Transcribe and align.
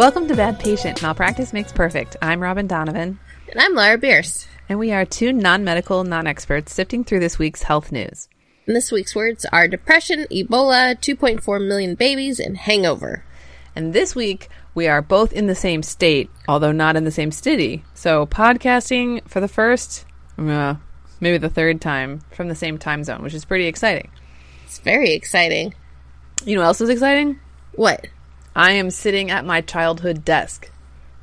Welcome 0.00 0.28
to 0.28 0.34
Bad 0.34 0.58
Patient. 0.58 1.02
Malpractice 1.02 1.52
makes 1.52 1.72
perfect. 1.72 2.16
I'm 2.22 2.40
Robin 2.42 2.66
Donovan, 2.66 3.18
And 3.50 3.60
I'm 3.60 3.74
Laura 3.74 3.98
Bierce. 3.98 4.46
and 4.68 4.78
we 4.78 4.92
are 4.92 5.04
two 5.04 5.32
non-medical, 5.32 6.04
non-experts 6.04 6.72
sifting 6.72 7.02
through 7.02 7.18
this 7.18 7.36
week's 7.36 7.64
health 7.64 7.90
news. 7.90 8.28
And 8.64 8.76
this 8.76 8.92
week's 8.92 9.16
words 9.16 9.44
are 9.46 9.66
depression, 9.66 10.26
Ebola, 10.30 10.94
2.4 10.94 11.66
million 11.66 11.96
babies, 11.96 12.38
and 12.38 12.56
hangover. 12.56 13.24
And 13.74 13.92
this 13.92 14.14
week 14.14 14.48
we 14.72 14.86
are 14.86 15.02
both 15.02 15.32
in 15.32 15.48
the 15.48 15.56
same 15.56 15.82
state, 15.82 16.30
although 16.46 16.70
not 16.70 16.94
in 16.94 17.02
the 17.02 17.10
same 17.10 17.32
city. 17.32 17.82
So 17.92 18.24
podcasting 18.24 19.26
for 19.28 19.40
the 19.40 19.48
first, 19.48 20.04
uh, 20.38 20.76
maybe 21.18 21.38
the 21.38 21.48
third 21.48 21.80
time 21.80 22.20
from 22.30 22.46
the 22.46 22.54
same 22.54 22.78
time 22.78 23.02
zone, 23.02 23.20
which 23.20 23.34
is 23.34 23.44
pretty 23.44 23.66
exciting. 23.66 24.12
It's 24.64 24.78
very 24.78 25.10
exciting. 25.10 25.74
You 26.44 26.54
know 26.54 26.60
what 26.60 26.68
else 26.68 26.80
is 26.80 26.88
exciting? 26.88 27.40
What? 27.74 28.06
I 28.54 28.72
am 28.72 28.90
sitting 28.90 29.28
at 29.28 29.44
my 29.44 29.60
childhood 29.60 30.24
desk. 30.24 30.70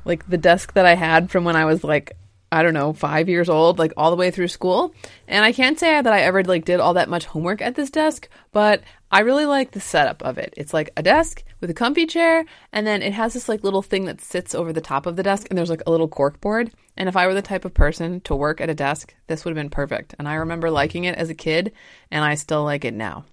Like 0.08 0.28
the 0.28 0.38
desk 0.38 0.72
that 0.72 0.86
I 0.86 0.94
had 0.94 1.30
from 1.30 1.44
when 1.44 1.54
I 1.54 1.66
was 1.66 1.84
like, 1.84 2.16
I 2.50 2.62
don't 2.62 2.72
know, 2.72 2.94
five 2.94 3.28
years 3.28 3.50
old, 3.50 3.78
like 3.78 3.92
all 3.96 4.10
the 4.10 4.16
way 4.16 4.30
through 4.30 4.48
school. 4.48 4.94
And 5.28 5.44
I 5.44 5.52
can't 5.52 5.78
say 5.78 6.00
that 6.00 6.12
I 6.12 6.22
ever 6.22 6.42
like 6.42 6.64
did 6.64 6.80
all 6.80 6.94
that 6.94 7.10
much 7.10 7.26
homework 7.26 7.60
at 7.60 7.74
this 7.74 7.90
desk, 7.90 8.26
but 8.52 8.82
I 9.12 9.20
really 9.20 9.44
like 9.44 9.72
the 9.72 9.80
setup 9.80 10.22
of 10.22 10.38
it. 10.38 10.54
It's 10.56 10.72
like 10.72 10.88
a 10.96 11.02
desk 11.02 11.44
with 11.60 11.68
a 11.68 11.74
comfy 11.74 12.06
chair, 12.06 12.46
and 12.72 12.86
then 12.86 13.02
it 13.02 13.12
has 13.12 13.34
this 13.34 13.50
like 13.50 13.64
little 13.64 13.82
thing 13.82 14.06
that 14.06 14.22
sits 14.22 14.54
over 14.54 14.72
the 14.72 14.80
top 14.80 15.04
of 15.04 15.16
the 15.16 15.22
desk, 15.22 15.46
and 15.50 15.58
there's 15.58 15.68
like 15.68 15.82
a 15.86 15.90
little 15.90 16.08
cork 16.08 16.40
board. 16.40 16.70
And 16.96 17.06
if 17.08 17.16
I 17.16 17.26
were 17.26 17.34
the 17.34 17.42
type 17.42 17.66
of 17.66 17.74
person 17.74 18.20
to 18.22 18.34
work 18.34 18.62
at 18.62 18.70
a 18.70 18.74
desk, 18.74 19.14
this 19.26 19.44
would 19.44 19.50
have 19.50 19.62
been 19.62 19.68
perfect. 19.70 20.14
And 20.18 20.26
I 20.26 20.34
remember 20.36 20.70
liking 20.70 21.04
it 21.04 21.16
as 21.16 21.28
a 21.28 21.34
kid, 21.34 21.72
and 22.10 22.24
I 22.24 22.34
still 22.34 22.64
like 22.64 22.84
it 22.86 22.94
now. 22.94 23.26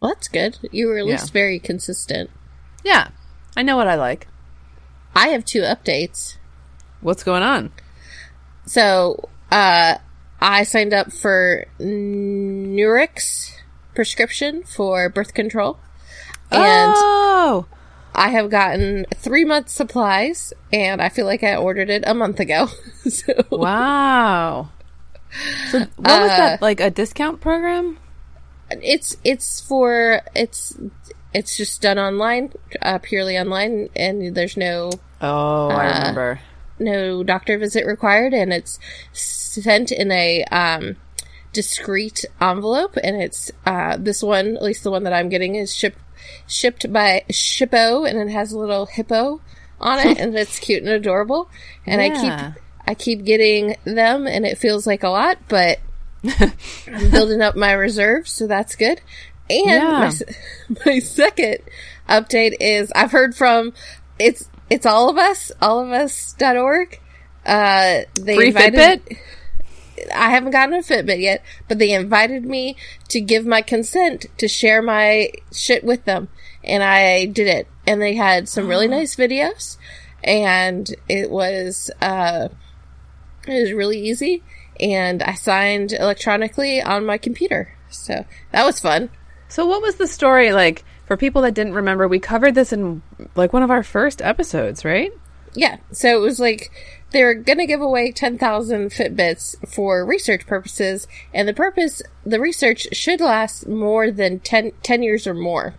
Well, 0.00 0.12
that's 0.14 0.28
good. 0.28 0.58
You 0.70 0.86
were 0.86 0.98
at 0.98 1.06
Yeah. 1.06 1.12
least 1.12 1.32
very 1.32 1.58
consistent. 1.58 2.30
Yeah, 2.84 3.08
I 3.56 3.62
know 3.62 3.76
what 3.76 3.88
I 3.88 3.96
like. 3.96 4.28
I 5.14 5.28
have 5.28 5.44
two 5.44 5.62
updates. 5.62 6.36
What's 7.00 7.22
going 7.22 7.42
on? 7.42 7.72
So, 8.66 9.28
uh, 9.50 9.98
I 10.40 10.62
signed 10.64 10.92
up 10.92 11.12
for 11.12 11.66
Nurx 11.78 13.52
prescription 13.94 14.62
for 14.64 15.08
birth 15.08 15.34
control. 15.34 15.78
And 16.50 16.92
oh, 16.96 17.66
I 18.14 18.28
have 18.28 18.50
gotten 18.50 19.06
three 19.14 19.44
months 19.44 19.72
supplies, 19.72 20.52
and 20.72 21.00
I 21.00 21.08
feel 21.08 21.26
like 21.26 21.42
I 21.42 21.56
ordered 21.56 21.90
it 21.90 22.04
a 22.06 22.14
month 22.14 22.40
ago. 22.40 22.68
so, 23.08 23.32
Wow. 23.50 24.70
So 25.70 25.80
what 25.80 26.20
was 26.20 26.30
that 26.30 26.62
like 26.62 26.80
a 26.80 26.90
discount 26.90 27.40
program? 27.40 27.98
it's 28.70 29.16
it's 29.24 29.60
for 29.60 30.20
it's 30.34 30.76
it's 31.34 31.56
just 31.56 31.82
done 31.82 31.98
online, 31.98 32.52
uh, 32.80 32.98
purely 33.02 33.36
online, 33.36 33.88
and 33.96 34.34
there's 34.34 34.56
no 34.56 34.90
Oh, 35.20 35.68
I 35.68 35.86
remember. 35.98 36.40
no 36.78 37.22
doctor 37.22 37.58
visit 37.58 37.84
required, 37.86 38.32
and 38.32 38.52
it's 38.52 38.78
sent 39.12 39.90
in 39.92 40.10
a 40.10 40.44
um, 40.44 40.96
discreet 41.52 42.24
envelope, 42.40 42.96
and 43.02 43.20
it's 43.20 43.50
uh, 43.66 43.96
this 43.98 44.22
one, 44.22 44.56
at 44.56 44.62
least 44.62 44.84
the 44.84 44.90
one 44.90 45.04
that 45.04 45.12
I'm 45.12 45.28
getting, 45.28 45.54
is 45.54 45.74
shipped 45.74 45.98
shipped 46.46 46.90
by 46.92 47.24
Shippo, 47.30 48.08
and 48.08 48.18
it 48.18 48.32
has 48.32 48.52
a 48.52 48.58
little 48.58 48.86
hippo 48.86 49.40
on 49.80 49.98
it, 49.98 50.18
and 50.18 50.34
it's 50.36 50.58
cute 50.58 50.82
and 50.82 50.92
adorable. 50.92 51.50
And 51.86 52.00
I 52.00 52.08
keep 52.10 52.62
I 52.86 52.94
keep 52.94 53.24
getting 53.24 53.76
them, 53.84 54.26
and 54.26 54.44
it 54.46 54.58
feels 54.58 54.86
like 54.86 55.02
a 55.02 55.08
lot, 55.08 55.38
but 55.48 55.80
I'm 56.40 57.10
building 57.10 57.42
up 57.42 57.56
my 57.56 57.72
reserve, 57.72 58.26
so 58.28 58.46
that's 58.46 58.76
good. 58.76 59.00
And 59.50 59.66
Yeah. 59.66 60.10
my, 60.68 60.76
my 60.86 60.98
second 60.98 61.58
update 62.08 62.54
is 62.60 62.90
I've 62.94 63.12
heard 63.12 63.34
from 63.36 63.72
it's 64.18 64.48
it's 64.70 64.86
all 64.86 65.10
of 65.10 65.18
us, 65.18 65.52
all 65.60 65.80
of 65.80 65.90
us.org. 65.90 67.00
Uh, 67.44 68.00
they 68.14 68.34
Free 68.36 68.48
invited, 68.48 69.04
Fitbit? 69.04 69.18
I 70.14 70.30
haven't 70.30 70.52
gotten 70.52 70.74
a 70.74 70.78
Fitbit 70.78 71.20
yet, 71.20 71.44
but 71.68 71.78
they 71.78 71.92
invited 71.92 72.44
me 72.44 72.76
to 73.08 73.20
give 73.20 73.44
my 73.44 73.60
consent 73.62 74.26
to 74.38 74.48
share 74.48 74.80
my 74.82 75.30
shit 75.52 75.84
with 75.84 76.04
them. 76.04 76.28
And 76.62 76.82
I 76.82 77.26
did 77.26 77.46
it. 77.46 77.68
And 77.86 78.00
they 78.00 78.14
had 78.14 78.48
some 78.48 78.66
really 78.66 78.88
nice 78.88 79.14
videos. 79.16 79.76
And 80.22 80.92
it 81.08 81.30
was, 81.30 81.90
uh, 82.00 82.48
it 83.46 83.60
was 83.60 83.72
really 83.72 84.00
easy. 84.00 84.42
And 84.80 85.22
I 85.22 85.34
signed 85.34 85.92
electronically 85.92 86.80
on 86.80 87.04
my 87.04 87.18
computer. 87.18 87.74
So 87.90 88.24
that 88.50 88.64
was 88.64 88.80
fun. 88.80 89.10
So 89.54 89.66
what 89.66 89.82
was 89.82 89.94
the 89.94 90.08
story 90.08 90.52
like 90.52 90.84
for 91.06 91.16
people 91.16 91.42
that 91.42 91.54
didn't 91.54 91.74
remember? 91.74 92.08
We 92.08 92.18
covered 92.18 92.56
this 92.56 92.72
in 92.72 93.02
like 93.36 93.52
one 93.52 93.62
of 93.62 93.70
our 93.70 93.84
first 93.84 94.20
episodes, 94.20 94.84
right? 94.84 95.12
Yeah. 95.54 95.76
So 95.92 96.08
it 96.08 96.20
was 96.20 96.40
like 96.40 96.72
they 97.12 97.22
were 97.22 97.34
going 97.34 97.58
to 97.58 97.66
give 97.66 97.80
away 97.80 98.10
10,000 98.10 98.90
Fitbits 98.90 99.54
for 99.72 100.04
research 100.04 100.44
purposes. 100.44 101.06
And 101.32 101.46
the 101.46 101.54
purpose, 101.54 102.02
the 102.26 102.40
research 102.40 102.88
should 102.90 103.20
last 103.20 103.68
more 103.68 104.10
than 104.10 104.40
10, 104.40 104.72
10 104.82 105.04
years 105.04 105.24
or 105.24 105.34
more. 105.34 105.76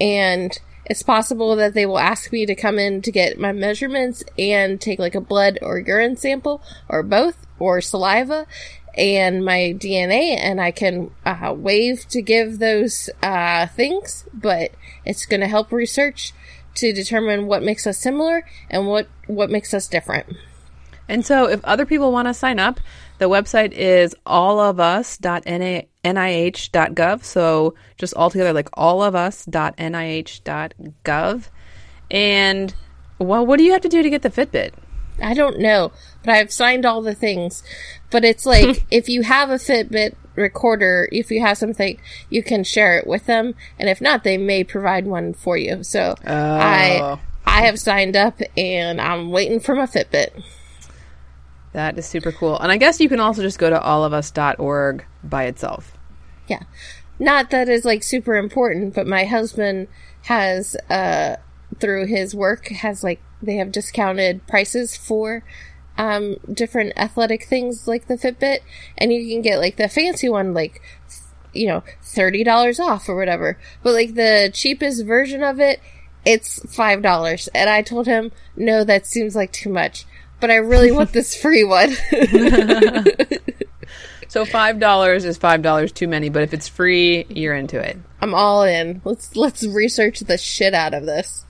And 0.00 0.58
it's 0.84 1.04
possible 1.04 1.54
that 1.54 1.74
they 1.74 1.86
will 1.86 2.00
ask 2.00 2.32
me 2.32 2.44
to 2.44 2.56
come 2.56 2.76
in 2.76 3.02
to 3.02 3.12
get 3.12 3.38
my 3.38 3.52
measurements 3.52 4.24
and 4.36 4.80
take 4.80 4.98
like 4.98 5.14
a 5.14 5.20
blood 5.20 5.60
or 5.62 5.78
urine 5.78 6.16
sample 6.16 6.60
or 6.88 7.04
both 7.04 7.46
or 7.60 7.80
saliva 7.80 8.48
and 8.96 9.44
my 9.44 9.74
DNA 9.78 10.36
and 10.38 10.60
I 10.60 10.70
can 10.70 11.10
uh, 11.24 11.54
waive 11.56 12.06
to 12.08 12.22
give 12.22 12.58
those 12.58 13.10
uh, 13.22 13.66
things, 13.68 14.26
but 14.32 14.72
it's 15.04 15.26
going 15.26 15.40
to 15.40 15.48
help 15.48 15.72
research 15.72 16.32
to 16.76 16.92
determine 16.92 17.46
what 17.46 17.62
makes 17.62 17.86
us 17.86 17.98
similar 17.98 18.46
and 18.68 18.86
what 18.86 19.08
what 19.26 19.50
makes 19.50 19.72
us 19.74 19.88
different. 19.88 20.26
And 21.08 21.26
so 21.26 21.48
if 21.48 21.64
other 21.64 21.86
people 21.86 22.12
want 22.12 22.28
to 22.28 22.34
sign 22.34 22.60
up, 22.60 22.78
the 23.18 23.28
website 23.28 23.72
is 23.72 24.14
allofus.nih.gov. 24.26 27.24
So 27.24 27.74
just 27.98 28.14
all 28.14 28.30
together 28.30 28.52
like 28.52 28.70
allofus.nih.gov. 28.70 31.48
And 32.10 32.74
well, 33.18 33.44
what 33.44 33.58
do 33.58 33.64
you 33.64 33.72
have 33.72 33.82
to 33.82 33.88
do 33.88 34.02
to 34.02 34.10
get 34.10 34.22
the 34.22 34.30
Fitbit? 34.30 34.72
I 35.22 35.34
don't 35.34 35.58
know, 35.58 35.92
but 36.22 36.30
I've 36.30 36.52
signed 36.52 36.84
all 36.84 37.02
the 37.02 37.14
things. 37.14 37.62
But 38.10 38.24
it's 38.24 38.46
like 38.46 38.86
if 38.90 39.08
you 39.08 39.22
have 39.22 39.50
a 39.50 39.54
Fitbit 39.54 40.14
recorder, 40.34 41.08
if 41.12 41.30
you 41.30 41.40
have 41.40 41.58
something, 41.58 42.00
you 42.28 42.42
can 42.42 42.64
share 42.64 42.98
it 42.98 43.06
with 43.06 43.26
them, 43.26 43.54
and 43.78 43.88
if 43.88 44.00
not, 44.00 44.24
they 44.24 44.38
may 44.38 44.64
provide 44.64 45.06
one 45.06 45.34
for 45.34 45.56
you. 45.56 45.82
So 45.84 46.14
I 46.26 47.18
I 47.46 47.62
have 47.62 47.78
signed 47.78 48.16
up, 48.16 48.40
and 48.56 49.00
I'm 49.00 49.30
waiting 49.30 49.60
for 49.60 49.74
my 49.74 49.86
Fitbit. 49.86 50.42
That 51.72 51.98
is 51.98 52.06
super 52.06 52.32
cool. 52.32 52.58
And 52.58 52.72
I 52.72 52.76
guess 52.76 53.00
you 53.00 53.08
can 53.08 53.20
also 53.20 53.42
just 53.42 53.58
go 53.58 53.70
to 53.70 53.78
allofus.org 53.78 55.04
by 55.22 55.44
itself. 55.44 55.92
Yeah. 56.48 56.64
Not 57.18 57.50
that 57.50 57.68
is 57.68 57.84
like 57.84 58.02
super 58.02 58.34
important, 58.36 58.94
but 58.94 59.06
my 59.06 59.24
husband 59.24 59.88
has 60.24 60.76
uh 60.88 61.36
through 61.78 62.06
his 62.06 62.34
work 62.34 62.68
has 62.68 63.04
like 63.04 63.20
they 63.40 63.56
have 63.56 63.72
discounted 63.72 64.46
prices 64.46 64.96
for 64.96 65.42
um 66.00 66.36
different 66.52 66.94
athletic 66.96 67.44
things 67.44 67.86
like 67.86 68.06
the 68.06 68.16
Fitbit 68.16 68.60
and 68.96 69.12
you 69.12 69.28
can 69.28 69.42
get 69.42 69.58
like 69.58 69.76
the 69.76 69.88
fancy 69.88 70.28
one 70.28 70.54
like 70.54 70.80
you 71.52 71.66
know 71.66 71.82
$30 72.02 72.80
off 72.80 73.08
or 73.08 73.16
whatever. 73.16 73.58
But 73.82 73.92
like 73.92 74.14
the 74.14 74.50
cheapest 74.52 75.04
version 75.04 75.42
of 75.42 75.60
it 75.60 75.80
it's 76.24 76.60
$5 76.60 77.48
and 77.54 77.70
I 77.70 77.82
told 77.82 78.06
him 78.06 78.32
no 78.56 78.82
that 78.84 79.06
seems 79.06 79.36
like 79.36 79.52
too 79.52 79.70
much. 79.70 80.06
But 80.40 80.50
I 80.50 80.56
really 80.56 80.90
want 80.96 81.12
this 81.12 81.34
free 81.34 81.64
one. 81.64 81.92
So 84.30 84.44
five 84.44 84.78
dollars 84.78 85.24
is 85.24 85.38
five 85.38 85.60
dollars 85.60 85.90
too 85.90 86.06
many, 86.06 86.28
but 86.28 86.44
if 86.44 86.54
it's 86.54 86.68
free, 86.68 87.26
you're 87.28 87.56
into 87.56 87.80
it. 87.80 87.98
I'm 88.20 88.32
all 88.32 88.62
in. 88.62 89.02
Let's 89.04 89.34
let's 89.34 89.66
research 89.66 90.20
the 90.20 90.38
shit 90.38 90.72
out 90.72 90.94
of 90.94 91.04
this. 91.04 91.44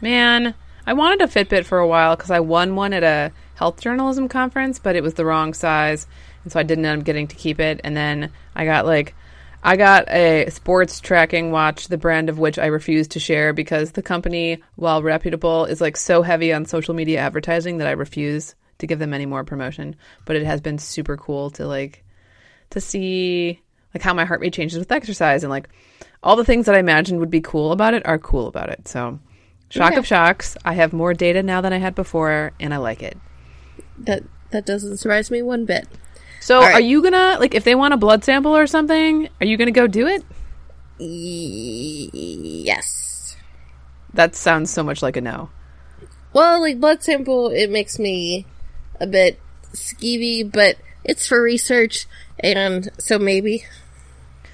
Man, 0.00 0.54
I 0.86 0.94
wanted 0.94 1.20
a 1.20 1.26
Fitbit 1.26 1.66
for 1.66 1.78
a 1.78 1.86
while 1.86 2.16
because 2.16 2.30
I 2.30 2.40
won 2.40 2.76
one 2.76 2.94
at 2.94 3.02
a 3.02 3.30
health 3.54 3.80
journalism 3.80 4.28
conference, 4.28 4.78
but 4.78 4.96
it 4.96 5.02
was 5.02 5.14
the 5.14 5.24
wrong 5.24 5.54
size, 5.54 6.06
and 6.42 6.52
so 6.52 6.60
I 6.60 6.62
didn't 6.62 6.84
end 6.84 7.00
up 7.00 7.06
getting 7.06 7.28
to 7.28 7.36
keep 7.36 7.60
it. 7.60 7.80
And 7.84 7.96
then 7.96 8.30
I 8.54 8.64
got 8.64 8.86
like, 8.86 9.14
I 9.62 9.76
got 9.76 10.10
a 10.10 10.50
sports 10.50 11.00
tracking 11.00 11.50
watch, 11.50 11.88
the 11.88 11.96
brand 11.96 12.28
of 12.28 12.38
which 12.38 12.58
I 12.58 12.66
refuse 12.66 13.08
to 13.08 13.20
share 13.20 13.52
because 13.52 13.92
the 13.92 14.02
company, 14.02 14.62
while 14.76 15.02
reputable, 15.02 15.64
is 15.64 15.80
like 15.80 15.96
so 15.96 16.22
heavy 16.22 16.52
on 16.52 16.66
social 16.66 16.94
media 16.94 17.20
advertising 17.20 17.78
that 17.78 17.86
I 17.86 17.92
refuse 17.92 18.54
to 18.78 18.86
give 18.86 18.98
them 18.98 19.14
any 19.14 19.24
more 19.26 19.44
promotion, 19.44 19.96
but 20.24 20.36
it 20.36 20.44
has 20.44 20.60
been 20.60 20.78
super 20.78 21.16
cool 21.16 21.50
to 21.52 21.66
like 21.66 22.04
to 22.70 22.80
see 22.80 23.60
like 23.94 24.02
how 24.02 24.12
my 24.12 24.24
heart 24.24 24.40
rate 24.40 24.52
changes 24.52 24.78
with 24.78 24.90
exercise 24.90 25.44
and 25.44 25.50
like 25.50 25.68
all 26.22 26.36
the 26.36 26.44
things 26.44 26.66
that 26.66 26.74
I 26.74 26.78
imagined 26.78 27.20
would 27.20 27.30
be 27.30 27.40
cool 27.40 27.70
about 27.72 27.94
it 27.94 28.04
are 28.06 28.18
cool 28.18 28.48
about 28.48 28.70
it. 28.70 28.88
So, 28.88 29.20
shock 29.68 29.92
Okay. 29.92 29.98
of 29.98 30.06
shocks, 30.06 30.56
I 30.64 30.72
have 30.74 30.92
more 30.92 31.14
data 31.14 31.42
now 31.42 31.60
than 31.60 31.72
I 31.72 31.78
had 31.78 31.94
before 31.94 32.52
and 32.58 32.74
I 32.74 32.78
like 32.78 33.02
it. 33.02 33.16
That 33.98 34.24
that 34.50 34.66
doesn't 34.66 34.98
surprise 34.98 35.30
me 35.30 35.42
one 35.42 35.64
bit. 35.64 35.88
So, 36.40 36.60
right. 36.60 36.74
are 36.74 36.80
you 36.80 37.02
gonna 37.02 37.38
like 37.40 37.54
if 37.54 37.64
they 37.64 37.74
want 37.74 37.94
a 37.94 37.96
blood 37.96 38.24
sample 38.24 38.56
or 38.56 38.66
something? 38.66 39.28
Are 39.40 39.46
you 39.46 39.56
gonna 39.56 39.70
go 39.70 39.86
do 39.86 40.06
it? 40.06 40.24
Yes. 42.58 42.84
That 44.12 44.34
sounds 44.34 44.70
so 44.70 44.82
much 44.82 45.02
like 45.02 45.16
a 45.16 45.20
no. 45.20 45.50
Well, 46.32 46.60
like 46.60 46.80
blood 46.80 47.02
sample, 47.02 47.50
it 47.50 47.70
makes 47.70 47.98
me 47.98 48.46
a 49.00 49.06
bit 49.06 49.40
skeevy, 49.72 50.50
but 50.50 50.76
it's 51.04 51.26
for 51.26 51.40
research, 51.42 52.06
and 52.38 52.90
so 52.98 53.18
maybe. 53.18 53.64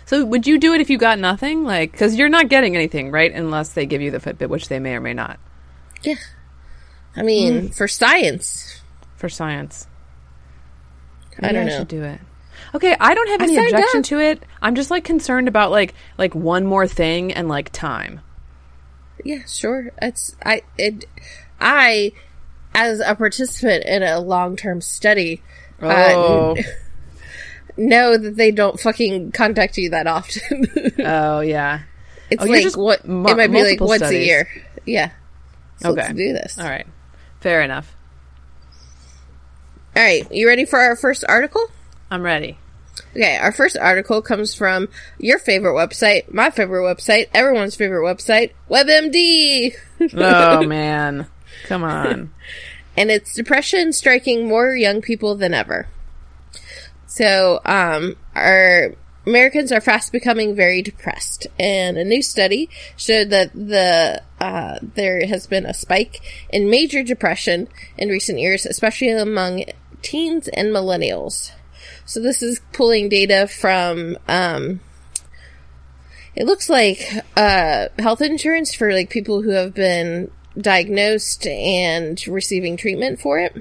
So, 0.07 0.25
would 0.25 0.47
you 0.47 0.59
do 0.59 0.75
it 0.75 0.81
if 0.81 0.91
you 0.91 0.99
got 0.99 1.19
nothing? 1.19 1.65
Like, 1.65 1.93
because 1.93 2.17
you're 2.17 2.29
not 2.29 2.49
getting 2.49 2.75
anything, 2.75 3.11
right? 3.13 3.33
Unless 3.33 3.75
they 3.75 3.87
give 3.87 4.03
you 4.03 4.11
the 4.11 4.19
Fitbit, 4.19 4.49
which 4.49 4.69
they 4.69 4.81
may 4.81 4.97
or 4.97 5.01
may 5.01 5.15
not 5.15 5.39
Yeah. 6.03 6.17
I 7.17 7.23
mean, 7.23 7.61
hmm. 7.61 7.67
for 7.69 7.87
science, 7.89 8.70
for 9.21 9.29
science. 9.29 9.87
I 11.39 11.53
don't 11.53 11.63
I 11.63 11.65
know. 11.71 11.79
should 11.79 11.89
do 11.89 12.03
it. 12.03 12.21
Okay, 12.75 12.97
I 12.99 13.15
don't 13.15 13.29
have 13.29 13.43
any 13.43 13.57
objection 13.57 14.01
up. 14.01 14.05
to 14.07 14.19
it. 14.19 14.43
I'm 14.61 14.75
just 14.75 14.91
like 14.91 15.05
concerned 15.05 15.47
about 15.49 15.71
like 15.71 15.95
like 16.19 16.35
one 16.35 16.67
more 16.67 16.87
thing 16.89 17.33
and 17.33 17.49
like 17.49 17.71
time. 17.71 18.21
Yeah, 19.25 19.45
sure. 19.47 19.93
It's 20.03 20.35
I 20.45 20.63
it 20.77 21.05
I 21.61 22.13
as 22.75 23.01
a 23.01 23.15
participant 23.15 23.85
in 23.85 24.03
a 24.03 24.19
long 24.21 24.57
term 24.57 24.81
study 24.81 25.43
Oh, 25.83 26.57
uh, 26.57 26.63
know 27.77 28.17
that 28.19 28.37
they 28.37 28.51
don't 28.51 28.79
fucking 28.79 29.33
contact 29.33 29.79
you 29.79 29.91
that 29.91 30.07
often. 30.07 30.67
oh 31.05 31.41
yeah. 31.41 31.81
it's 32.31 32.43
Oh, 32.43 32.47
like 32.47 32.63
just 32.63 32.77
what 32.77 33.07
mu- 33.07 33.27
it 33.29 33.37
might 33.37 33.51
be 33.53 33.63
like 33.63 33.81
once 33.81 34.03
a 34.03 34.25
year. 34.25 34.49
Yeah. 34.85 35.11
So 35.79 35.91
Okay. 35.91 36.03
let's 36.03 36.15
do 36.15 36.33
this. 36.35 36.59
All 36.59 36.69
right, 36.69 36.87
fair 37.41 37.63
enough. 37.63 37.97
All 39.97 40.03
right, 40.03 40.31
you 40.31 40.47
ready 40.47 40.65
for 40.65 40.79
our 40.79 40.95
first 40.95 41.25
article? 41.29 41.67
I'm 42.11 42.23
ready. 42.23 42.59
Okay, 43.17 43.39
our 43.39 43.51
first 43.51 43.77
article 43.77 44.23
comes 44.23 44.55
from 44.55 44.89
your 45.19 45.39
favorite 45.39 45.73
website, 45.73 46.33
my 46.33 46.51
favorite 46.51 46.83
website, 46.83 47.29
everyone's 47.35 47.75
favorite 47.75 48.05
website, 48.05 48.53
WebMD. 48.71 49.75
Oh 50.15 50.63
man, 50.63 51.27
come 51.65 51.83
on. 51.83 52.33
and 52.97 53.11
it's 53.11 53.35
depression 53.35 53.93
striking 53.93 54.49
more 54.49 54.75
young 54.75 55.03
people 55.03 55.35
than 55.35 55.53
ever. 55.53 55.89
So, 57.07 57.61
um, 57.67 58.17
our 58.35 58.95
Americans 59.27 59.71
are 59.71 59.81
fast 59.81 60.13
becoming 60.13 60.55
very 60.55 60.81
depressed, 60.83 61.47
and 61.59 61.99
a 61.99 62.05
new 62.05 62.23
study 62.23 62.71
showed 62.97 63.31
that 63.31 63.53
the 63.53 64.23
uh, 64.41 64.79
there 64.83 65.27
has 65.27 65.47
been 65.47 65.67
a 65.67 65.75
spike 65.75 66.21
in 66.51 66.71
major 66.71 67.03
depression 67.03 67.69
in 67.99 68.09
recent 68.09 68.39
years, 68.39 68.65
especially 68.65 69.11
among 69.11 69.65
teens 70.03 70.49
and 70.49 70.69
millennials. 70.69 71.53
So, 72.07 72.21
this 72.21 72.43
is 72.43 72.61
pulling 72.73 73.09
data 73.09 73.47
from. 73.47 74.17
Um, 74.27 74.81
it 76.35 76.47
looks 76.47 76.71
like 76.71 77.07
uh, 77.37 77.89
health 77.99 78.23
insurance 78.23 78.75
for 78.75 78.93
like 78.93 79.11
people 79.11 79.43
who 79.43 79.51
have 79.51 79.75
been 79.75 80.31
diagnosed 80.57 81.47
and 81.47 82.27
receiving 82.27 82.77
treatment 82.77 83.21
for 83.21 83.39
it. 83.39 83.55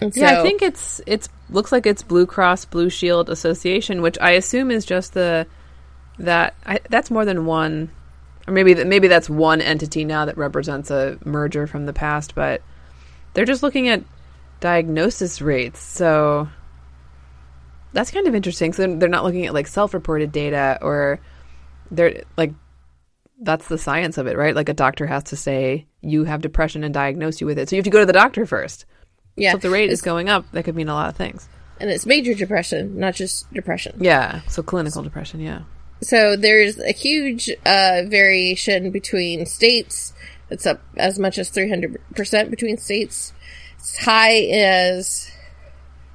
And 0.00 0.14
Yeah, 0.16 0.34
so- 0.34 0.40
I 0.40 0.42
think 0.42 0.62
it's 0.62 1.00
it's 1.06 1.28
looks 1.52 1.72
like 1.72 1.86
it's 1.86 2.02
Blue 2.02 2.26
Cross 2.26 2.66
Blue 2.66 2.90
Shield 2.90 3.30
Association, 3.30 4.02
which 4.02 4.18
I 4.20 4.32
assume 4.32 4.70
is 4.70 4.84
just 4.84 5.14
the 5.14 5.46
that 6.18 6.54
I, 6.66 6.80
that's 6.88 7.10
more 7.10 7.24
than 7.24 7.46
one, 7.46 7.90
or 8.46 8.52
maybe 8.52 8.74
that 8.74 8.86
maybe 8.86 9.08
that's 9.08 9.30
one 9.30 9.60
entity 9.60 10.04
now 10.04 10.26
that 10.26 10.36
represents 10.36 10.90
a 10.90 11.18
merger 11.24 11.66
from 11.66 11.86
the 11.86 11.92
past, 11.92 12.34
but 12.34 12.62
they're 13.32 13.44
just 13.44 13.62
looking 13.62 13.88
at 13.88 14.04
diagnosis 14.60 15.40
rates, 15.40 15.80
so 15.80 16.48
that's 17.92 18.10
kind 18.10 18.26
of 18.26 18.34
interesting. 18.34 18.72
So 18.72 18.96
they're 18.96 19.08
not 19.08 19.24
looking 19.24 19.46
at 19.46 19.54
like 19.54 19.66
self-reported 19.66 20.30
data 20.32 20.78
or 20.80 21.20
they're 21.90 22.22
like 22.36 22.52
that's 23.42 23.68
the 23.68 23.78
science 23.78 24.18
of 24.18 24.26
it, 24.26 24.36
right? 24.36 24.54
Like 24.54 24.68
a 24.68 24.74
doctor 24.74 25.06
has 25.06 25.24
to 25.24 25.36
say 25.36 25.86
you 26.02 26.24
have 26.24 26.42
depression 26.42 26.84
and 26.84 26.92
diagnose 26.92 27.40
you 27.40 27.46
with 27.46 27.58
it, 27.58 27.68
so 27.68 27.76
you 27.76 27.80
have 27.80 27.84
to 27.84 27.90
go 27.90 28.00
to 28.00 28.06
the 28.06 28.12
doctor 28.12 28.44
first. 28.46 28.84
Yeah, 29.36 29.52
So 29.52 29.56
if 29.56 29.62
the 29.62 29.70
rate 29.70 29.90
is 29.90 30.02
going 30.02 30.28
up, 30.28 30.44
that 30.52 30.64
could 30.64 30.74
mean 30.76 30.88
a 30.88 30.94
lot 30.94 31.08
of 31.08 31.16
things. 31.16 31.48
and 31.80 31.88
it's 31.90 32.04
major 32.06 32.34
depression, 32.34 32.98
not 32.98 33.14
just 33.14 33.50
depression. 33.52 33.96
Yeah. 34.00 34.40
So 34.48 34.62
clinical 34.62 35.02
depression, 35.02 35.40
yeah. 35.40 35.62
So 36.02 36.36
there's 36.36 36.78
a 36.78 36.92
huge 36.92 37.50
uh, 37.66 38.02
variation 38.06 38.90
between 38.90 39.46
states. 39.46 40.12
It's 40.50 40.66
up 40.66 40.82
as 40.96 41.18
much 41.18 41.38
as 41.38 41.50
300% 41.50 42.50
between 42.50 42.76
states. 42.78 43.32
It's 43.78 43.98
high 43.98 44.40
as 44.52 45.30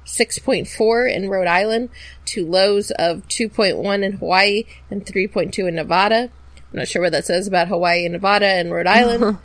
6.4 0.06 1.14
in 1.14 1.28
Rhode 1.28 1.46
Island 1.46 1.90
to 2.26 2.46
lows 2.46 2.90
of 2.92 3.26
2.1 3.28 4.02
in 4.02 4.12
Hawaii 4.12 4.64
and 4.90 5.04
3.2 5.04 5.68
in 5.68 5.74
Nevada. 5.74 6.30
I'm 6.72 6.78
not 6.80 6.88
sure 6.88 7.02
what 7.02 7.12
that 7.12 7.24
says 7.24 7.46
about 7.46 7.68
Hawaii 7.68 8.04
and 8.04 8.12
Nevada 8.12 8.46
and 8.46 8.72
Rhode 8.72 8.86
Island. 8.86 9.22
um, 9.24 9.38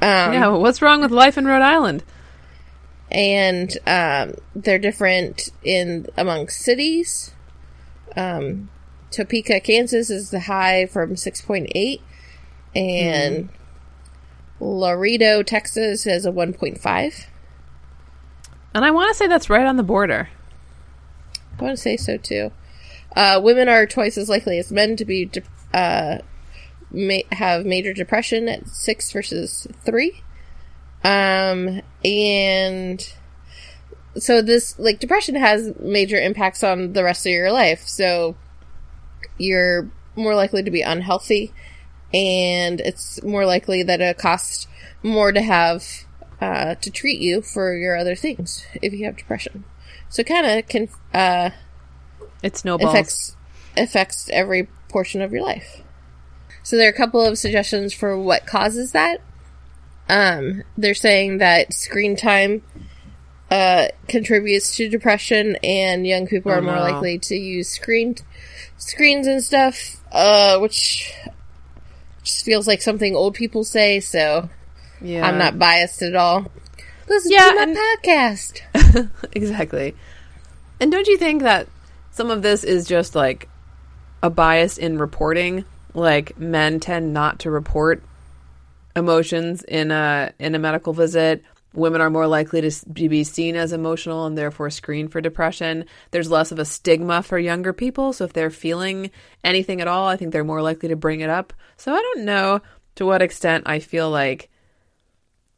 yeah, 0.00 0.48
what's 0.48 0.82
wrong 0.82 1.00
with 1.00 1.10
life 1.10 1.38
in 1.38 1.44
Rhode 1.46 1.62
Island? 1.62 2.02
And 3.10 3.76
um, 3.86 4.34
they're 4.54 4.78
different 4.78 5.50
in 5.62 6.06
among 6.16 6.48
cities. 6.48 7.32
Um, 8.16 8.70
Topeka, 9.10 9.60
Kansas 9.60 10.10
is 10.10 10.30
the 10.30 10.40
high 10.40 10.86
from 10.86 11.14
6.8 11.14 12.00
and 12.74 13.48
Laredo, 14.60 15.42
Texas 15.42 16.04
has 16.04 16.26
a 16.26 16.32
1.5. 16.32 17.26
And 18.74 18.84
I 18.84 18.90
want 18.90 19.10
to 19.10 19.14
say 19.14 19.26
that's 19.26 19.50
right 19.50 19.66
on 19.66 19.76
the 19.76 19.82
border. 19.82 20.28
I 21.58 21.62
want 21.62 21.76
to 21.76 21.82
say 21.82 21.96
so 21.96 22.16
too. 22.16 22.52
Uh, 23.16 23.40
women 23.42 23.68
are 23.68 23.86
twice 23.86 24.16
as 24.16 24.28
likely 24.28 24.58
as 24.58 24.70
men 24.70 24.96
to 24.96 25.04
be 25.04 25.24
de- 25.24 25.42
uh, 25.74 26.18
ma- 26.92 27.26
have 27.32 27.66
major 27.66 27.92
depression 27.92 28.48
at 28.48 28.68
six 28.68 29.10
versus 29.10 29.66
three. 29.84 30.22
Um, 31.02 31.80
and 32.04 33.14
so 34.16 34.42
this 34.42 34.78
like 34.78 35.00
depression 35.00 35.34
has 35.36 35.72
major 35.78 36.16
impacts 36.16 36.62
on 36.62 36.92
the 36.92 37.04
rest 37.04 37.26
of 37.26 37.32
your 37.32 37.52
life. 37.52 37.86
So 37.86 38.36
you're 39.38 39.90
more 40.16 40.34
likely 40.34 40.62
to 40.62 40.70
be 40.70 40.82
unhealthy, 40.82 41.52
and 42.12 42.80
it's 42.80 43.22
more 43.22 43.46
likely 43.46 43.82
that 43.82 44.00
it 44.00 44.18
costs 44.18 44.66
more 45.02 45.32
to 45.32 45.40
have 45.40 45.84
uh, 46.40 46.74
to 46.76 46.90
treat 46.90 47.20
you 47.20 47.40
for 47.40 47.74
your 47.74 47.96
other 47.96 48.14
things 48.14 48.66
if 48.82 48.92
you 48.92 49.06
have 49.06 49.16
depression. 49.16 49.64
So 50.08 50.22
kind 50.24 50.46
of 50.46 50.68
can 50.68 50.88
uh, 51.14 51.50
It 52.42 52.56
snowballs. 52.56 52.90
affects 52.92 53.36
affects 53.76 54.28
every 54.32 54.68
portion 54.88 55.22
of 55.22 55.32
your 55.32 55.42
life. 55.42 55.82
So 56.62 56.76
there 56.76 56.88
are 56.88 56.92
a 56.92 56.96
couple 56.96 57.24
of 57.24 57.38
suggestions 57.38 57.94
for 57.94 58.18
what 58.18 58.46
causes 58.46 58.92
that. 58.92 59.22
Um, 60.10 60.62
they're 60.76 60.94
saying 60.94 61.38
that 61.38 61.72
screen 61.72 62.16
time 62.16 62.62
uh, 63.50 63.88
contributes 64.08 64.76
to 64.76 64.88
depression, 64.88 65.56
and 65.62 66.06
young 66.06 66.26
people 66.26 66.50
Oh, 66.52 66.56
are 66.56 66.62
more 66.62 66.76
no. 66.76 66.80
likely 66.82 67.18
to 67.20 67.36
use 67.36 67.68
screen 67.68 68.16
screens 68.76 69.26
and 69.26 69.42
stuff, 69.42 69.96
uh, 70.12 70.58
which 70.58 71.12
just 72.22 72.44
feels 72.44 72.66
like 72.66 72.82
something 72.82 73.14
old 73.14 73.34
people 73.34 73.62
say. 73.64 74.00
So 74.00 74.48
yeah. 75.00 75.26
I'm 75.26 75.38
not 75.38 75.58
biased 75.58 76.02
at 76.02 76.14
all. 76.16 76.50
Listen 77.08 77.32
Yeah, 77.32 77.48
to 77.50 77.54
my 77.56 77.62
and- 77.62 77.76
podcast. 78.02 79.10
exactly. 79.32 79.94
And 80.80 80.90
don't 80.90 81.06
you 81.08 81.18
think 81.18 81.42
that 81.42 81.68
some 82.10 82.30
of 82.30 82.42
this 82.42 82.64
is 82.64 82.86
just 82.86 83.14
like 83.14 83.48
a 84.22 84.30
bias 84.30 84.78
in 84.78 84.98
reporting? 84.98 85.64
Like 85.92 86.38
men 86.38 86.78
tend 86.80 87.12
not 87.12 87.40
to 87.40 87.50
report 87.50 88.02
emotions 88.96 89.62
in 89.62 89.90
a 89.90 90.32
in 90.38 90.54
a 90.54 90.58
medical 90.58 90.92
visit. 90.92 91.42
Women 91.72 92.00
are 92.00 92.10
more 92.10 92.26
likely 92.26 92.68
to 92.68 92.88
be 92.92 93.22
seen 93.22 93.54
as 93.54 93.72
emotional 93.72 94.26
and 94.26 94.36
therefore 94.36 94.70
screened 94.70 95.12
for 95.12 95.20
depression. 95.20 95.84
There's 96.10 96.30
less 96.30 96.50
of 96.50 96.58
a 96.58 96.64
stigma 96.64 97.22
for 97.22 97.38
younger 97.38 97.72
people, 97.72 98.12
so 98.12 98.24
if 98.24 98.32
they're 98.32 98.50
feeling 98.50 99.12
anything 99.44 99.80
at 99.80 99.86
all, 99.86 100.08
I 100.08 100.16
think 100.16 100.32
they're 100.32 100.42
more 100.42 100.62
likely 100.62 100.88
to 100.88 100.96
bring 100.96 101.20
it 101.20 101.30
up. 101.30 101.52
So 101.76 101.94
I 101.94 102.00
don't 102.00 102.24
know 102.24 102.60
to 102.96 103.06
what 103.06 103.22
extent 103.22 103.64
I 103.66 103.78
feel 103.78 104.10
like 104.10 104.50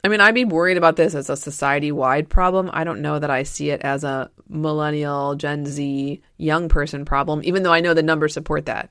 I 0.04 0.08
mean, 0.08 0.20
I'd 0.20 0.34
be 0.34 0.44
worried 0.44 0.76
about 0.76 0.96
this 0.96 1.14
as 1.14 1.30
a 1.30 1.36
society 1.36 1.92
wide 1.92 2.28
problem. 2.28 2.70
I 2.72 2.82
don't 2.82 3.02
know 3.02 3.20
that 3.20 3.30
I 3.30 3.44
see 3.44 3.70
it 3.70 3.82
as 3.82 4.02
a 4.02 4.30
millennial, 4.48 5.36
Gen 5.36 5.64
Z, 5.64 6.20
young 6.38 6.68
person 6.68 7.04
problem, 7.04 7.40
even 7.44 7.62
though 7.62 7.72
I 7.72 7.80
know 7.80 7.94
the 7.94 8.02
numbers 8.02 8.34
support 8.34 8.66
that. 8.66 8.90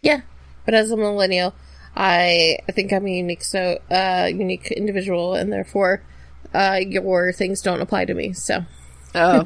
Yeah, 0.00 0.20
but 0.64 0.74
as 0.74 0.92
a 0.92 0.96
millennial, 0.96 1.54
I 1.96 2.58
I 2.68 2.72
think 2.72 2.92
I'm 2.92 3.06
a 3.06 3.10
unique 3.10 3.44
so 3.44 3.78
uh 3.90 4.28
unique 4.30 4.70
individual, 4.70 5.34
and 5.34 5.52
therefore 5.52 6.02
uh, 6.52 6.80
your 6.80 7.32
things 7.32 7.62
don't 7.62 7.80
apply 7.80 8.06
to 8.06 8.14
me. 8.14 8.32
So 8.32 8.64
Oh. 9.14 9.44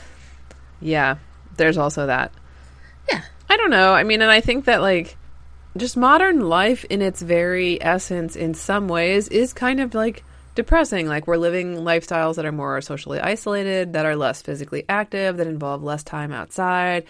yeah, 0.80 1.16
there's 1.56 1.78
also 1.78 2.06
that. 2.06 2.32
yeah, 3.10 3.22
I 3.48 3.56
don't 3.56 3.70
know. 3.70 3.92
I 3.92 4.04
mean, 4.04 4.22
and 4.22 4.30
I 4.30 4.40
think 4.40 4.66
that 4.66 4.80
like 4.80 5.16
just 5.76 5.96
modern 5.96 6.40
life 6.40 6.84
in 6.84 7.02
its 7.02 7.20
very 7.20 7.82
essence 7.82 8.36
in 8.36 8.54
some 8.54 8.88
ways 8.88 9.28
is 9.28 9.52
kind 9.52 9.80
of 9.80 9.94
like 9.94 10.24
depressing. 10.54 11.06
Like 11.06 11.26
we're 11.26 11.36
living 11.36 11.76
lifestyles 11.76 12.36
that 12.36 12.46
are 12.46 12.52
more 12.52 12.80
socially 12.80 13.20
isolated, 13.20 13.92
that 13.92 14.06
are 14.06 14.16
less 14.16 14.42
physically 14.42 14.84
active, 14.88 15.36
that 15.36 15.46
involve 15.46 15.82
less 15.82 16.02
time 16.02 16.32
outside, 16.32 17.04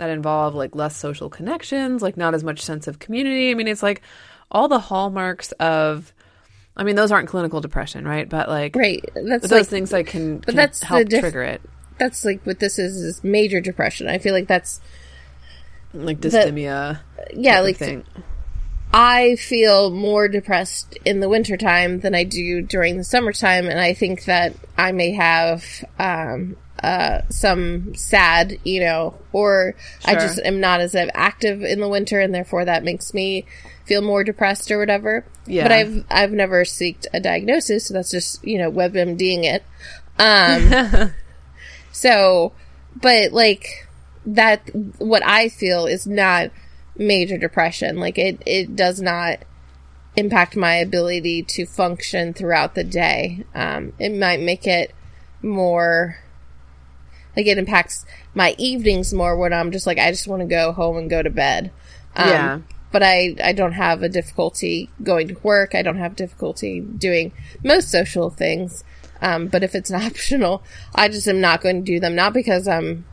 that 0.00 0.10
involve 0.10 0.54
like 0.54 0.74
less 0.74 0.96
social 0.96 1.30
connections, 1.30 2.02
like 2.02 2.16
not 2.16 2.34
as 2.34 2.42
much 2.42 2.60
sense 2.62 2.88
of 2.88 2.98
community. 2.98 3.50
I 3.50 3.54
mean, 3.54 3.68
it's 3.68 3.82
like 3.82 4.02
all 4.50 4.66
the 4.68 4.80
hallmarks 4.80 5.52
of 5.52 6.12
I 6.76 6.84
mean, 6.84 6.96
those 6.96 7.12
aren't 7.12 7.28
clinical 7.28 7.60
depression, 7.60 8.04
right? 8.06 8.28
But 8.28 8.48
like 8.48 8.74
right. 8.76 9.04
That's 9.14 9.48
those 9.48 9.52
like 9.52 9.66
things 9.68 9.90
that 9.90 10.06
can, 10.06 10.40
can 10.40 10.56
that's 10.56 10.82
help 10.82 11.08
diff- 11.08 11.20
trigger 11.20 11.42
it. 11.42 11.60
that's 11.98 12.24
like 12.24 12.44
what 12.44 12.58
this 12.58 12.78
is 12.78 12.96
is 12.96 13.22
major 13.24 13.60
depression. 13.60 14.08
I 14.08 14.18
feel 14.18 14.34
like 14.34 14.48
that's 14.48 14.80
Like 15.92 16.20
dysthymia. 16.20 17.00
yeah, 17.34 17.60
like 17.60 17.76
thing. 17.76 18.04
I 18.92 19.36
feel 19.36 19.90
more 19.90 20.26
depressed 20.26 20.98
in 21.04 21.20
the 21.20 21.28
wintertime 21.28 22.00
than 22.00 22.14
I 22.14 22.24
do 22.24 22.60
during 22.62 22.96
the 22.96 23.04
summertime, 23.04 23.68
and 23.68 23.78
I 23.78 23.94
think 23.94 24.24
that 24.24 24.54
I 24.76 24.90
may 24.92 25.12
have 25.12 25.64
um, 25.98 26.56
uh, 26.82 27.22
some 27.28 27.94
sad, 27.94 28.58
you 28.64 28.80
know, 28.80 29.14
or 29.32 29.74
I 30.04 30.14
just 30.14 30.38
am 30.40 30.60
not 30.60 30.80
as 30.80 30.94
active 30.94 31.62
in 31.62 31.80
the 31.80 31.88
winter, 31.88 32.20
and 32.20 32.34
therefore 32.34 32.64
that 32.64 32.84
makes 32.84 33.12
me 33.14 33.46
feel 33.84 34.02
more 34.02 34.24
depressed 34.24 34.70
or 34.70 34.78
whatever. 34.78 35.24
Yeah. 35.46 35.64
But 35.64 35.72
I've 35.72 36.04
I've 36.10 36.32
never 36.32 36.64
seeked 36.64 37.06
a 37.12 37.20
diagnosis, 37.20 37.86
so 37.86 37.94
that's 37.94 38.10
just 38.10 38.44
you 38.44 38.58
know 38.58 38.70
WebMDing 38.70 39.44
it. 39.44 39.64
Um, 40.18 41.12
so, 41.92 42.52
but 42.96 43.32
like 43.32 43.88
that, 44.26 44.62
what 44.98 45.24
I 45.24 45.48
feel 45.48 45.86
is 45.86 46.06
not 46.06 46.50
major 46.96 47.38
depression. 47.38 47.98
Like 47.98 48.18
it, 48.18 48.42
it 48.46 48.76
does 48.76 49.00
not 49.00 49.40
impact 50.16 50.56
my 50.56 50.74
ability 50.74 51.42
to 51.42 51.66
function 51.66 52.34
throughout 52.34 52.74
the 52.74 52.84
day. 52.84 53.44
Um, 53.54 53.92
it 53.98 54.12
might 54.12 54.40
make 54.40 54.66
it 54.66 54.94
more, 55.42 56.18
like 57.36 57.46
it 57.46 57.58
impacts 57.58 58.04
my 58.34 58.54
evenings 58.58 59.12
more 59.12 59.36
when 59.36 59.52
I'm 59.52 59.70
just 59.70 59.86
like, 59.86 59.98
I 59.98 60.10
just 60.10 60.28
want 60.28 60.40
to 60.40 60.46
go 60.46 60.72
home 60.72 60.96
and 60.96 61.10
go 61.10 61.22
to 61.22 61.30
bed. 61.30 61.72
Um, 62.16 62.28
Yeah. 62.28 62.58
But 62.92 63.04
I, 63.04 63.36
I 63.42 63.52
don't 63.52 63.72
have 63.72 64.02
a 64.02 64.08
difficulty 64.08 64.90
going 65.00 65.28
to 65.28 65.36
work. 65.44 65.76
I 65.76 65.82
don't 65.82 65.98
have 65.98 66.16
difficulty 66.16 66.80
doing 66.80 67.32
most 67.62 67.88
social 67.88 68.30
things. 68.30 68.82
Um, 69.22 69.46
but 69.46 69.62
if 69.62 69.76
it's 69.76 69.92
optional, 69.92 70.64
I 70.94 71.08
just 71.08 71.28
am 71.28 71.40
not 71.40 71.60
going 71.60 71.84
to 71.84 71.92
do 71.92 72.00
them. 72.00 72.16
Not 72.16 72.32
because 72.32 72.66
I'm 72.66 73.04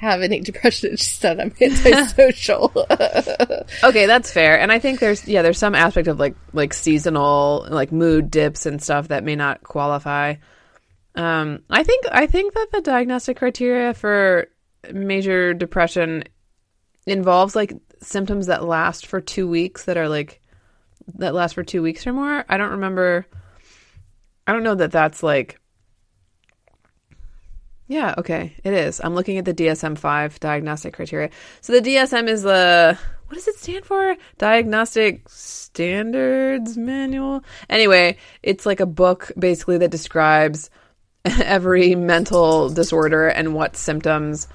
have 0.00 0.22
any 0.22 0.40
depression, 0.50 0.92
it's 0.92 1.06
just 1.06 1.22
that 1.22 1.40
I'm 1.40 1.52
antisocial. 1.60 2.72
Okay, 3.84 4.06
that's 4.06 4.32
fair. 4.32 4.58
And 4.58 4.72
I 4.72 4.78
think 4.78 4.98
there's 4.98 5.26
yeah, 5.26 5.42
there's 5.42 5.58
some 5.58 5.74
aspect 5.74 6.08
of 6.08 6.18
like 6.18 6.34
like 6.52 6.72
seasonal 6.74 7.66
like 7.70 7.92
mood 7.92 8.30
dips 8.30 8.66
and 8.66 8.82
stuff 8.82 9.08
that 9.08 9.24
may 9.24 9.36
not 9.36 9.62
qualify. 9.62 10.34
Um 11.14 11.62
I 11.68 11.82
think 11.82 12.04
I 12.10 12.26
think 12.26 12.54
that 12.54 12.68
the 12.72 12.80
diagnostic 12.80 13.36
criteria 13.38 13.94
for 13.94 14.48
major 14.92 15.54
depression 15.54 16.24
involves 17.06 17.56
like 17.56 17.74
symptoms 18.00 18.46
that 18.46 18.64
last 18.64 19.06
for 19.06 19.20
2 19.20 19.48
weeks 19.48 19.84
that 19.84 19.96
are 19.96 20.08
like 20.08 20.40
that 21.14 21.34
last 21.34 21.54
for 21.54 21.62
2 21.62 21.82
weeks 21.82 22.06
or 22.06 22.12
more. 22.12 22.44
I 22.48 22.56
don't 22.56 22.72
remember 22.72 23.26
I 24.46 24.52
don't 24.52 24.62
know 24.62 24.76
that 24.76 24.92
that's 24.92 25.22
like 25.22 25.60
yeah, 27.90 28.14
okay, 28.18 28.54
it 28.62 28.72
is. 28.72 29.00
I'm 29.02 29.16
looking 29.16 29.38
at 29.38 29.44
the 29.44 29.52
DSM 29.52 29.98
5 29.98 30.38
diagnostic 30.38 30.94
criteria. 30.94 31.30
So 31.60 31.72
the 31.72 31.80
DSM 31.80 32.28
is 32.28 32.42
the 32.42 32.96
what 33.26 33.34
does 33.34 33.48
it 33.48 33.56
stand 33.56 33.84
for? 33.84 34.16
Diagnostic 34.38 35.28
Standards 35.28 36.76
Manual. 36.76 37.44
Anyway, 37.68 38.16
it's 38.42 38.66
like 38.66 38.80
a 38.80 38.86
book 38.86 39.32
basically 39.38 39.78
that 39.78 39.90
describes 39.90 40.70
every 41.24 41.94
mental 41.94 42.70
disorder 42.70 43.28
and 43.28 43.54
what 43.54 43.76
symptoms 43.76 44.48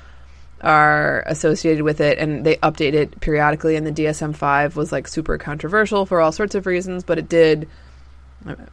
are 0.62 1.24
associated 1.28 1.84
with 1.84 2.02
it 2.02 2.18
and 2.18 2.46
they 2.46 2.56
update 2.58 2.94
it 2.94 3.20
periodically 3.20 3.76
and 3.76 3.86
the 3.86 3.92
DSM-5 3.92 4.76
was 4.76 4.92
like 4.92 5.08
super 5.08 5.38
controversial 5.38 6.06
for 6.06 6.22
all 6.22 6.32
sorts 6.32 6.56
of 6.56 6.66
reasons, 6.66 7.04
but 7.04 7.20
it 7.20 7.30
did 7.30 7.70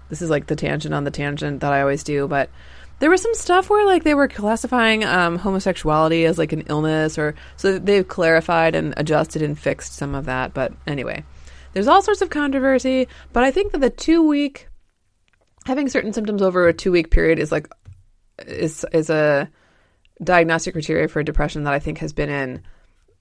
this 0.08 0.20
is 0.20 0.30
like 0.30 0.46
the 0.46 0.56
tangent 0.56 0.94
on 0.94 1.04
the 1.04 1.11
tangent 1.11 1.61
that 1.61 1.72
I 1.72 1.80
always 1.80 2.04
do, 2.04 2.28
but 2.28 2.50
there 2.99 3.11
was 3.11 3.22
some 3.22 3.34
stuff 3.34 3.68
where 3.68 3.87
like 3.87 4.04
they 4.04 4.14
were 4.14 4.28
classifying 4.28 5.04
um, 5.04 5.38
homosexuality 5.38 6.25
as 6.25 6.38
like 6.38 6.52
an 6.52 6.62
illness 6.68 7.18
or 7.18 7.34
so 7.56 7.78
they've 7.78 8.06
clarified 8.06 8.75
and 8.75 8.94
adjusted 8.96 9.42
and 9.42 9.58
fixed 9.58 9.94
some 9.94 10.14
of 10.14 10.26
that 10.26 10.54
but 10.54 10.72
anyway. 10.87 11.25
There's 11.72 11.88
all 11.88 12.02
sorts 12.02 12.20
of 12.20 12.28
controversy 12.28 13.08
but 13.32 13.44
i 13.44 13.50
think 13.50 13.72
that 13.72 13.80
the 13.80 13.88
two 13.88 14.26
week 14.26 14.68
having 15.64 15.88
certain 15.88 16.12
symptoms 16.12 16.42
over 16.42 16.68
a 16.68 16.72
two 16.75 16.92
week 16.92 17.11
period 17.11 17.38
is 17.38 17.50
like 17.50 17.66
is 18.39 18.85
is 18.93 19.11
a 19.11 19.49
diagnostic 20.23 20.75
criteria 20.75 21.09
for 21.09 21.23
depression 21.23 21.65
that 21.65 21.73
i 21.73 21.79
think 21.79 21.99
has 21.99 22.12
been 22.12 22.29
in 22.31 22.62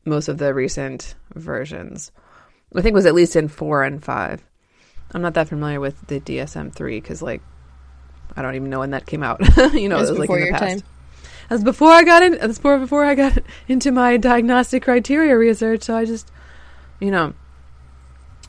most 0.05 0.27
of 0.27 0.37
the 0.37 0.53
recent 0.53 1.15
versions 1.35 2.11
i 2.75 2.81
think 2.81 2.93
it 2.93 2.95
was 2.95 3.05
at 3.05 3.13
least 3.13 3.35
in 3.35 3.47
four 3.47 3.83
and 3.83 4.03
five 4.03 4.43
i'm 5.11 5.21
not 5.21 5.33
that 5.33 5.47
familiar 5.49 5.79
with 5.79 5.99
the 6.07 6.19
dsm-3 6.19 7.01
because 7.01 7.21
like 7.21 7.41
I 8.35 8.41
don't 8.41 8.55
even 8.55 8.69
know 8.69 8.79
when 8.79 8.91
that 8.91 9.05
came 9.05 9.23
out. 9.23 9.41
you 9.73 9.89
know, 9.89 9.97
It 9.97 10.01
was 10.01 10.09
it 10.09 10.19
was 10.19 10.19
like 10.19 10.29
in 10.29 10.45
the 10.45 10.51
past. 10.57 10.83
time. 11.49 11.63
Before 11.63 11.91
I 11.91 12.03
got 12.03 12.23
in. 12.23 12.37
That's 12.37 12.57
before 12.57 12.79
before 12.79 13.03
I 13.03 13.15
got 13.15 13.37
into 13.67 13.91
my 13.91 14.17
diagnostic 14.17 14.83
criteria 14.83 15.37
research. 15.37 15.83
So 15.83 15.97
I 15.97 16.05
just, 16.05 16.31
you 17.01 17.11
know, 17.11 17.33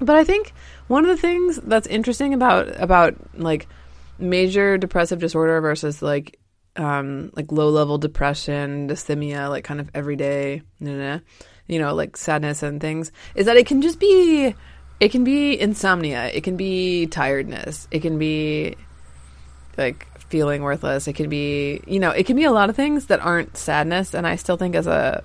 but 0.01 0.15
I 0.15 0.23
think 0.23 0.53
one 0.87 1.05
of 1.05 1.09
the 1.09 1.17
things 1.17 1.57
that's 1.57 1.89
interesting 1.89 2.33
about 2.33 2.81
about 2.81 3.17
like 3.35 3.67
major 4.19 4.79
depressive 4.79 5.19
disorder 5.19 5.61
versus 5.61 6.01
like 6.01 6.39
um 6.77 7.31
like 7.35 7.53
low 7.53 7.69
level 7.69 7.99
depression, 7.99 8.89
dysthymia, 8.89 9.49
like 9.49 9.65
kind 9.65 9.81
of 9.81 9.91
everyday, 9.95 10.63
nah, 10.81 10.93
nah, 10.93 11.19
you 11.67 11.79
know, 11.79 11.95
like 11.95 12.17
sadness 12.17 12.63
and 12.63 12.81
things, 12.81 13.13
is 13.35 13.47
that 13.47 13.57
it 13.57 13.67
can 13.67 13.83
just 13.83 14.01
be, 14.01 14.55
it 15.01 15.11
can 15.11 15.25
be 15.25 15.59
insomnia, 15.59 16.27
it 16.29 16.45
can 16.45 16.57
be 16.57 17.07
tiredness, 17.07 17.89
it 17.91 18.01
can 18.01 18.19
be 18.19 18.77
like 19.77 20.07
feeling 20.33 20.63
worthless. 20.63 21.07
It 21.07 21.13
can 21.13 21.29
be, 21.29 21.83
you 21.87 22.01
know, 22.01 22.11
it 22.11 22.25
can 22.25 22.37
be 22.37 22.45
a 22.45 22.53
lot 22.53 22.71
of 22.71 22.75
things 22.75 23.07
that 23.07 23.21
aren't 23.21 23.55
sadness. 23.55 24.15
And 24.15 24.27
I 24.27 24.37
still 24.37 24.57
think 24.57 24.75
as 24.75 24.87
a 24.87 25.23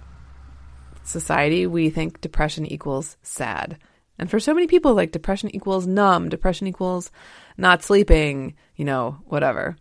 society, 1.03 1.65
we 1.65 1.89
think 1.89 2.19
depression 2.19 2.65
equals 2.65 3.15
sad. 3.23 3.77
And 4.19 4.29
for 4.29 4.41
so 4.41 4.53
many 4.53 4.67
people, 4.67 4.93
like 4.93 5.13
depression 5.13 5.55
equals 5.55 5.87
numb, 5.87 6.27
depression 6.27 6.67
equals 6.67 7.09
not 7.57 7.83
sleeping, 7.83 8.55
you 8.75 8.83
know, 8.83 9.17
whatever. 9.27 9.77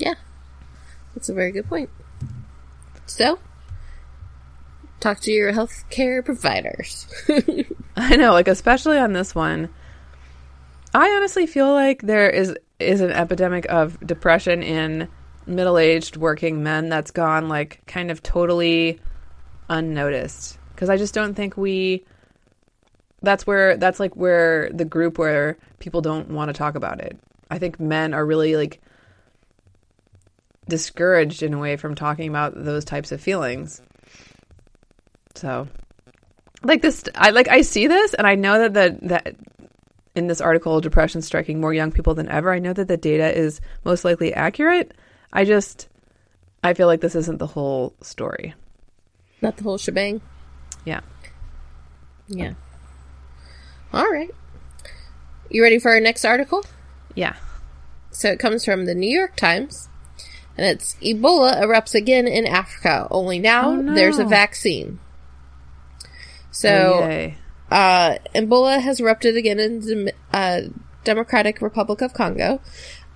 Yeah. 0.00 0.14
That's 1.14 1.28
a 1.28 1.34
very 1.34 1.52
good 1.52 1.68
point. 1.68 1.90
So, 3.04 3.38
talk 4.98 5.20
to 5.20 5.30
your 5.30 5.52
healthcare 5.52 6.24
providers. 6.24 7.06
I 7.96 8.16
know, 8.16 8.32
like 8.32 8.48
especially 8.48 8.98
on 8.98 9.12
this 9.12 9.34
one, 9.34 9.68
I 10.94 11.08
honestly 11.10 11.46
feel 11.46 11.72
like 11.72 12.02
there 12.02 12.30
is 12.30 12.56
is 12.78 13.02
an 13.02 13.10
epidemic 13.10 13.66
of 13.68 14.00
depression 14.06 14.62
in 14.62 15.08
middle-aged 15.46 16.16
working 16.16 16.62
men 16.62 16.88
that's 16.88 17.10
gone 17.10 17.48
like 17.48 17.82
kind 17.86 18.10
of 18.10 18.22
totally 18.22 18.98
unnoticed 19.68 20.58
because 20.74 20.88
I 20.88 20.96
just 20.96 21.12
don't 21.12 21.34
think 21.34 21.58
we 21.58 22.04
that's 23.20 23.46
where 23.46 23.76
that's 23.76 24.00
like 24.00 24.16
where 24.16 24.70
the 24.72 24.86
group 24.86 25.18
where 25.18 25.58
people 25.78 26.00
don't 26.00 26.30
want 26.30 26.48
to 26.48 26.54
talk 26.54 26.74
about 26.74 27.00
it. 27.00 27.18
I 27.50 27.58
think 27.58 27.78
men 27.78 28.14
are 28.14 28.24
really 28.24 28.56
like 28.56 28.80
discouraged 30.70 31.42
in 31.42 31.52
a 31.52 31.58
way 31.58 31.76
from 31.76 31.94
talking 31.94 32.28
about 32.28 32.54
those 32.54 32.86
types 32.86 33.12
of 33.12 33.20
feelings. 33.20 33.82
So 35.34 35.68
like 36.62 36.82
this 36.82 37.04
I 37.14 37.30
like 37.30 37.48
I 37.48 37.60
see 37.62 37.86
this 37.86 38.14
and 38.14 38.26
I 38.26 38.34
know 38.34 38.68
that 38.68 38.74
the 38.74 39.06
that 39.08 39.36
in 40.14 40.26
this 40.26 40.40
article 40.40 40.80
depression 40.80 41.22
striking 41.22 41.60
more 41.60 41.74
young 41.74 41.92
people 41.92 42.14
than 42.14 42.28
ever. 42.28 42.52
I 42.52 42.58
know 42.58 42.72
that 42.72 42.88
the 42.88 42.96
data 42.96 43.36
is 43.36 43.60
most 43.84 44.04
likely 44.04 44.32
accurate. 44.32 44.92
I 45.32 45.44
just 45.44 45.88
I 46.64 46.74
feel 46.74 46.86
like 46.86 47.00
this 47.00 47.14
isn't 47.14 47.38
the 47.38 47.46
whole 47.46 47.94
story. 48.00 48.54
Not 49.40 49.56
the 49.56 49.62
whole 49.62 49.78
shebang. 49.78 50.20
Yeah. 50.84 51.00
Yeah. 52.28 52.54
All 53.92 54.06
right. 54.06 54.30
You 55.50 55.62
ready 55.62 55.78
for 55.78 55.90
our 55.90 56.00
next 56.00 56.24
article? 56.24 56.64
Yeah. 57.14 57.34
So 58.12 58.30
it 58.30 58.38
comes 58.38 58.64
from 58.64 58.84
the 58.84 58.94
New 58.94 59.10
York 59.10 59.36
Times, 59.36 59.88
and 60.60 60.68
it's 60.68 60.94
Ebola 60.96 61.60
erupts 61.60 61.94
again 61.94 62.26
in 62.28 62.46
Africa. 62.46 63.08
Only 63.10 63.38
now 63.38 63.70
Oh, 63.70 63.76
no. 63.76 63.94
there's 63.94 64.18
a 64.18 64.24
vaccine. 64.24 64.98
Oh, 66.04 66.08
So 66.50 67.00
yay. 67.08 67.36
uh, 67.70 68.18
Ebola 68.34 68.80
has 68.80 69.00
erupted 69.00 69.36
again 69.36 69.58
in 69.58 69.80
the 69.80 70.12
uh, 70.32 70.60
Democratic 71.04 71.62
Republic 71.62 72.00
of 72.02 72.12
Congo. 72.12 72.60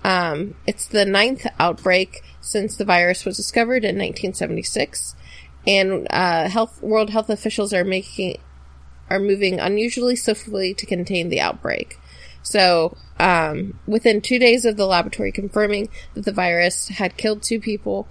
Um, 0.03 0.55
it's 0.67 0.87
the 0.87 1.05
ninth 1.05 1.45
outbreak 1.59 2.21
since 2.41 2.75
the 2.75 2.85
virus 2.85 3.25
was 3.25 3.37
discovered 3.37 3.83
in 3.83 3.95
1976, 3.97 5.15
and 5.65 6.07
uh, 6.11 6.47
health 6.47 6.81
World 6.81 7.09
Health 7.09 7.29
officials 7.29 7.73
are 7.73 7.83
making 7.83 8.37
are 9.09 9.19
moving 9.19 9.59
unusually 9.59 10.15
swiftly 10.15 10.73
to 10.75 10.85
contain 10.85 11.29
the 11.29 11.39
outbreak. 11.41 11.99
So, 12.45 12.95
um, 13.19 13.79
within 13.87 14.21
two 14.21 14.37
days 14.37 14.65
of 14.65 14.77
the 14.77 14.85
laboratory 14.85 15.31
confirming 15.31 15.89
that 16.13 16.25
the 16.25 16.31
virus 16.31 16.89
had 16.89 17.17
killed 17.17 17.41
two 17.41 17.59
people 17.59 18.07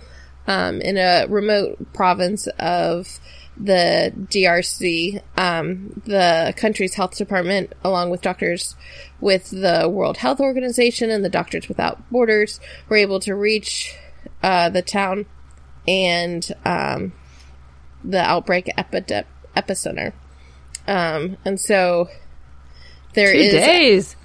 um, 0.49 0.81
in 0.81 0.99
a 0.99 1.27
remote 1.29 1.93
province 1.93 2.49
of 2.59 3.21
the 3.57 4.13
DRC, 4.17 5.23
um, 5.39 6.03
the 6.05 6.53
country's 6.57 6.95
health 6.95 7.17
department, 7.17 7.73
along 7.85 8.11
with 8.11 8.23
doctors 8.23 8.75
with 9.21 9.51
the 9.51 9.89
World 9.89 10.17
Health 10.17 10.41
Organization 10.41 11.11
and 11.11 11.25
the 11.25 11.31
Doctors 11.31 11.69
Without 11.69 12.11
Borders, 12.11 12.59
were 12.89 12.97
able 12.97 13.21
to 13.21 13.37
reach 13.37 13.95
uh, 14.43 14.69
the 14.69 14.83
town 14.83 15.27
and 15.87 16.51
um, 16.65 17.13
the 18.03 18.21
outbreak 18.21 18.69
epide- 18.77 19.27
epicenter. 19.57 20.13
Um, 20.89 21.37
and 21.45 21.61
so 21.61 22.09
there 23.15 23.33
Two 23.33 23.39
is 23.39 23.53
days. 23.53 24.17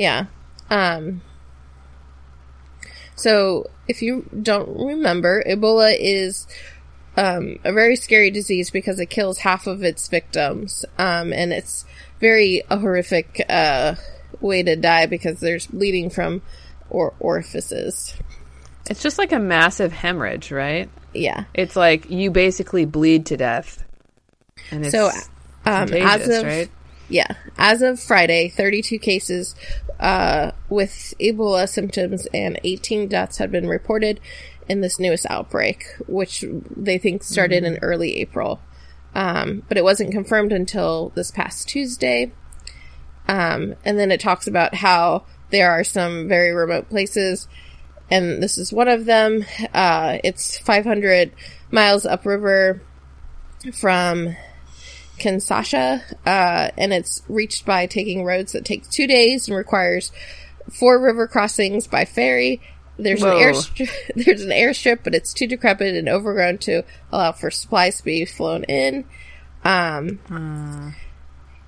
Yeah. 0.00 0.26
Um, 0.70 1.20
so, 3.14 3.68
if 3.86 4.00
you 4.00 4.24
don't 4.42 4.86
remember, 4.86 5.44
Ebola 5.46 5.94
is 5.98 6.46
um, 7.18 7.58
a 7.64 7.72
very 7.72 7.96
scary 7.96 8.30
disease 8.30 8.70
because 8.70 8.98
it 8.98 9.10
kills 9.10 9.40
half 9.40 9.66
of 9.66 9.82
its 9.82 10.08
victims. 10.08 10.86
Um, 10.96 11.34
and 11.34 11.52
it's 11.52 11.84
very 12.18 12.62
a 12.70 12.78
horrific 12.78 13.44
uh, 13.46 13.96
way 14.40 14.62
to 14.62 14.74
die 14.74 15.04
because 15.04 15.38
there's 15.40 15.66
bleeding 15.66 16.08
from 16.08 16.40
or- 16.88 17.12
orifices. 17.20 18.16
It's 18.88 19.02
just 19.02 19.18
like 19.18 19.32
a 19.32 19.38
massive 19.38 19.92
hemorrhage, 19.92 20.50
right? 20.50 20.88
Yeah. 21.12 21.44
It's 21.52 21.76
like 21.76 22.08
you 22.08 22.30
basically 22.30 22.86
bleed 22.86 23.26
to 23.26 23.36
death. 23.36 23.84
And 24.70 24.86
it's 24.86 24.92
So, 24.92 25.10
um, 25.66 25.92
as 25.92 26.26
of 26.26 26.44
right? 26.44 26.70
Yeah. 27.10 27.34
As 27.58 27.82
of 27.82 28.00
Friday, 28.00 28.48
32 28.48 28.98
cases 28.98 29.56
uh, 29.98 30.52
with 30.68 31.12
Ebola 31.20 31.68
symptoms 31.68 32.26
and 32.32 32.58
18 32.62 33.08
deaths 33.08 33.38
had 33.38 33.50
been 33.50 33.68
reported 33.68 34.20
in 34.68 34.80
this 34.80 35.00
newest 35.00 35.26
outbreak, 35.28 35.84
which 36.06 36.44
they 36.74 36.96
think 36.96 37.24
started 37.24 37.64
in 37.64 37.78
early 37.82 38.18
April. 38.18 38.60
Um, 39.12 39.64
but 39.68 39.76
it 39.76 39.82
wasn't 39.82 40.12
confirmed 40.12 40.52
until 40.52 41.10
this 41.16 41.32
past 41.32 41.68
Tuesday. 41.68 42.32
Um, 43.26 43.74
and 43.84 43.98
then 43.98 44.12
it 44.12 44.20
talks 44.20 44.46
about 44.46 44.76
how 44.76 45.24
there 45.50 45.72
are 45.72 45.82
some 45.82 46.28
very 46.28 46.52
remote 46.52 46.88
places, 46.88 47.48
and 48.08 48.40
this 48.40 48.56
is 48.56 48.72
one 48.72 48.86
of 48.86 49.04
them. 49.04 49.44
Uh, 49.74 50.18
it's 50.22 50.58
500 50.58 51.32
miles 51.72 52.06
upriver 52.06 52.80
from 53.72 54.36
Kinshasa, 55.20 56.02
uh, 56.26 56.70
and 56.76 56.92
it's 56.92 57.22
reached 57.28 57.66
by 57.66 57.86
taking 57.86 58.24
roads 58.24 58.52
that 58.52 58.64
take 58.64 58.88
two 58.88 59.06
days 59.06 59.46
and 59.46 59.56
requires 59.56 60.10
four 60.70 61.00
river 61.00 61.28
crossings 61.28 61.86
by 61.86 62.04
ferry. 62.04 62.60
There's 62.98 63.22
an 63.22 63.30
Whoa. 63.30 63.40
airstrip. 63.40 63.90
There's 64.24 64.42
an 64.42 64.50
airstrip, 64.50 65.00
but 65.04 65.14
it's 65.14 65.32
too 65.32 65.46
decrepit 65.46 65.94
and 65.94 66.08
overgrown 66.08 66.58
to 66.58 66.82
allow 67.12 67.32
for 67.32 67.50
supplies 67.50 67.98
to 67.98 68.04
be 68.04 68.24
flown 68.24 68.64
in. 68.64 69.04
Um, 69.64 70.94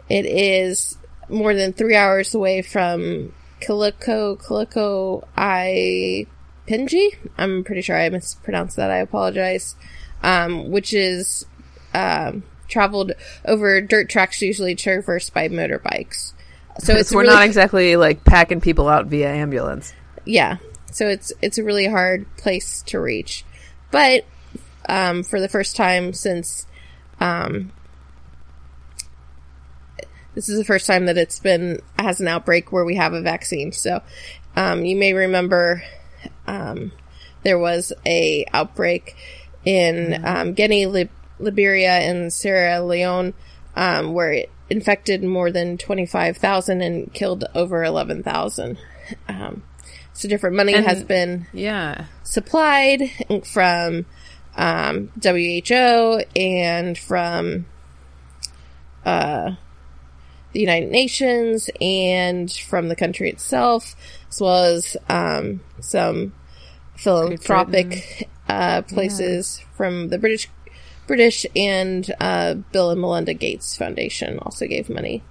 it 0.08 0.26
is 0.26 0.98
more 1.28 1.54
than 1.54 1.72
three 1.72 1.94
hours 1.94 2.34
away 2.34 2.62
from 2.62 3.32
Kiliko 3.60 4.40
Kiliko 4.42 5.26
I 5.36 6.26
Pinji. 6.66 7.16
I'm 7.38 7.64
pretty 7.64 7.82
sure 7.82 7.98
I 7.98 8.08
mispronounced 8.08 8.76
that. 8.76 8.90
I 8.90 8.98
apologize. 8.98 9.76
Um, 10.22 10.70
which 10.70 10.94
is 10.94 11.46
um, 11.94 12.44
traveled 12.72 13.12
over 13.44 13.80
dirt 13.80 14.08
tracks 14.08 14.42
usually 14.42 14.74
traversed 14.74 15.32
by 15.32 15.48
motorbikes. 15.48 16.32
So 16.80 16.94
it's 16.96 17.12
we're 17.12 17.22
really, 17.22 17.34
not 17.34 17.44
exactly 17.44 17.96
like 17.96 18.24
packing 18.24 18.60
people 18.60 18.88
out 18.88 19.06
via 19.06 19.28
ambulance. 19.28 19.92
yeah. 20.24 20.56
So 20.90 21.08
it's 21.08 21.32
it's 21.40 21.58
a 21.58 21.64
really 21.64 21.86
hard 21.86 22.26
place 22.36 22.82
to 22.82 23.00
reach, 23.00 23.44
but 23.90 24.26
um, 24.88 25.22
for 25.22 25.40
the 25.40 25.48
first 25.48 25.74
time 25.74 26.12
since 26.12 26.66
um, 27.18 27.72
this 30.34 30.48
is 30.48 30.58
the 30.58 30.64
first 30.64 30.86
time 30.86 31.06
that 31.06 31.16
it's 31.16 31.38
been 31.38 31.80
has 31.98 32.20
an 32.20 32.28
outbreak 32.28 32.72
where 32.72 32.84
we 32.84 32.96
have 32.96 33.14
a 33.14 33.22
vaccine. 33.22 33.72
So 33.72 34.02
um, 34.56 34.84
you 34.84 34.96
may 34.96 35.14
remember 35.14 35.82
um, 36.46 36.92
there 37.42 37.58
was 37.58 37.92
a 38.04 38.44
outbreak 38.52 39.16
in 39.64 40.24
um, 40.24 40.54
Guinea, 40.54 40.86
Lib- 40.86 41.10
Liberia, 41.38 41.92
and 41.98 42.32
Sierra 42.32 42.82
Leone 42.84 43.34
um, 43.76 44.12
where 44.12 44.32
it 44.32 44.50
infected 44.70 45.22
more 45.24 45.50
than 45.50 45.78
twenty 45.78 46.06
five 46.06 46.36
thousand 46.36 46.80
and 46.82 47.12
killed 47.12 47.44
over 47.54 47.82
eleven 47.84 48.22
thousand. 48.22 48.78
Um, 49.28 49.62
so 50.12 50.28
different 50.28 50.56
money 50.56 50.74
And- 50.74 50.86
has 50.86 51.02
been 51.04 51.46
Yeah. 51.52 52.06
supplied 52.22 53.10
from 53.52 54.06
um, 54.56 55.10
WHO 55.22 56.20
and 56.36 56.96
from 56.98 57.64
uh, 59.04 59.52
the 60.52 60.60
United 60.60 60.90
Nations 60.90 61.70
and 61.80 62.50
from 62.52 62.88
the 62.88 62.96
country 62.96 63.30
itself, 63.30 63.96
as 64.28 64.40
well 64.40 64.64
as 64.64 64.96
um, 65.08 65.60
some 65.80 66.34
philanthropic 66.96 68.28
uh, 68.48 68.82
places 68.82 69.60
from 69.76 70.08
the 70.08 70.18
British 70.18 70.48
British 71.06 71.44
and 71.56 72.10
uh, 72.20 72.54
Bill 72.54 72.90
and 72.90 73.00
Melinda 73.00 73.34
Gates 73.34 73.76
Foundation 73.76 74.38
also 74.38 74.66
gave 74.66 74.88
money. 74.88 75.22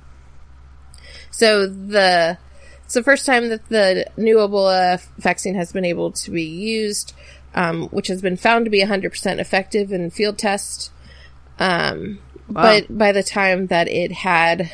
So 1.31 1.67
the 1.67 2.38
it's 2.84 2.93
the 2.93 3.03
first 3.03 3.25
time 3.25 3.49
that 3.49 3.69
the 3.69 4.05
new 4.17 4.38
Ebola 4.38 5.01
vaccine 5.17 5.55
has 5.55 5.71
been 5.71 5.86
able 5.86 6.12
to 6.12 6.31
be 6.31 6.43
used, 6.43 7.13
um, 7.55 7.88
which 7.88 8.07
has 8.07 8.21
been 8.21 8.36
found 8.36 8.65
to 8.65 8.71
be 8.71 8.84
100% 8.84 9.39
effective 9.39 9.93
in 9.93 10.10
field 10.10 10.38
tests. 10.38 10.91
Um, 11.57 12.19
Wow. 12.51 12.63
But 12.63 12.97
by 12.97 13.12
the 13.13 13.23
time 13.23 13.67
that 13.67 13.88
it 13.88 14.12
had 14.12 14.69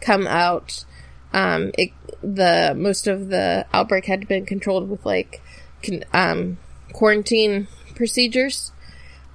come 0.00 0.26
out, 0.26 0.84
um, 1.32 1.72
it 1.76 1.90
the 2.22 2.74
most 2.76 3.08
of 3.08 3.28
the 3.28 3.66
outbreak 3.72 4.04
had 4.04 4.28
been 4.28 4.46
controlled 4.46 4.88
with 4.88 5.04
like 5.04 5.42
con- 5.82 6.04
um, 6.12 6.58
quarantine 6.92 7.66
procedures. 7.96 8.70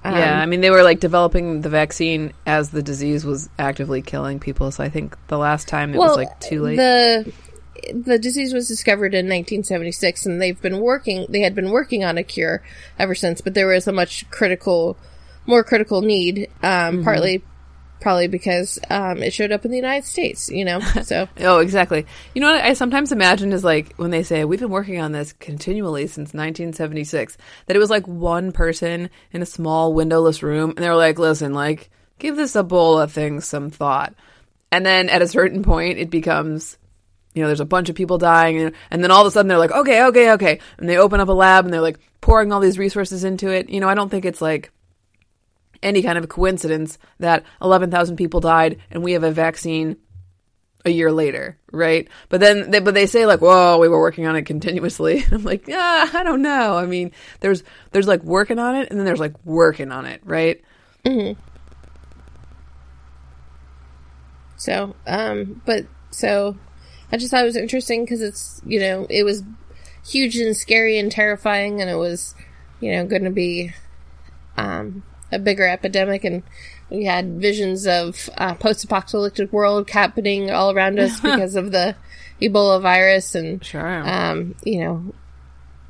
Um, 0.04 0.16
yeah, 0.16 0.40
I 0.40 0.46
mean 0.46 0.60
they 0.60 0.70
were 0.70 0.82
like 0.82 1.00
developing 1.00 1.60
the 1.60 1.68
vaccine 1.68 2.32
as 2.44 2.70
the 2.70 2.82
disease 2.82 3.24
was 3.24 3.48
actively 3.58 4.02
killing 4.02 4.40
people, 4.40 4.70
so 4.72 4.82
I 4.82 4.88
think 4.88 5.16
the 5.28 5.38
last 5.38 5.68
time 5.68 5.94
it 5.94 5.98
was 5.98 6.16
like 6.16 6.40
too 6.40 6.62
late. 6.62 6.76
The 6.76 7.32
the 7.94 8.18
disease 8.18 8.52
was 8.52 8.68
discovered 8.68 9.14
in 9.14 9.26
1976, 9.26 10.26
and 10.26 10.40
they've 10.40 10.60
been 10.60 10.78
working. 10.80 11.26
They 11.28 11.40
had 11.40 11.54
been 11.54 11.70
working 11.70 12.04
on 12.04 12.18
a 12.18 12.22
cure 12.22 12.62
ever 12.98 13.14
since, 13.14 13.40
but 13.40 13.54
there 13.54 13.66
was 13.66 13.86
a 13.86 13.92
much 13.92 14.28
critical, 14.30 14.96
more 15.46 15.64
critical 15.64 16.02
need. 16.02 16.48
Um, 16.62 16.96
Mm-hmm. 16.96 17.04
Partly, 17.04 17.44
probably 18.02 18.26
because 18.26 18.78
um, 18.90 19.22
it 19.22 19.32
showed 19.32 19.52
up 19.52 19.64
in 19.64 19.70
the 19.70 19.76
United 19.76 20.04
States. 20.04 20.50
You 20.50 20.64
know, 20.64 20.80
so 21.02 21.28
Oh, 21.40 21.58
exactly. 21.58 22.04
You 22.34 22.42
know 22.42 22.52
what 22.52 22.62
I 22.62 22.74
sometimes 22.74 23.12
imagine 23.12 23.52
is 23.52 23.64
like 23.64 23.94
when 23.96 24.10
they 24.10 24.24
say 24.24 24.44
we've 24.44 24.60
been 24.60 24.68
working 24.70 25.00
on 25.00 25.12
this 25.12 25.32
continually 25.32 26.06
since 26.08 26.34
1976, 26.34 27.38
that 27.66 27.76
it 27.76 27.78
was 27.78 27.90
like 27.90 28.06
one 28.06 28.52
person 28.52 29.08
in 29.30 29.40
a 29.40 29.46
small 29.46 29.94
windowless 29.94 30.42
room, 30.42 30.70
and 30.70 30.78
they 30.78 30.88
were 30.88 30.96
like, 30.96 31.18
"Listen, 31.18 31.54
like, 31.54 31.90
give 32.18 32.36
this 32.36 32.52
Ebola 32.54 33.08
thing 33.08 33.40
some 33.40 33.70
thought." 33.70 34.14
And 34.70 34.84
then 34.84 35.08
at 35.08 35.22
a 35.22 35.28
certain 35.28 35.62
point, 35.62 35.98
it 35.98 36.10
becomes, 36.10 36.78
you 37.34 37.42
know, 37.42 37.48
there's 37.48 37.60
a 37.60 37.66
bunch 37.66 37.88
of 37.88 37.94
people 37.94 38.18
dying, 38.18 38.58
and, 38.58 38.74
and 38.90 39.02
then 39.02 39.10
all 39.10 39.20
of 39.20 39.26
a 39.26 39.30
sudden 39.30 39.48
they're 39.48 39.58
like, 39.58 39.70
"Okay, 39.70 40.04
okay, 40.04 40.32
okay," 40.32 40.58
and 40.78 40.88
they 40.88 40.98
open 40.98 41.20
up 41.20 41.28
a 41.28 41.32
lab 41.32 41.64
and 41.64 41.72
they're 41.72 41.80
like 41.80 42.00
pouring 42.20 42.52
all 42.52 42.60
these 42.60 42.78
resources 42.78 43.22
into 43.22 43.48
it. 43.48 43.70
You 43.70 43.80
know, 43.80 43.88
I 43.88 43.94
don't 43.94 44.10
think 44.10 44.24
it's 44.24 44.42
like 44.42 44.72
any 45.82 46.02
kind 46.02 46.18
of 46.18 46.28
coincidence 46.28 46.98
that 47.18 47.44
11,000 47.60 48.16
people 48.16 48.40
died 48.40 48.78
and 48.90 49.02
we 49.02 49.12
have 49.12 49.24
a 49.24 49.32
vaccine 49.32 49.96
a 50.84 50.90
year 50.90 51.12
later, 51.12 51.58
right? 51.70 52.08
But 52.28 52.40
then, 52.40 52.70
they, 52.70 52.80
but 52.80 52.94
they 52.94 53.06
say 53.06 53.26
like, 53.26 53.40
"Whoa, 53.40 53.78
we 53.78 53.88
were 53.88 54.00
working 54.00 54.26
on 54.26 54.36
it 54.36 54.46
continuously." 54.46 55.24
I'm 55.32 55.44
like, 55.44 55.68
yeah, 55.68 56.10
I 56.12 56.22
don't 56.24 56.42
know. 56.42 56.76
I 56.76 56.86
mean, 56.86 57.12
there's 57.40 57.62
there's 57.92 58.08
like 58.08 58.22
working 58.24 58.58
on 58.58 58.74
it, 58.76 58.90
and 58.90 58.98
then 58.98 59.06
there's 59.06 59.20
like 59.20 59.34
working 59.44 59.92
on 59.92 60.06
it, 60.06 60.20
right? 60.24 60.60
So, 64.56 64.94
um, 65.06 65.60
but 65.64 65.86
so 66.10 66.56
I 67.10 67.16
just 67.16 67.30
thought 67.30 67.42
it 67.42 67.46
was 67.46 67.56
interesting 67.56 68.04
because 68.04 68.22
it's 68.22 68.60
you 68.64 68.80
know 68.80 69.06
it 69.08 69.24
was 69.24 69.42
huge 70.06 70.36
and 70.36 70.56
scary 70.56 70.98
and 70.98 71.10
terrifying, 71.10 71.80
and 71.80 71.90
it 71.90 71.96
was 71.96 72.34
you 72.80 72.92
know 72.92 73.06
going 73.06 73.24
to 73.24 73.30
be 73.30 73.72
um, 74.56 75.02
a 75.32 75.38
bigger 75.38 75.66
epidemic, 75.66 76.24
and 76.24 76.42
we 76.90 77.04
had 77.04 77.40
visions 77.40 77.86
of 77.86 78.28
uh, 78.38 78.54
post-apocalyptic 78.54 79.52
world 79.52 79.88
happening 79.90 80.50
all 80.50 80.70
around 80.72 80.98
us 81.00 81.18
because 81.22 81.56
of 81.56 81.72
the 81.72 81.96
Ebola 82.40 82.80
virus 82.82 83.34
and 83.34 83.64
Sure. 83.64 84.02
um, 84.08 84.54
you 84.64 84.80
know, 84.84 85.14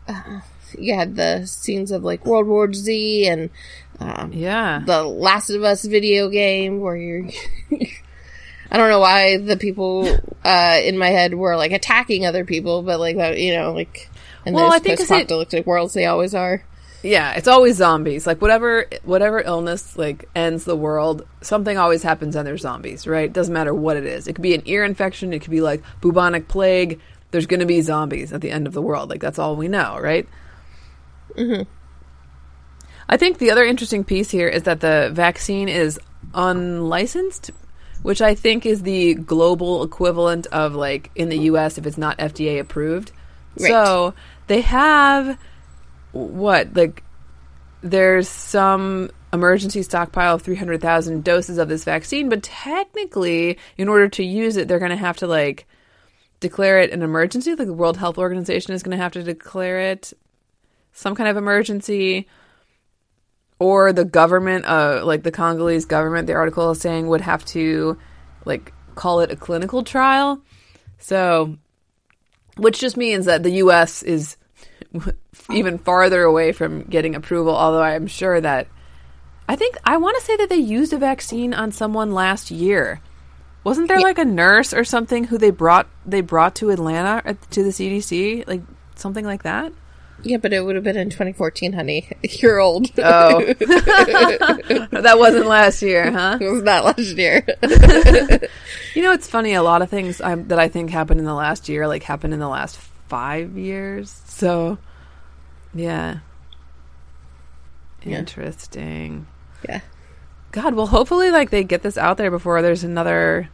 uh, 0.09 0.41
you 0.79 0.95
had 0.95 1.17
the 1.17 1.47
scenes 1.47 1.91
of 1.91 2.03
like 2.05 2.25
World 2.25 2.47
War 2.47 2.73
Z 2.73 3.27
and 3.29 3.51
um, 4.01 4.33
yeah. 4.33 4.83
the 4.87 5.03
Last 5.05 5.51
of 5.51 5.63
Us 5.65 5.85
video 5.85 6.29
game 6.29 6.81
where 6.81 6.97
you're. 6.97 7.29
I 8.71 8.79
don't 8.79 8.89
know 8.89 9.01
why 9.01 9.37
the 9.37 9.59
people 9.59 10.09
uh, 10.45 10.81
in 10.83 10.97
my 10.97 11.09
head 11.09 11.35
were 11.35 11.57
like 11.57 11.73
attacking 11.73 12.25
other 12.25 12.47
people, 12.47 12.81
but 12.83 12.99
like 12.99 13.17
that, 13.17 13.39
you 13.39 13.55
know, 13.55 13.73
like 13.75 14.09
in 14.47 14.55
Well, 14.55 14.71
those 14.71 14.81
think 14.81 14.99
'cause 14.99 15.11
it- 15.11 15.13
post-apocalyptic 15.13 15.67
worlds, 15.67 15.93
they 15.93 16.07
always 16.07 16.35
are. 16.35 16.65
Yeah, 17.03 17.33
it's 17.33 17.49
always 17.49 17.77
zombies. 17.77 18.27
Like 18.27 18.41
whatever 18.41 18.87
whatever 19.05 19.41
illness 19.41 19.97
like 19.97 20.29
ends 20.35 20.65
the 20.65 20.77
world, 20.77 21.27
something 21.41 21.77
always 21.77 22.03
happens 22.03 22.37
and 22.37 22.47
there's 22.47 22.63
zombies, 22.63 23.07
right? 23.07 23.25
It 23.25 23.33
Doesn't 23.33 23.53
matter 23.53 23.75
what 23.75 23.97
it 23.97 24.05
is. 24.07 24.29
It 24.29 24.35
could 24.35 24.43
be 24.43 24.55
an 24.55 24.63
ear 24.67 24.85
infection, 24.85 25.33
it 25.33 25.41
could 25.41 25.51
be 25.51 25.61
like 25.61 25.83
bubonic 26.01 26.49
plague. 26.49 27.01
There's 27.33 27.47
going 27.47 27.61
to 27.61 27.67
be 27.67 27.81
zombies 27.81 28.33
at 28.33 28.41
the 28.41 28.51
end 28.51 28.67
of 28.67 28.73
the 28.73 28.83
world. 28.83 29.11
Like 29.11 29.21
that's 29.21 29.39
all 29.39 29.57
we 29.57 29.69
know, 29.69 29.99
right? 30.01 30.29
Mhm. 31.37 31.67
I 33.09 33.17
think 33.17 33.39
the 33.39 33.51
other 33.51 33.65
interesting 33.65 34.05
piece 34.05 34.31
here 34.31 34.49
is 34.49 34.63
that 34.63 34.81
the 34.81 35.11
vaccine 35.13 35.69
is 35.69 35.99
unlicensed, 36.35 37.51
which 38.03 38.23
I 38.23 38.35
think 38.35 38.65
is 38.65 38.83
the 38.83 39.15
global 39.15 39.83
equivalent 39.83 40.47
of 40.47 40.75
like 40.75 41.11
in 41.17 41.31
the 41.31 41.39
US 41.39 41.79
if 41.79 41.87
it's 41.87 41.99
not 41.99 42.17
FDA 42.19 42.61
approved. 42.61 43.11
Right. 43.59 43.69
So, 43.69 44.15
they 44.47 44.61
have 44.63 45.37
what 46.13 46.75
like 46.77 47.03
there's 47.83 48.29
some 48.29 49.11
emergency 49.33 49.83
stockpile 49.83 50.35
of 50.35 50.43
300,000 50.43 51.25
doses 51.25 51.59
of 51.59 51.69
this 51.69 51.85
vaccine, 51.85 52.29
but 52.29 52.43
technically, 52.43 53.59
in 53.77 53.89
order 53.89 54.09
to 54.09 54.25
use 54.25 54.57
it, 54.57 54.69
they're 54.69 54.79
going 54.79 54.91
to 54.91 54.97
have 54.97 55.17
to 55.19 55.27
like 55.27 55.67
declare 56.41 56.81
it 56.81 56.91
an 56.91 57.03
emergency. 57.03 57.55
Like 57.55 57.67
the 57.67 57.73
World 57.73 57.97
Health 57.97 58.19
Organization 58.19 58.75
is 58.75 58.83
going 58.83 58.97
to 58.97 59.03
have 59.03 59.13
to 59.13 59.23
declare 59.23 59.91
it 59.91 60.13
some 60.93 61.15
kind 61.15 61.29
of 61.29 61.37
emergency, 61.37 62.29
or 63.59 63.93
the 63.93 64.05
government, 64.05 64.67
uh, 64.67 65.03
like 65.05 65.23
the 65.23 65.31
Congolese 65.31 65.87
government, 65.87 66.27
the 66.27 66.35
article 66.35 66.71
is 66.71 66.81
saying 66.81 67.09
would 67.09 67.23
have 67.23 67.45
to 67.47 67.99
like 68.45 68.73
call 68.95 69.21
it 69.21 69.31
a 69.31 69.37
clinical 69.37 69.83
trial. 69.83 70.43
So, 70.99 71.57
which 72.59 72.79
just 72.79 72.97
means 72.97 73.25
that 73.27 73.43
the 73.43 73.51
U.S. 73.51 74.03
is 74.03 74.37
even 75.51 75.79
farther 75.79 76.23
away 76.23 76.53
from 76.53 76.83
getting 76.83 77.15
approval. 77.15 77.55
Although 77.57 77.83
I'm 77.83 78.07
sure 78.07 78.41
that 78.41 78.67
I 79.49 79.57
think 79.57 79.77
I 79.85 79.97
want 79.97 80.19
to 80.19 80.25
say 80.25 80.37
that 80.37 80.49
they 80.49 80.57
used 80.57 80.93
a 80.93 80.99
vaccine 80.99 81.55
on 81.55 81.73
someone 81.73 82.13
last 82.13 82.51
year. 82.51 83.01
Wasn't 83.65 83.87
there 83.89 83.99
Yeah. 83.99 84.05
like 84.05 84.19
a 84.19 84.25
nurse 84.25 84.75
or 84.75 84.85
something 84.85 85.25
who 85.25 85.39
they 85.39 85.51
brought 85.51 85.87
they 86.05 86.21
brought 86.21 86.55
to 86.57 86.71
Atlanta 86.71 87.23
at, 87.25 87.51
to 87.53 87.63
the 87.63 87.71
CDC, 87.71 88.47
like 88.49 88.63
something 88.97 89.25
like 89.25 89.45
that? 89.45 89.73
Yeah, 90.25 90.37
but 90.37 90.53
it 90.53 90.65
would 90.65 90.77
have 90.77 90.85
been 90.85 90.97
in 90.97 91.11
2014, 91.11 91.73
honey. 91.73 92.09
You're 92.23 92.61
old. 92.61 92.87
Oh, 92.99 93.41
that 93.55 95.15
wasn't 95.19 95.47
last 95.47 95.83
year, 95.83 96.13
huh? 96.13 96.39
it 96.41 96.49
was 96.49 96.63
not 96.63 96.85
last 96.85 97.17
year. 97.17 97.45
You 98.95 99.03
know, 99.03 99.13
it's 99.13 99.29
funny. 99.29 99.55
A 99.55 99.63
lot 99.63 99.83
of 99.83 99.91
things 99.91 100.21
i 100.21 100.35
that 100.35 100.59
I 100.61 100.69
think 100.69 100.91
happened 100.91 101.19
in 101.19 101.27
the 101.27 101.35
last 101.35 101.69
year, 101.69 101.89
like 101.89 102.03
happened 102.05 102.35
in 102.35 102.41
the 102.41 102.49
last 102.49 102.79
five 103.13 103.59
years. 103.59 104.23
So, 104.25 104.79
yeah, 105.75 106.21
Yeah. 108.03 108.19
interesting. 108.21 109.27
yeah. 109.69 109.83
God, 110.51 110.75
well, 110.75 110.87
hopefully, 110.87 111.31
like 111.31 111.51
they 111.51 111.63
get 111.63 111.83
this 111.83 111.99
out 111.99 112.17
there 112.17 112.31
before 112.31 112.63
there's 112.63 112.85
another, 112.85 113.51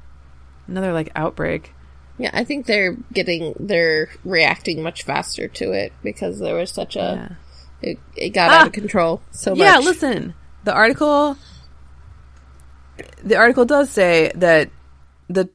another 0.69 0.93
like 0.93 1.11
outbreak. 1.17 1.75
Yeah, 2.19 2.31
I 2.33 2.45
think 2.45 2.67
they're 2.67 2.97
getting, 3.13 3.55
they're 3.59 4.11
reacting 4.25 4.81
much 4.83 5.03
faster 5.03 5.49
to 5.49 5.73
it 5.73 5.93
because 6.05 6.39
there 6.39 6.55
was 6.55 6.71
such 6.71 6.95
Yeah. 6.95 7.31
a, 7.83 7.87
it, 7.91 7.99
it 8.15 8.29
got 8.31 8.51
Ah! 8.51 8.61
out 8.61 8.67
of 8.69 8.73
control 8.73 9.23
so 9.33 9.51
much. 9.57 9.59
Yeah, 9.59 9.79
listen. 9.79 10.35
The 10.63 10.73
article 10.73 11.37
the 13.25 13.37
article 13.37 13.65
does 13.65 13.91
say 13.91 14.31
that 14.37 14.71
the 15.29 15.49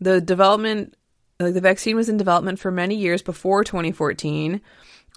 the 0.00 0.20
development 0.20 0.94
like 1.40 1.54
the 1.54 1.60
vaccine 1.60 1.96
was 1.96 2.08
in 2.08 2.16
development 2.16 2.58
for 2.58 2.70
many 2.70 2.96
years 2.96 3.22
before 3.22 3.64
2014 3.64 4.60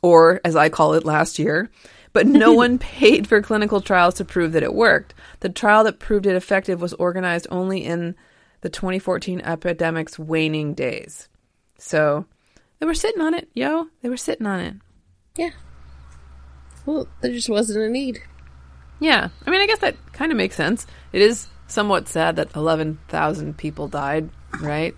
or 0.03 0.41
as 0.43 0.55
I 0.55 0.69
call 0.69 0.93
it 0.93 1.05
last 1.05 1.39
year, 1.39 1.69
but 2.13 2.27
no 2.27 2.53
one 2.55 2.77
paid 2.77 3.27
for 3.27 3.41
clinical 3.41 3.81
trials 3.81 4.15
to 4.15 4.25
prove 4.25 4.53
that 4.53 4.63
it 4.63 4.73
worked. 4.73 5.13
The 5.39 5.49
trial 5.49 5.83
that 5.83 5.99
proved 5.99 6.25
it 6.25 6.35
effective 6.35 6.81
was 6.81 6.93
organized 6.93 7.47
only 7.49 7.83
in 7.85 8.15
the 8.61 8.69
2014 8.69 9.41
epidemic's 9.41 10.19
waning 10.19 10.73
days. 10.73 11.27
So, 11.77 12.25
they 12.79 12.85
were 12.85 12.93
sitting 12.93 13.21
on 13.21 13.33
it, 13.33 13.49
yo. 13.53 13.87
They 14.01 14.09
were 14.09 14.17
sitting 14.17 14.45
on 14.45 14.59
it. 14.59 14.75
Yeah. 15.35 15.51
Well, 16.85 17.07
there 17.21 17.31
just 17.31 17.49
wasn't 17.49 17.83
a 17.83 17.89
need. 17.89 18.21
Yeah, 18.99 19.29
I 19.45 19.49
mean, 19.49 19.61
I 19.61 19.67
guess 19.67 19.79
that 19.79 19.95
kind 20.13 20.31
of 20.31 20.37
makes 20.37 20.55
sense. 20.55 20.85
It 21.11 21.21
is 21.21 21.47
somewhat 21.67 22.07
sad 22.07 22.35
that 22.35 22.55
11,000 22.55 23.57
people 23.57 23.87
died, 23.87 24.29
right? 24.59 24.95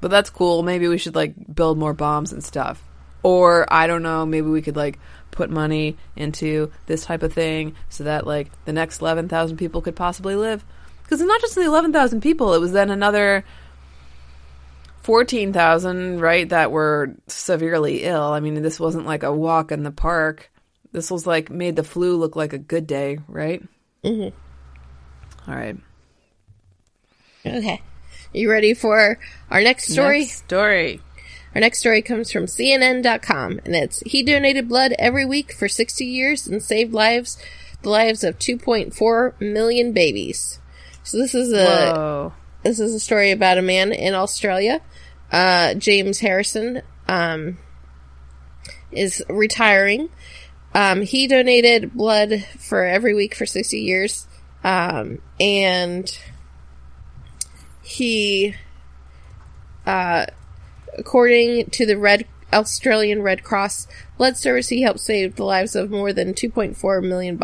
But 0.00 0.10
that's 0.10 0.30
cool. 0.30 0.62
Maybe 0.62 0.88
we 0.88 0.98
should 0.98 1.14
like 1.14 1.34
build 1.54 1.78
more 1.78 1.94
bombs 1.94 2.32
and 2.32 2.42
stuff. 2.42 2.82
Or 3.22 3.66
I 3.72 3.86
don't 3.86 4.02
know, 4.02 4.24
maybe 4.24 4.48
we 4.48 4.62
could 4.62 4.76
like 4.76 4.98
put 5.30 5.50
money 5.50 5.96
into 6.16 6.70
this 6.86 7.04
type 7.04 7.22
of 7.22 7.32
thing 7.32 7.74
so 7.88 8.04
that 8.04 8.26
like 8.26 8.50
the 8.64 8.72
next 8.72 9.00
11,000 9.00 9.56
people 9.56 9.82
could 9.82 9.96
possibly 9.96 10.36
live. 10.36 10.64
Because 11.02 11.20
it's 11.20 11.28
not 11.28 11.40
just 11.40 11.54
the 11.54 11.62
11,000 11.62 12.20
people, 12.20 12.54
it 12.54 12.60
was 12.60 12.72
then 12.72 12.90
another 12.90 13.44
14,000, 15.02 16.20
right, 16.20 16.48
that 16.50 16.70
were 16.70 17.14
severely 17.28 18.04
ill. 18.04 18.24
I 18.24 18.40
mean, 18.40 18.60
this 18.62 18.78
wasn't 18.78 19.06
like 19.06 19.22
a 19.22 19.32
walk 19.32 19.72
in 19.72 19.82
the 19.82 19.90
park. 19.90 20.50
This 20.92 21.10
was 21.10 21.26
like 21.26 21.50
made 21.50 21.76
the 21.76 21.82
flu 21.82 22.16
look 22.16 22.36
like 22.36 22.52
a 22.52 22.58
good 22.58 22.86
day, 22.86 23.18
right? 23.26 23.66
Mm-hmm. 24.04 25.50
All 25.50 25.56
right. 25.56 25.76
Okay. 27.46 27.80
You 28.32 28.50
ready 28.50 28.74
for 28.74 29.18
our 29.50 29.60
next 29.62 29.92
story? 29.92 30.20
Next 30.20 30.44
story. 30.44 31.00
Our 31.54 31.60
next 31.60 31.78
story 31.78 32.02
comes 32.02 32.30
from 32.30 32.44
CNN.com, 32.44 33.60
and 33.64 33.74
it's 33.74 34.00
He 34.00 34.22
donated 34.22 34.68
blood 34.68 34.92
every 34.98 35.24
week 35.24 35.52
for 35.52 35.68
60 35.68 36.04
years 36.04 36.46
and 36.46 36.62
saved 36.62 36.92
lives, 36.92 37.38
the 37.82 37.88
lives 37.88 38.22
of 38.22 38.38
2.4 38.38 39.40
million 39.40 39.92
babies. 39.92 40.60
So 41.02 41.16
this 41.16 41.34
is 41.34 41.52
a 41.52 41.64
Whoa. 41.64 42.32
this 42.62 42.78
is 42.78 42.94
a 42.94 43.00
story 43.00 43.30
about 43.30 43.56
a 43.56 43.62
man 43.62 43.92
in 43.92 44.14
Australia, 44.14 44.82
uh, 45.32 45.74
James 45.74 46.18
Harrison, 46.18 46.82
um, 47.08 47.56
is 48.92 49.22
retiring. 49.28 50.10
Um, 50.74 51.00
he 51.00 51.26
donated 51.26 51.94
blood 51.94 52.44
for 52.58 52.84
every 52.84 53.14
week 53.14 53.34
for 53.34 53.46
60 53.46 53.80
years. 53.80 54.26
Um, 54.62 55.22
and 55.40 56.18
he, 57.88 58.54
uh, 59.86 60.26
according 60.98 61.70
to 61.70 61.86
the 61.86 61.96
Red 61.96 62.26
Australian 62.52 63.22
Red 63.22 63.42
Cross 63.42 63.88
Blood 64.18 64.36
Service, 64.36 64.68
he 64.68 64.82
helped 64.82 65.00
save 65.00 65.36
the 65.36 65.44
lives 65.44 65.74
of 65.74 65.90
more 65.90 66.12
than 66.12 66.34
2.4 66.34 67.02
million 67.02 67.40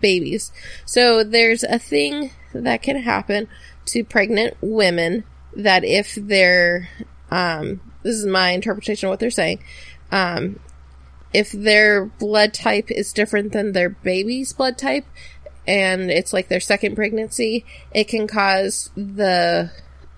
babies. 0.00 0.50
So 0.84 1.22
there's 1.22 1.62
a 1.62 1.78
thing 1.78 2.32
that 2.52 2.82
can 2.82 3.02
happen 3.02 3.46
to 3.86 4.02
pregnant 4.02 4.56
women 4.60 5.22
that 5.54 5.84
if 5.84 6.16
they're, 6.16 6.88
um, 7.30 7.80
this 8.02 8.16
is 8.16 8.26
my 8.26 8.50
interpretation 8.50 9.06
of 9.06 9.10
what 9.10 9.20
they're 9.20 9.30
saying, 9.30 9.62
um, 10.10 10.58
if 11.32 11.52
their 11.52 12.06
blood 12.06 12.52
type 12.52 12.90
is 12.90 13.12
different 13.12 13.52
than 13.52 13.72
their 13.72 13.90
baby's 13.90 14.52
blood 14.52 14.76
type, 14.76 15.06
and 15.66 16.10
it's 16.10 16.32
like 16.32 16.48
their 16.48 16.60
second 16.60 16.94
pregnancy, 16.94 17.64
it 17.92 18.08
can 18.08 18.26
cause 18.26 18.90
the 18.96 19.70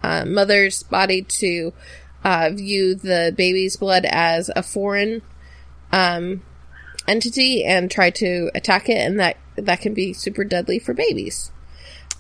uh, 0.07 0.25
mother's 0.25 0.83
body 0.85 1.23
to 1.23 1.73
uh, 2.25 2.51
view 2.53 2.95
the 2.95 3.33
baby's 3.37 3.77
blood 3.77 4.05
as 4.09 4.51
a 4.55 4.63
foreign 4.63 5.23
um, 5.93 6.43
entity 7.09 7.65
and 7.65 7.91
try 7.91 8.11
to 8.11 8.51
attack 8.55 8.89
it, 8.89 8.99
and 8.99 9.19
that 9.21 9.37
that 9.57 9.81
can 9.81 9.95
be 9.95 10.13
super 10.13 10.45
deadly 10.45 10.79
for 10.79 10.95
babies. 10.95 11.51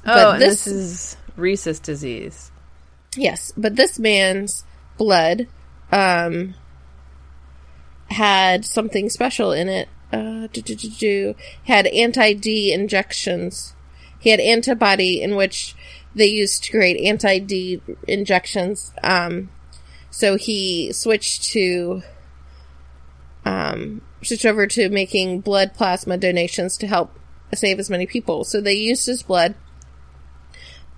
Oh, 0.05 0.33
and 0.33 0.42
this- 0.42 0.64
this 0.64 0.75
is 0.75 1.16
rhesus 1.37 1.79
disease. 1.81 2.51
Yes, 3.16 3.53
but 3.57 3.77
this 3.77 3.99
man's 3.99 4.64
blood 4.99 5.46
um, 5.90 6.55
had 8.11 8.64
something 8.64 9.09
special 9.11 9.53
in 9.53 9.68
it. 9.68 9.88
Uh, 10.12 10.46
do, 10.53 10.62
do, 10.62 10.75
do, 10.75 10.88
do. 10.90 11.35
Had 11.64 11.87
anti 11.88 12.33
D 12.35 12.72
injections. 12.72 13.75
He 14.18 14.31
had 14.31 14.40
antibody 14.40 15.20
in 15.22 15.35
which 15.37 15.75
they 16.16 16.26
used 16.26 16.64
to 16.64 16.70
create 16.72 17.07
anti 17.07 17.38
D 17.38 17.81
injections. 18.09 18.92
Um, 19.02 19.50
so 20.11 20.37
he 20.37 20.92
switched 20.92 21.44
to 21.52 22.02
um, 23.44 24.00
switched 24.22 24.46
over 24.46 24.66
to 24.66 24.88
making 24.88 25.40
blood 25.40 25.74
plasma 25.74 26.16
donations 26.16 26.79
to 26.79 26.87
help 26.87 27.12
save 27.55 27.79
as 27.79 27.90
many 27.90 28.07
people. 28.07 28.44
So 28.44 28.61
they 28.61 28.74
used 28.74 29.07
his 29.07 29.22
blood 29.22 29.55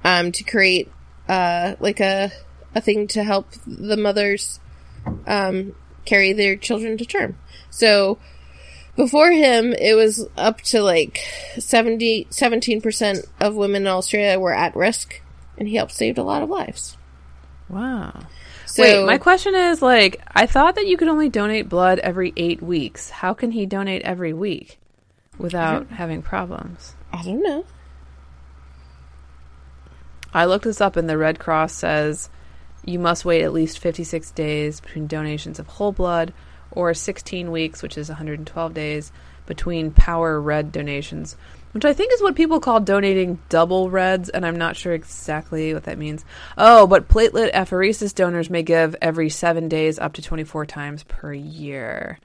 um, 0.05 0.33
to 0.33 0.45
create 0.45 0.91
uh, 1.29 1.75
like 1.81 2.01
a 2.01 2.31
a 2.75 2.81
thing 2.81 3.09
to 3.09 3.25
help 3.25 3.51
the 3.67 3.97
mothers 3.97 4.61
um, 5.27 5.75
carry 6.05 6.33
their 6.33 6.57
children 6.57 6.97
to 6.97 7.05
term. 7.05 7.37
So 7.71 8.19
before 8.99 9.31
him, 9.31 9.73
it 9.73 9.95
was 9.95 10.27
up 10.37 10.61
to 10.63 10.83
like 10.83 11.21
70, 11.57 12.27
17% 12.33 13.27
of 13.41 13.55
women 13.55 13.83
in 13.83 13.89
Australia 13.89 14.41
were 14.41 14.53
at 14.53 14.75
risk, 14.75 15.23
and 15.57 15.69
he 15.69 15.77
helped 15.77 15.93
save 15.93 16.19
a 16.19 16.23
lot 16.23 16.43
of 16.43 16.51
lives. 16.51 16.99
Wow. 17.69 18.23
So, 18.67 18.83
Wait, 18.83 19.07
my 19.07 19.17
question 19.17 19.55
is 19.55 19.81
like, 19.81 20.21
I 20.35 20.47
thought 20.47 20.75
that 20.75 20.89
you 20.89 20.97
could 20.97 21.07
only 21.07 21.29
donate 21.29 21.69
blood 21.69 22.01
every 22.01 22.33
eight 22.37 22.61
weeks. 22.61 23.09
How 23.09 23.35
can 23.35 23.53
he 23.53 23.67
donate 23.67 24.03
every 24.03 24.33
week 24.33 24.81
without 25.39 25.87
having 25.91 26.21
problems? 26.21 26.97
I 27.13 27.23
don't 27.23 27.43
know. 27.43 27.65
I 30.35 30.45
looked 30.45 30.65
this 30.65 30.81
up, 30.81 30.97
and 30.97 31.09
the 31.09 31.17
Red 31.17 31.39
Cross 31.39 31.75
says 31.75 32.31
you 32.85 32.99
must 32.99 33.25
wait 33.25 33.43
at 33.43 33.53
least 33.53 33.79
56 33.79 34.33
days 34.33 34.81
between 34.81 35.07
donations 35.07 35.61
of 35.61 35.69
whole 35.69 35.93
blood 35.93 36.35
or 36.71 36.93
16 36.95 37.51
weeks, 37.51 37.83
which 37.83 37.99
is 37.99 38.09
112 38.09 38.75
days, 38.75 39.13
between 39.47 39.91
power 39.91 40.41
red 40.41 40.71
donations, 40.71 41.37
which 41.73 41.85
I 41.85 41.93
think 41.93 42.13
is 42.13 42.23
what 42.23 42.37
people 42.37 42.61
call 42.61 42.81
donating 42.81 43.39
double 43.49 43.91
reds, 43.91 44.29
and 44.29 44.47
I'm 44.47 44.57
not 44.57 44.77
sure 44.77 44.93
exactly 44.93 45.75
what 45.75 45.85
that 45.85 45.99
means. 45.99 46.25
Oh, 46.57 46.87
but 46.87 47.09
platelet 47.09 47.53
apheresis 47.53 48.15
donors 48.15 48.51
may 48.51 48.63
give 48.63 48.95
every 49.03 49.31
seven 49.31 49.69
days 49.69 49.99
up 49.99 50.13
to 50.15 50.23
24 50.23 50.67
times 50.67 51.03
per 51.05 51.33
year. 51.33 52.19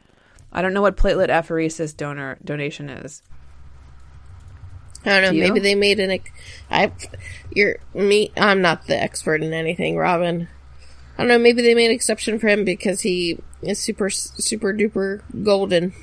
I 0.52 0.62
don't 0.62 0.74
know 0.74 0.82
what 0.82 0.98
platelet 0.98 1.30
apheresis 1.30 1.96
donor 1.96 2.38
donation 2.44 2.90
is. 2.90 3.24
I 5.06 5.20
don't 5.20 5.24
know. 5.24 5.32
Do? 5.32 5.40
Maybe 5.40 5.60
they 5.60 5.76
made 5.76 6.00
an. 6.00 6.20
I, 6.70 6.92
you're 7.52 7.78
me. 7.94 8.32
I'm 8.38 8.62
not 8.62 8.88
the 8.88 9.02
expert 9.02 9.44
in 9.44 9.52
anything, 9.52 9.98
Robin. 9.98 10.48
I 11.18 11.22
don't 11.22 11.28
know. 11.28 11.40
Maybe 11.40 11.62
they 11.62 11.76
made 11.76 11.88
an 11.88 11.96
exception 11.96 12.40
for 12.40 12.48
him 12.48 12.64
because 12.64 13.02
he 13.02 13.40
is 13.66 13.80
super, 13.80 14.10
super 14.10 14.74
duper 14.74 15.22
golden. 15.44 15.94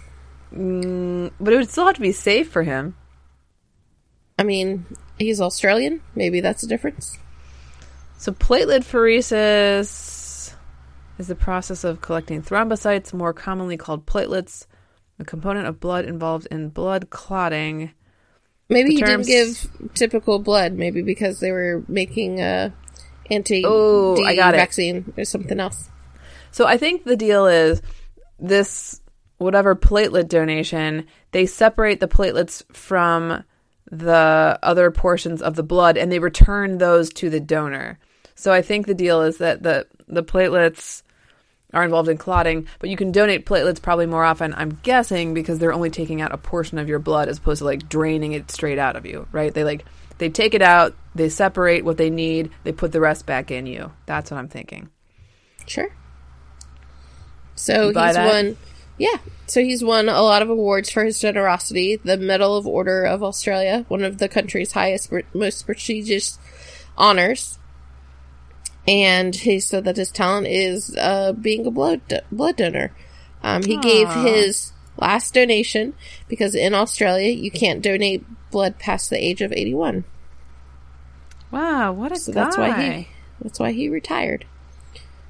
Mm, 0.52 1.32
but 1.40 1.52
it 1.52 1.56
would 1.56 1.70
still 1.70 1.86
have 1.86 1.94
to 1.96 2.00
be 2.00 2.12
safe 2.12 2.50
for 2.50 2.62
him. 2.62 2.96
I 4.38 4.42
mean, 4.42 4.86
he's 5.18 5.40
Australian. 5.40 6.00
Maybe 6.14 6.40
that's 6.40 6.62
the 6.62 6.66
difference. 6.68 7.18
So, 8.18 8.32
platelet 8.32 8.80
pheresis 8.84 10.54
is 11.18 11.26
the 11.28 11.34
process 11.34 11.84
of 11.84 12.00
collecting 12.00 12.42
thrombocytes, 12.42 13.12
more 13.12 13.32
commonly 13.32 13.76
called 13.76 14.06
platelets, 14.06 14.66
a 15.18 15.24
component 15.24 15.66
of 15.66 15.80
blood 15.80 16.04
involved 16.04 16.46
in 16.50 16.68
blood 16.70 17.10
clotting. 17.10 17.92
Maybe 18.68 18.90
The 18.90 18.94
he 18.96 19.00
terms- 19.02 19.26
didn't 19.26 19.74
give 19.84 19.94
typical 19.94 20.38
blood. 20.38 20.72
Maybe 20.74 21.02
because 21.02 21.40
they 21.40 21.52
were 21.52 21.82
making 21.88 22.40
a 22.40 22.72
anti 23.30 23.62
Oh, 23.66 24.22
I 24.24 24.34
got 24.36 24.54
it. 24.54 24.58
vaccine 24.58 25.12
or 25.16 25.24
something 25.24 25.60
else. 25.60 25.88
So, 26.50 26.66
I 26.66 26.76
think 26.76 27.04
the 27.04 27.16
deal 27.16 27.46
is 27.46 27.82
this 28.38 29.00
whatever 29.38 29.74
platelet 29.74 30.28
donation, 30.28 31.06
they 31.32 31.46
separate 31.46 32.00
the 32.00 32.08
platelets 32.08 32.62
from 32.74 33.44
the 33.90 34.58
other 34.62 34.90
portions 34.90 35.42
of 35.42 35.56
the 35.56 35.62
blood 35.62 35.96
and 35.96 36.12
they 36.12 36.18
return 36.18 36.78
those 36.78 37.10
to 37.14 37.30
the 37.30 37.40
donor. 37.40 37.98
So, 38.34 38.52
I 38.52 38.62
think 38.62 38.86
the 38.86 38.94
deal 38.94 39.22
is 39.22 39.38
that 39.38 39.62
the, 39.62 39.86
the 40.08 40.22
platelets 40.22 41.02
are 41.72 41.84
involved 41.84 42.08
in 42.08 42.18
clotting, 42.18 42.66
but 42.78 42.90
you 42.90 42.96
can 42.96 43.12
donate 43.12 43.46
platelets 43.46 43.80
probably 43.80 44.06
more 44.06 44.24
often, 44.24 44.54
I'm 44.54 44.78
guessing, 44.82 45.34
because 45.34 45.58
they're 45.58 45.72
only 45.72 45.90
taking 45.90 46.20
out 46.20 46.32
a 46.32 46.38
portion 46.38 46.78
of 46.78 46.88
your 46.88 46.98
blood 46.98 47.28
as 47.28 47.38
opposed 47.38 47.58
to 47.60 47.64
like 47.64 47.88
draining 47.88 48.32
it 48.32 48.50
straight 48.50 48.78
out 48.78 48.96
of 48.96 49.06
you, 49.06 49.26
right? 49.32 49.52
They 49.52 49.64
like 49.64 49.84
they 50.18 50.28
take 50.28 50.54
it 50.54 50.62
out, 50.62 50.94
they 51.14 51.28
separate 51.28 51.84
what 51.84 51.96
they 51.96 52.10
need, 52.10 52.50
they 52.64 52.72
put 52.72 52.92
the 52.92 53.00
rest 53.00 53.24
back 53.24 53.50
in 53.50 53.66
you. 53.66 53.92
That's 54.06 54.30
what 54.30 54.38
I'm 54.38 54.48
thinking. 54.48 54.90
Sure. 55.66 55.88
So 57.60 57.86
he's 57.86 57.94
that? 57.94 58.26
won. 58.26 58.56
Yeah. 58.98 59.16
So 59.46 59.60
he's 59.62 59.82
won 59.82 60.08
a 60.08 60.22
lot 60.22 60.42
of 60.42 60.48
awards 60.50 60.90
for 60.90 61.04
his 61.04 61.18
generosity. 61.18 61.96
The 61.96 62.16
Medal 62.16 62.56
of 62.56 62.66
Order 62.66 63.04
of 63.04 63.22
Australia, 63.22 63.84
one 63.88 64.04
of 64.04 64.18
the 64.18 64.28
country's 64.28 64.72
highest, 64.72 65.12
most 65.34 65.66
prestigious 65.66 66.38
honors. 66.96 67.58
And 68.86 69.34
he 69.34 69.60
said 69.60 69.84
that 69.84 69.96
his 69.96 70.10
talent 70.10 70.46
is 70.46 70.96
uh, 70.96 71.32
being 71.32 71.66
a 71.66 71.70
blood 71.70 72.00
blood 72.32 72.56
donor. 72.56 72.92
Um, 73.42 73.62
he 73.62 73.76
gave 73.78 74.10
his 74.10 74.72
last 74.96 75.34
donation 75.34 75.94
because 76.28 76.54
in 76.54 76.74
Australia 76.74 77.30
you 77.30 77.50
can't 77.50 77.82
donate 77.82 78.24
blood 78.50 78.78
past 78.78 79.10
the 79.10 79.22
age 79.22 79.42
of 79.42 79.52
eighty 79.52 79.74
one. 79.74 80.04
Wow, 81.50 81.92
what 81.92 82.12
a 82.12 82.16
So 82.16 82.32
guy. 82.32 82.44
that's 82.44 82.56
why 82.56 82.82
he 82.82 83.08
that's 83.40 83.58
why 83.58 83.72
he 83.72 83.88
retired. 83.88 84.44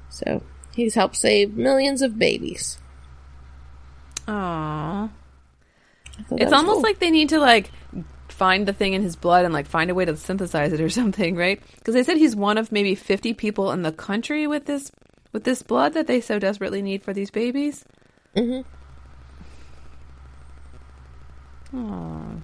So 0.09 0.43
he's 0.75 0.95
helped 0.95 1.15
save 1.15 1.55
millions 1.55 2.01
of 2.01 2.17
babies. 2.19 2.77
Aww. 4.27 5.09
I 6.19 6.23
thought 6.23 6.29
that 6.37 6.41
It's 6.41 6.53
almost 6.53 6.75
cool. 6.75 6.83
like 6.83 6.99
they 6.99 7.11
need 7.11 7.29
to 7.29 7.39
like 7.39 7.71
find 8.29 8.67
the 8.67 8.73
thing 8.73 8.93
in 8.93 9.01
his 9.01 9.15
blood 9.15 9.45
and 9.45 9.53
like 9.53 9.67
find 9.67 9.89
a 9.91 9.95
way 9.95 10.05
to 10.05 10.15
synthesize 10.15 10.73
it 10.73 10.79
or 10.81 10.89
something, 11.01 11.35
right? 11.35 11.61
Because 11.79 11.93
they 11.93 12.03
said 12.03 12.17
he's 12.17 12.35
one 12.35 12.57
of 12.57 12.71
maybe 12.71 12.95
50 12.95 13.33
people 13.33 13.71
in 13.71 13.81
the 13.81 13.91
country 13.91 14.47
with 14.47 14.65
this 14.65 14.91
with 15.33 15.43
this 15.45 15.61
blood 15.63 15.93
that 15.93 16.07
they 16.07 16.19
so 16.21 16.39
desperately 16.39 16.81
need 16.81 17.03
for 17.03 17.13
these 17.13 17.31
babies. 17.31 17.85
Mhm. 18.35 18.65
Aww. 21.73 22.41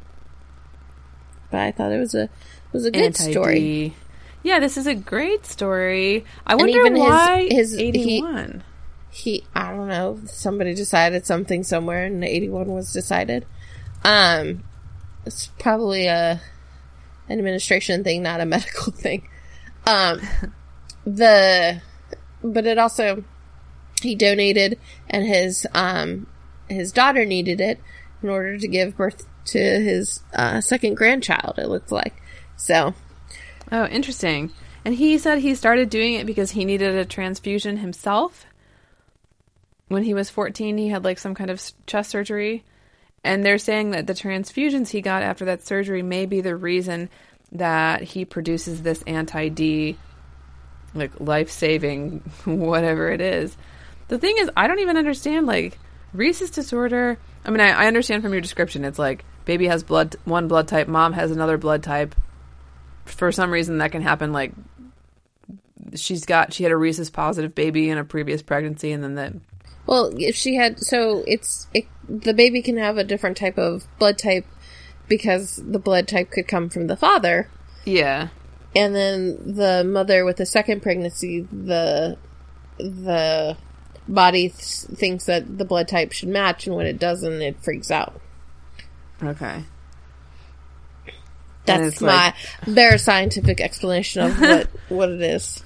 but 1.52 1.60
I 1.60 1.72
thought 1.72 1.92
it 1.92 2.00
was 2.00 2.16
a 2.16 2.30
was 2.72 2.86
a 2.86 2.92
good 2.92 3.16
story. 3.18 3.94
Yeah, 4.44 4.60
this 4.60 4.78
is 4.78 4.88
a 4.88 4.96
great 4.96 5.46
story. 5.46 6.26
I 6.46 6.56
wonder 6.56 6.80
even 6.80 6.96
his- 6.96 7.04
why 7.06 7.48
his- 7.50 7.76
he- 7.76 7.88
81. 7.88 8.64
He 9.10 9.44
I 9.56 9.72
don't 9.72 9.88
know, 9.88 10.20
somebody 10.26 10.76
decided 10.76 11.26
something 11.26 11.64
somewhere 11.64 12.06
and 12.06 12.24
81 12.24 12.68
was 12.68 12.94
decided. 12.94 13.46
Um 14.04 14.64
it's 15.26 15.48
probably 15.60 16.06
a 16.08 16.40
an 17.30 17.38
administration 17.40 18.04
thing, 18.04 18.22
not 18.24 18.40
a 18.42 18.46
medical 18.56 18.92
thing. 18.94 19.28
Um 19.86 20.22
the 21.06 21.82
but 22.44 22.66
it 22.68 22.78
also 22.78 23.24
he 24.02 24.14
donated 24.14 24.78
and 25.10 25.26
his 25.26 25.66
um 25.74 26.28
his 26.70 26.92
daughter 26.92 27.26
needed 27.26 27.60
it 27.60 27.80
in 28.22 28.30
order 28.30 28.58
to 28.58 28.68
give 28.68 28.96
birth 28.98 29.26
to 29.46 29.58
his 29.60 30.22
uh, 30.34 30.60
second 30.60 30.96
grandchild 30.96 31.56
it 31.58 31.70
looked 31.70 31.92
like 31.92 32.22
so 32.58 32.94
Oh, 33.72 33.86
interesting. 33.86 34.52
And 34.86 34.96
he 34.96 35.18
said 35.18 35.40
he 35.40 35.56
started 35.56 35.90
doing 35.90 36.14
it 36.14 36.26
because 36.26 36.52
he 36.52 36.64
needed 36.64 36.96
a 36.96 37.06
transfusion 37.06 37.78
himself. 37.78 38.46
When 39.90 40.04
he 40.04 40.14
was 40.14 40.30
14, 40.30 40.78
he 40.78 40.90
had 40.90 41.04
like 41.04 41.20
some 41.20 41.36
kind 41.36 41.50
of 41.50 41.62
chest 41.86 42.10
surgery. 42.10 42.64
And 43.24 43.44
they're 43.44 43.58
saying 43.58 43.92
that 43.92 44.08
the 44.08 44.14
transfusions 44.14 44.90
he 44.90 45.02
got 45.02 45.24
after 45.24 45.46
that 45.46 45.66
surgery 45.66 46.02
may 46.02 46.26
be 46.26 46.40
the 46.40 46.56
reason 46.56 47.10
that 47.52 48.02
he 48.02 48.24
produces 48.24 48.82
this 48.82 49.02
anti 49.04 49.50
D, 49.50 49.98
like 50.94 51.20
life 51.20 51.50
saving, 51.52 52.20
whatever 52.46 53.10
it 53.10 53.20
is. 53.20 53.58
The 54.08 54.18
thing 54.18 54.36
is, 54.38 54.50
I 54.56 54.68
don't 54.68 54.80
even 54.80 54.98
understand 54.98 55.48
like 55.48 55.78
Rhesus 56.14 56.52
disorder. 56.52 57.18
I 57.44 57.50
mean, 57.50 57.60
I, 57.60 57.72
I 57.72 57.88
understand 57.88 58.24
from 58.24 58.32
your 58.32 58.42
description, 58.42 58.86
it's 58.86 59.00
like 59.00 59.26
baby 59.44 59.68
has 59.68 59.84
blood, 59.84 60.16
one 60.24 60.48
blood 60.48 60.70
type, 60.70 60.88
mom 60.88 61.14
has 61.14 61.32
another 61.32 61.58
blood 61.58 61.84
type 61.84 62.16
for 63.08 63.32
some 63.32 63.52
reason 63.52 63.78
that 63.80 63.92
can 63.92 64.02
happen 64.02 64.32
like 64.32 64.54
she's 65.96 66.26
got 66.26 66.54
she 66.54 66.64
had 66.64 66.72
a 66.72 66.78
rhesus 66.78 67.10
positive 67.10 67.56
baby 67.56 67.90
in 67.90 67.98
a 67.98 68.04
previous 68.04 68.42
pregnancy 68.42 68.92
and 68.92 69.04
then 69.04 69.16
the 69.16 69.40
Well, 69.86 70.12
if 70.18 70.36
she 70.36 70.56
had, 70.56 70.80
so 70.80 71.24
it's 71.28 71.68
it, 71.74 71.86
the 72.08 72.34
baby 72.34 72.62
can 72.62 72.78
have 72.78 72.98
a 72.98 73.04
different 73.04 73.38
type 73.38 73.58
of 73.58 73.88
blood 74.00 74.18
type 74.18 74.46
because 75.08 75.62
the 75.66 75.80
blood 75.80 76.08
type 76.08 76.30
could 76.32 76.48
come 76.48 76.70
from 76.70 76.88
the 76.88 76.98
father, 76.98 77.50
yeah. 77.86 78.30
And 78.76 78.94
then 78.94 79.56
the 79.56 79.84
mother 79.84 80.26
with 80.26 80.38
the 80.38 80.46
second 80.46 80.82
pregnancy, 80.82 81.42
the 81.52 82.18
the 82.78 83.58
body 84.08 84.50
th- 84.50 84.98
thinks 84.98 85.26
that 85.26 85.58
the 85.58 85.66
blood 85.66 85.88
type 85.88 86.12
should 86.12 86.30
match, 86.30 86.68
and 86.68 86.76
when 86.76 86.86
it 86.86 87.00
doesn't, 87.00 87.42
it 87.42 87.64
freaks 87.64 87.90
out. 87.90 88.20
okay 89.24 89.64
That's 91.68 92.02
my 92.02 92.08
like- 92.66 92.76
bare 92.76 92.98
scientific 92.98 93.62
explanation 93.62 94.24
of 94.24 94.40
what 94.40 94.68
what 94.90 95.10
it 95.10 95.22
is. 95.22 95.64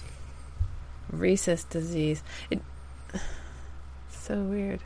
rhesus 1.12 1.64
disease 1.66 2.24
it 2.50 2.62
so 4.10 4.36
weird 4.44 4.80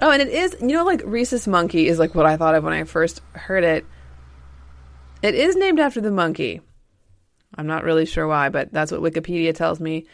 oh 0.00 0.10
and 0.10 0.20
it 0.20 0.28
is 0.28 0.56
you 0.60 0.68
know 0.68 0.84
like 0.84 1.00
rhesus 1.04 1.46
monkey 1.46 1.86
is 1.88 1.98
like 1.98 2.14
what 2.14 2.26
i 2.26 2.36
thought 2.36 2.54
of 2.54 2.64
when 2.64 2.72
i 2.72 2.84
first 2.84 3.20
heard 3.32 3.64
it 3.64 3.86
it 5.22 5.34
is 5.34 5.56
named 5.56 5.78
after 5.80 6.00
the 6.00 6.10
monkey 6.10 6.60
i'm 7.54 7.66
not 7.66 7.84
really 7.84 8.04
sure 8.04 8.26
why 8.26 8.48
but 8.50 8.70
that's 8.72 8.92
what 8.92 9.00
wikipedia 9.00 9.54
tells 9.54 9.80
me 9.80 10.04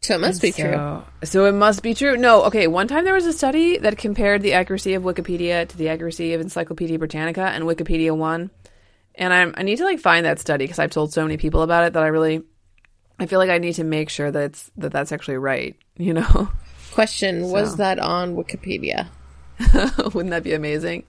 So 0.00 0.14
it 0.14 0.20
must 0.20 0.40
be 0.40 0.52
true. 0.52 0.72
So, 0.72 1.04
so 1.24 1.44
it 1.46 1.52
must 1.52 1.82
be 1.82 1.94
true. 1.94 2.16
No, 2.16 2.44
okay. 2.44 2.66
One 2.68 2.86
time 2.86 3.04
there 3.04 3.14
was 3.14 3.26
a 3.26 3.32
study 3.32 3.78
that 3.78 3.96
compared 3.98 4.42
the 4.42 4.52
accuracy 4.52 4.94
of 4.94 5.02
Wikipedia 5.02 5.66
to 5.66 5.76
the 5.76 5.88
accuracy 5.88 6.34
of 6.34 6.40
Encyclopedia 6.40 6.98
Britannica, 6.98 7.40
and 7.42 7.64
Wikipedia 7.64 8.14
won. 8.14 8.50
And 9.18 9.32
I'm, 9.32 9.54
I 9.56 9.62
need 9.62 9.76
to 9.78 9.84
like 9.84 9.98
find 9.98 10.26
that 10.26 10.38
study 10.38 10.64
because 10.64 10.78
I've 10.78 10.90
told 10.90 11.12
so 11.12 11.22
many 11.22 11.36
people 11.36 11.62
about 11.62 11.84
it 11.84 11.94
that 11.94 12.02
I 12.02 12.08
really 12.08 12.42
I 13.18 13.26
feel 13.26 13.38
like 13.38 13.50
I 13.50 13.58
need 13.58 13.74
to 13.74 13.84
make 13.84 14.10
sure 14.10 14.30
that 14.30 14.42
it's 14.42 14.70
that 14.76 14.92
that's 14.92 15.12
actually 15.12 15.38
right. 15.38 15.76
You 15.98 16.12
know, 16.12 16.50
Question: 16.92 17.50
Was 17.50 17.76
that 17.76 17.98
on 17.98 18.36
Wikipedia? 18.36 19.08
wouldn't 20.14 20.30
that 20.30 20.42
be 20.42 20.52
amazing? 20.52 21.04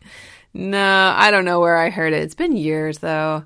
No, 0.54 1.14
I 1.16 1.30
don't 1.30 1.44
know 1.44 1.60
where 1.60 1.76
I 1.78 1.90
heard 1.90 2.14
it. 2.14 2.24
It's 2.24 2.36
been 2.36 2.56
years 2.56 3.00
though. 3.00 3.44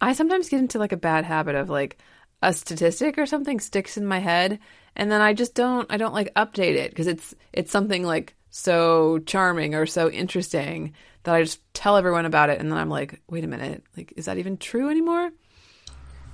I 0.00 0.14
sometimes 0.14 0.48
get 0.48 0.60
into 0.60 0.78
like 0.78 0.92
a 0.92 0.96
bad 0.96 1.24
habit 1.24 1.54
of 1.54 1.68
like 1.68 1.98
a 2.42 2.54
statistic 2.54 3.18
or 3.18 3.26
something 3.26 3.60
sticks 3.60 3.96
in 3.98 4.06
my 4.06 4.18
head, 4.18 4.58
and 4.96 5.10
then 5.12 5.20
I 5.20 5.34
just 5.34 5.54
don't. 5.54 5.90
I 5.92 5.98
don't 5.98 6.14
like 6.14 6.34
update 6.34 6.76
it 6.76 6.90
because 6.90 7.06
it's 7.06 7.34
it's 7.52 7.70
something 7.70 8.02
like 8.02 8.34
so 8.50 9.18
charming 9.20 9.74
or 9.74 9.86
so 9.86 10.10
interesting 10.10 10.94
that 11.24 11.34
I 11.34 11.42
just 11.42 11.60
tell 11.74 11.96
everyone 11.96 12.26
about 12.26 12.50
it, 12.50 12.60
and 12.60 12.70
then 12.70 12.78
I'm 12.78 12.88
like, 12.90 13.20
wait 13.28 13.44
a 13.44 13.46
minute, 13.48 13.82
like 13.96 14.12
is 14.16 14.26
that 14.26 14.38
even 14.38 14.56
true 14.56 14.90
anymore? 14.90 15.30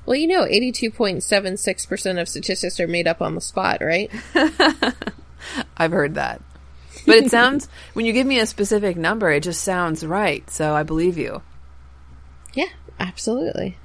Well, 0.07 0.16
you 0.16 0.27
know, 0.27 0.46
eighty-two 0.46 0.90
point 0.90 1.22
seven 1.22 1.57
six 1.57 1.85
percent 1.87 2.18
of 2.18 2.29
statistics 2.29 2.81
are 2.81 2.88
made 2.88 3.07
up 3.07 3.20
on 3.20 3.35
the 3.35 3.40
spot, 3.40 3.81
right? 3.83 4.11
I've 5.77 5.92
heard 5.92 6.14
that. 6.14 6.40
But 7.07 7.16
it 7.16 7.31
sounds, 7.31 7.68
when 7.94 8.07
you 8.07 8.12
give 8.12 8.27
me 8.27 8.38
a 8.38 8.46
specific 8.46 8.96
number, 8.96 9.31
it 9.31 9.42
just 9.42 9.62
sounds 9.62 10.05
right. 10.05 10.48
So 10.51 10.74
I 10.74 10.83
believe 10.83 11.16
you. 11.18 11.42
yeah, 12.55 12.68
absolutely. 12.98 13.77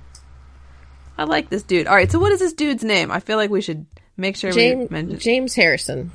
I 1.18 1.26
like 1.26 1.50
this 1.50 1.64
dude. 1.64 1.88
All 1.88 1.96
right. 1.96 2.12
So 2.12 2.20
what 2.20 2.32
is 2.32 2.40
this 2.40 2.54
dude's 2.54 2.84
name? 2.84 3.12
I 3.12 3.20
feel 3.20 3.38
like 3.38 3.50
we 3.50 3.62
should 3.62 3.86
make 4.18 4.36
sure 4.36 4.54
we 4.54 4.88
mention 4.90 5.20
James 5.20 5.54
Harrison. 5.56 6.12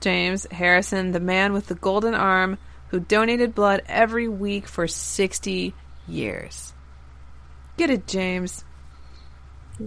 James 0.00 0.46
Harrison, 0.50 1.12
the 1.12 1.20
man 1.20 1.52
with 1.52 1.68
the 1.68 1.74
golden 1.74 2.14
arm 2.14 2.58
who 2.92 3.00
donated 3.00 3.54
blood 3.54 3.82
every 3.88 4.28
week 4.28 4.68
for 4.68 4.86
60 4.86 5.74
years. 6.06 6.74
Get 7.78 7.88
it, 7.88 8.06
James. 8.06 8.64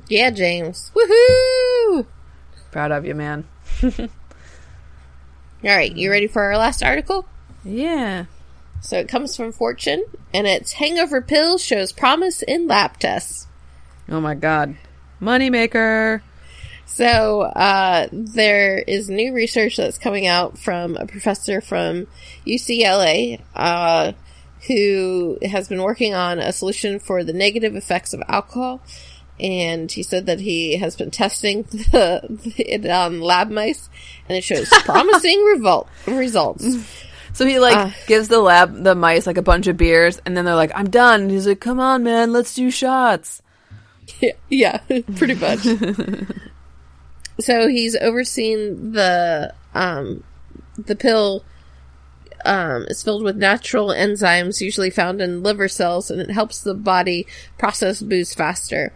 Yeah, 0.09 0.31
James. 0.31 0.91
Woohoo! 0.95 2.07
Proud 2.71 2.91
of 2.91 3.05
you, 3.05 3.13
man. 3.13 3.47
All 3.83 3.91
right, 5.63 5.95
you 5.95 6.09
ready 6.09 6.25
for 6.25 6.41
our 6.41 6.57
last 6.57 6.81
article? 6.81 7.27
Yeah. 7.63 8.25
So 8.81 8.97
it 8.97 9.07
comes 9.07 9.37
from 9.37 9.51
Fortune, 9.51 10.03
and 10.33 10.47
it's 10.47 10.73
hangover 10.73 11.21
pill 11.21 11.59
shows 11.59 11.91
promise 11.91 12.41
in 12.41 12.67
lab 12.67 12.97
tests. 12.97 13.45
Oh 14.09 14.19
my 14.19 14.33
God. 14.33 14.77
Moneymaker. 15.21 16.21
So 16.87 17.41
uh, 17.41 18.07
there 18.11 18.77
is 18.77 19.09
new 19.09 19.33
research 19.33 19.77
that's 19.77 19.97
coming 19.97 20.27
out 20.27 20.57
from 20.57 20.95
a 20.95 21.05
professor 21.05 21.59
from 21.61 22.07
UCLA 22.45 23.41
uh, 23.55 24.13
who 24.67 25.37
has 25.43 25.67
been 25.67 25.81
working 25.81 26.13
on 26.13 26.39
a 26.39 26.51
solution 26.51 26.99
for 26.99 27.23
the 27.23 27.33
negative 27.33 27.75
effects 27.75 28.13
of 28.13 28.21
alcohol. 28.27 28.81
And 29.39 29.91
he 29.91 30.01
said 30.03 30.27
that 30.27 30.39
he 30.39 30.77
has 30.77 30.95
been 30.95 31.11
testing 31.11 31.63
the, 31.63 32.21
it 32.57 32.85
on 32.89 33.19
lab 33.19 33.49
mice, 33.49 33.89
and 34.29 34.37
it 34.37 34.43
shows 34.45 34.69
promising 34.85 35.39
revol- 35.39 35.87
results. 36.07 36.65
So 37.33 37.45
he 37.45 37.59
like 37.59 37.75
Uh. 37.75 37.89
gives 38.07 38.29
the 38.29 38.39
lab 38.39 38.81
the 38.83 38.95
mice 38.95 39.27
like 39.27 39.37
a 39.37 39.41
bunch 39.41 39.67
of 39.67 39.75
beers, 39.75 40.21
and 40.25 40.37
then 40.37 40.45
they're 40.45 40.55
like, 40.55 40.71
"I'm 40.73 40.89
done." 40.89 41.23
And 41.23 41.31
he's 41.31 41.45
like, 41.45 41.59
"Come 41.59 41.81
on, 41.81 42.01
man, 42.03 42.31
let's 42.31 42.53
do 42.53 42.71
shots." 42.71 43.41
Yeah, 44.21 44.31
yeah, 44.49 44.77
pretty 45.17 45.35
much. 45.35 45.59
So 47.39 47.67
he's 47.67 47.95
overseen 47.95 48.93
the 48.93 49.53
um, 49.73 50.23
the 50.77 50.95
pill 50.95 51.43
um, 52.45 52.85
is 52.89 53.03
filled 53.03 53.23
with 53.23 53.35
natural 53.35 53.87
enzymes 53.87 54.61
usually 54.61 54.89
found 54.89 55.21
in 55.21 55.43
liver 55.43 55.67
cells, 55.67 56.11
and 56.11 56.21
it 56.21 56.31
helps 56.31 56.61
the 56.61 56.73
body 56.73 57.27
process 57.57 58.01
booze 58.01 58.33
faster. 58.33 58.93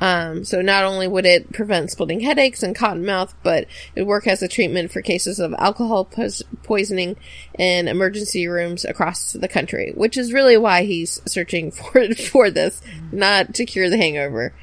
Um, 0.00 0.44
so 0.44 0.62
not 0.62 0.84
only 0.84 1.08
would 1.08 1.26
it 1.26 1.52
prevent 1.52 1.90
splitting 1.90 2.20
headaches 2.20 2.62
and 2.62 2.74
cotton 2.74 3.04
mouth, 3.04 3.34
but 3.42 3.66
it 3.94 4.02
would 4.02 4.06
work 4.06 4.26
as 4.28 4.42
a 4.42 4.48
treatment 4.48 4.92
for 4.92 5.02
cases 5.02 5.40
of 5.40 5.52
alcohol 5.58 6.04
pos- 6.04 6.44
poisoning 6.62 7.16
in 7.58 7.88
emergency 7.88 8.46
rooms 8.46 8.84
across 8.84 9.32
the 9.32 9.48
country, 9.48 9.92
which 9.96 10.16
is 10.16 10.32
really 10.32 10.56
why 10.56 10.84
he's 10.84 11.20
searching 11.26 11.70
for 11.72 12.14
for 12.14 12.50
this, 12.50 12.80
not 13.10 13.54
to 13.54 13.66
cure 13.66 13.90
the 13.90 13.96
hangover. 13.96 14.54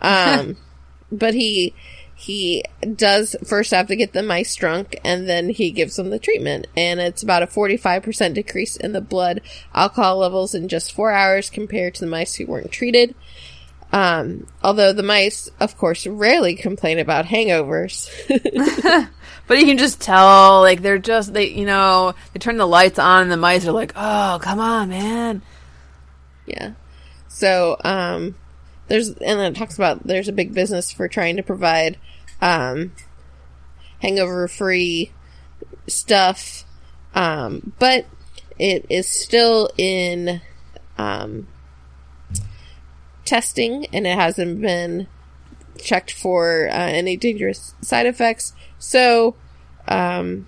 Um, 0.00 0.56
but 1.12 1.34
he 1.34 1.74
he 2.14 2.64
does 2.94 3.36
first 3.44 3.72
have 3.72 3.88
to 3.88 3.96
get 3.96 4.12
the 4.12 4.22
mice 4.22 4.54
drunk, 4.54 4.96
and 5.04 5.28
then 5.28 5.48
he 5.50 5.70
gives 5.70 5.96
them 5.96 6.10
the 6.10 6.18
treatment, 6.18 6.66
and 6.76 7.00
it's 7.00 7.22
about 7.22 7.42
a 7.42 7.46
forty 7.46 7.76
five 7.76 8.02
percent 8.02 8.34
decrease 8.34 8.76
in 8.76 8.92
the 8.92 9.00
blood 9.00 9.40
alcohol 9.74 10.18
levels 10.18 10.54
in 10.54 10.68
just 10.68 10.92
four 10.92 11.12
hours 11.12 11.50
compared 11.50 11.94
to 11.94 12.00
the 12.00 12.10
mice 12.10 12.34
who 12.34 12.46
weren't 12.46 12.72
treated. 12.72 13.14
Um, 13.92 14.46
although 14.62 14.94
the 14.94 15.02
mice, 15.02 15.50
of 15.60 15.76
course, 15.76 16.06
rarely 16.06 16.54
complain 16.54 16.98
about 16.98 17.26
hangovers. 17.26 18.08
But 19.46 19.58
you 19.58 19.66
can 19.66 19.78
just 19.78 20.00
tell, 20.00 20.60
like 20.60 20.82
they're 20.82 20.98
just 20.98 21.34
they, 21.34 21.48
you 21.48 21.66
know, 21.66 22.14
they 22.32 22.38
turn 22.38 22.56
the 22.56 22.66
lights 22.66 22.98
on, 22.98 23.22
and 23.22 23.32
the 23.32 23.36
mice 23.36 23.66
are 23.66 23.72
like, 23.72 23.92
"Oh, 23.96 24.38
come 24.40 24.60
on, 24.60 24.88
man." 24.88 25.42
yeah. 26.46 26.72
So, 27.28 27.76
um, 27.84 28.34
there's, 28.92 29.08
and 29.08 29.40
it 29.40 29.56
talks 29.56 29.76
about 29.76 30.06
there's 30.06 30.28
a 30.28 30.32
big 30.32 30.52
business 30.52 30.92
for 30.92 31.08
trying 31.08 31.36
to 31.36 31.42
provide, 31.42 31.96
um, 32.42 32.92
hangover 34.02 34.46
free 34.48 35.10
stuff. 35.86 36.66
Um, 37.14 37.72
but 37.78 38.04
it 38.58 38.84
is 38.90 39.08
still 39.08 39.70
in, 39.78 40.42
um, 40.98 41.48
testing 43.24 43.86
and 43.94 44.06
it 44.06 44.14
hasn't 44.14 44.60
been 44.60 45.06
checked 45.78 46.12
for 46.12 46.68
uh, 46.68 46.74
any 46.74 47.16
dangerous 47.16 47.74
side 47.80 48.04
effects. 48.04 48.52
So, 48.78 49.36
um, 49.88 50.46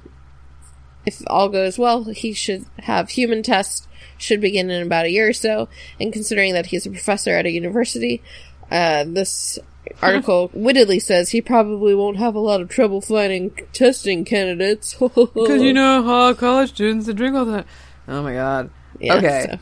if 1.07 1.23
all 1.27 1.49
goes 1.49 1.79
well, 1.79 2.05
he 2.05 2.33
should 2.33 2.65
have 2.81 3.11
human 3.11 3.43
tests 3.43 3.87
should 4.17 4.41
begin 4.41 4.71
in 4.71 4.83
about 4.83 5.07
a 5.07 5.11
year 5.11 5.29
or 5.29 5.33
so. 5.33 5.69
And 6.01 6.13
considering 6.13 6.55
that 6.55 6.67
he's 6.67 6.87
a 6.87 6.91
professor 6.91 7.33
at 7.33 7.47
a 7.47 7.51
university, 7.51 8.23
uh, 8.71 9.05
this 9.07 9.59
article 10.03 10.51
wittily 10.55 11.01
says 11.01 11.31
he 11.31 11.43
probably 11.43 11.95
won't 11.95 12.17
have 12.17 12.35
a 12.35 12.41
lot 12.41 12.61
of 12.61 12.69
trouble 12.69 13.01
finding 13.01 13.51
testing 13.73 14.25
candidates. 14.25 14.97
Because 15.01 15.63
you 15.63 15.73
know 15.73 16.03
how 16.03 16.35
college 16.35 16.71
students 16.71 17.07
they 17.07 17.13
drink 17.13 17.37
all 17.37 17.45
the 17.45 17.63
time. 17.63 17.67
Oh 18.09 18.23
my 18.23 18.33
god. 18.33 18.71
Yeah, 19.01 19.15
okay. 19.17 19.59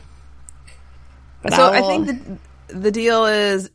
So, 1.49 1.55
so 1.55 1.71
I 1.71 1.81
think 1.81 2.07
the 2.07 2.37
the 2.79 2.91
deal 2.91 3.25
is 3.25 3.69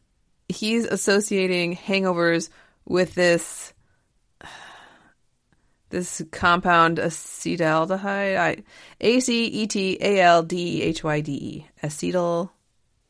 he's 0.49 0.87
associating 0.87 1.77
hangovers 1.77 2.49
with 2.87 3.15
this 3.15 3.73
this 5.90 6.22
compound 6.31 6.98
acetaldehyde. 6.98 8.37
I 8.37 8.62
A 9.01 9.20
C 9.20 9.46
E 9.46 9.66
T 9.66 9.98
A 10.01 10.20
L 10.20 10.42
D 10.42 10.81
E 10.81 10.83
H 10.83 11.05
Y 11.05 11.20
D 11.20 11.33
E. 11.33 11.66
Acetyl 11.83 12.51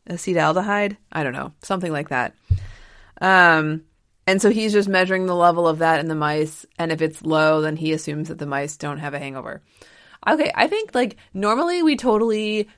acetaldehyde. 0.09 0.97
I 1.13 1.23
don't 1.23 1.33
know, 1.33 1.53
something 1.63 1.93
like 1.93 2.11
that. 2.11 2.35
Um, 3.21 3.83
and 4.27 4.41
so 4.41 4.51
he's 4.51 4.73
just 4.73 4.89
measuring 4.89 5.27
the 5.27 5.35
level 5.35 5.67
of 5.67 5.79
that 5.79 6.01
in 6.01 6.09
the 6.09 6.15
mice, 6.15 6.67
and 6.79 6.93
if 6.93 7.01
it's 7.01 7.23
low, 7.23 7.61
then 7.61 7.77
he 7.77 7.93
assumes 7.93 8.29
that 8.29 8.39
the 8.39 8.47
mice 8.47 8.77
don't 8.77 8.99
have 8.99 9.15
a 9.15 9.19
hangover. 9.19 9.63
Okay, 10.27 10.51
I 10.55 10.67
think 10.67 10.95
like 10.95 11.17
normally 11.33 11.83
we 11.83 11.97
totally 11.97 12.69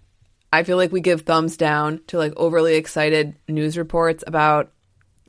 I 0.52 0.64
feel 0.64 0.76
like 0.76 0.92
we 0.92 1.00
give 1.00 1.22
thumbs 1.22 1.56
down 1.56 2.00
to 2.08 2.18
like 2.18 2.32
overly 2.36 2.74
excited 2.74 3.36
news 3.48 3.78
reports 3.78 4.24
about 4.26 4.72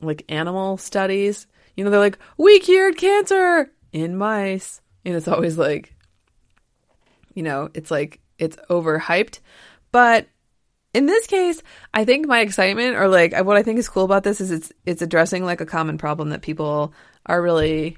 like 0.01 0.25
animal 0.29 0.77
studies. 0.77 1.47
You 1.75 1.83
know, 1.83 1.89
they're 1.89 1.99
like, 1.99 2.17
we 2.37 2.59
cured 2.59 2.97
cancer 2.97 3.71
in 3.93 4.17
mice. 4.17 4.81
And 5.05 5.15
it's 5.15 5.27
always 5.27 5.57
like, 5.57 5.95
you 7.33 7.43
know, 7.43 7.69
it's 7.73 7.91
like, 7.91 8.19
it's 8.37 8.57
overhyped. 8.69 9.39
But 9.91 10.27
in 10.93 11.05
this 11.05 11.27
case, 11.27 11.61
I 11.93 12.05
think 12.05 12.27
my 12.27 12.39
excitement 12.39 12.95
or 12.95 13.07
like 13.07 13.33
what 13.43 13.57
I 13.57 13.63
think 13.63 13.79
is 13.79 13.89
cool 13.89 14.03
about 14.03 14.23
this 14.23 14.41
is 14.41 14.51
it's, 14.51 14.71
it's 14.85 15.01
addressing 15.01 15.43
like 15.45 15.61
a 15.61 15.65
common 15.65 15.97
problem 15.97 16.29
that 16.29 16.41
people 16.41 16.93
are 17.25 17.41
really, 17.41 17.97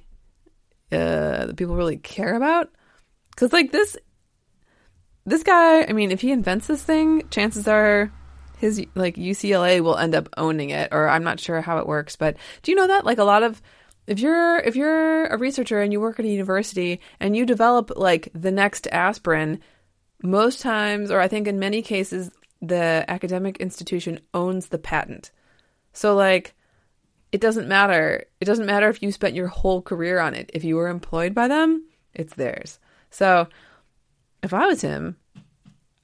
uh, 0.92 1.48
that 1.48 1.58
people 1.58 1.76
really 1.76 1.98
care 1.98 2.36
about. 2.36 2.70
Cause 3.36 3.52
like 3.52 3.72
this 3.72 3.98
this 5.26 5.44
guy, 5.44 5.84
I 5.84 5.94
mean, 5.94 6.12
if 6.12 6.22
he 6.22 6.32
invents 6.32 6.68
this 6.68 6.84
thing, 6.84 7.28
chances 7.30 7.68
are 7.68 8.12
his 8.58 8.86
like 8.96 9.16
UCLA 9.16 9.82
will 9.82 9.98
end 9.98 10.16
up 10.16 10.30
owning 10.38 10.70
it 10.70 10.90
or 10.92 11.08
I'm 11.08 11.24
not 11.24 11.40
sure 11.40 11.62
how 11.62 11.80
it 11.80 11.88
works, 11.88 12.16
but 12.16 12.38
do 12.62 12.72
you 12.72 12.78
know 12.78 12.88
that 12.88 13.06
like 13.06 13.18
a 13.18 13.24
lot 13.24 13.44
of 13.44 13.62
if 14.08 14.20
you're 14.20 14.60
if 14.60 14.76
you're 14.76 15.26
a 15.28 15.38
researcher 15.38 15.82
and 15.82 15.92
you 15.92 16.00
work 16.00 16.20
at 16.20 16.26
a 16.26 16.30
university 16.30 17.00
and 17.20 17.36
you 17.36 17.46
develop 17.46 17.92
like 17.96 18.30
the 18.34 18.52
next 18.52 18.88
aspirin, 18.92 19.62
most 20.22 20.62
times 20.62 21.12
or 21.12 21.20
I 21.20 21.28
think 21.28 21.48
in 21.48 21.60
many 21.60 21.82
cases 21.82 22.32
the 22.62 23.06
academic 23.08 23.58
institution 23.58 24.20
owns 24.34 24.68
the 24.68 24.78
patent. 24.78 25.32
So 25.94 26.16
like 26.16 26.56
it 27.32 27.42
doesn't 27.42 27.68
matter. 27.68 28.26
It 28.40 28.46
doesn't 28.46 28.66
matter 28.66 28.90
if 28.90 29.02
you 29.02 29.12
spent 29.12 29.36
your 29.36 29.48
whole 29.48 29.82
career 29.82 30.20
on 30.20 30.36
it. 30.36 30.52
If 30.54 30.64
you 30.64 30.76
were 30.76 30.88
employed 30.88 31.34
by 31.34 31.48
them, 31.48 31.86
it's 32.14 32.36
theirs. 32.36 32.80
So 33.10 33.48
if 34.44 34.54
I 34.54 34.68
was 34.68 34.82
him, 34.82 35.18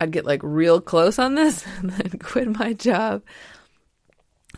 I'd 0.01 0.11
get 0.11 0.25
like 0.25 0.41
real 0.41 0.79
close 0.79 1.19
on 1.19 1.35
this 1.35 1.65
and 1.77 1.91
then 1.91 2.19
quit 2.19 2.47
my 2.57 2.73
job, 2.73 3.23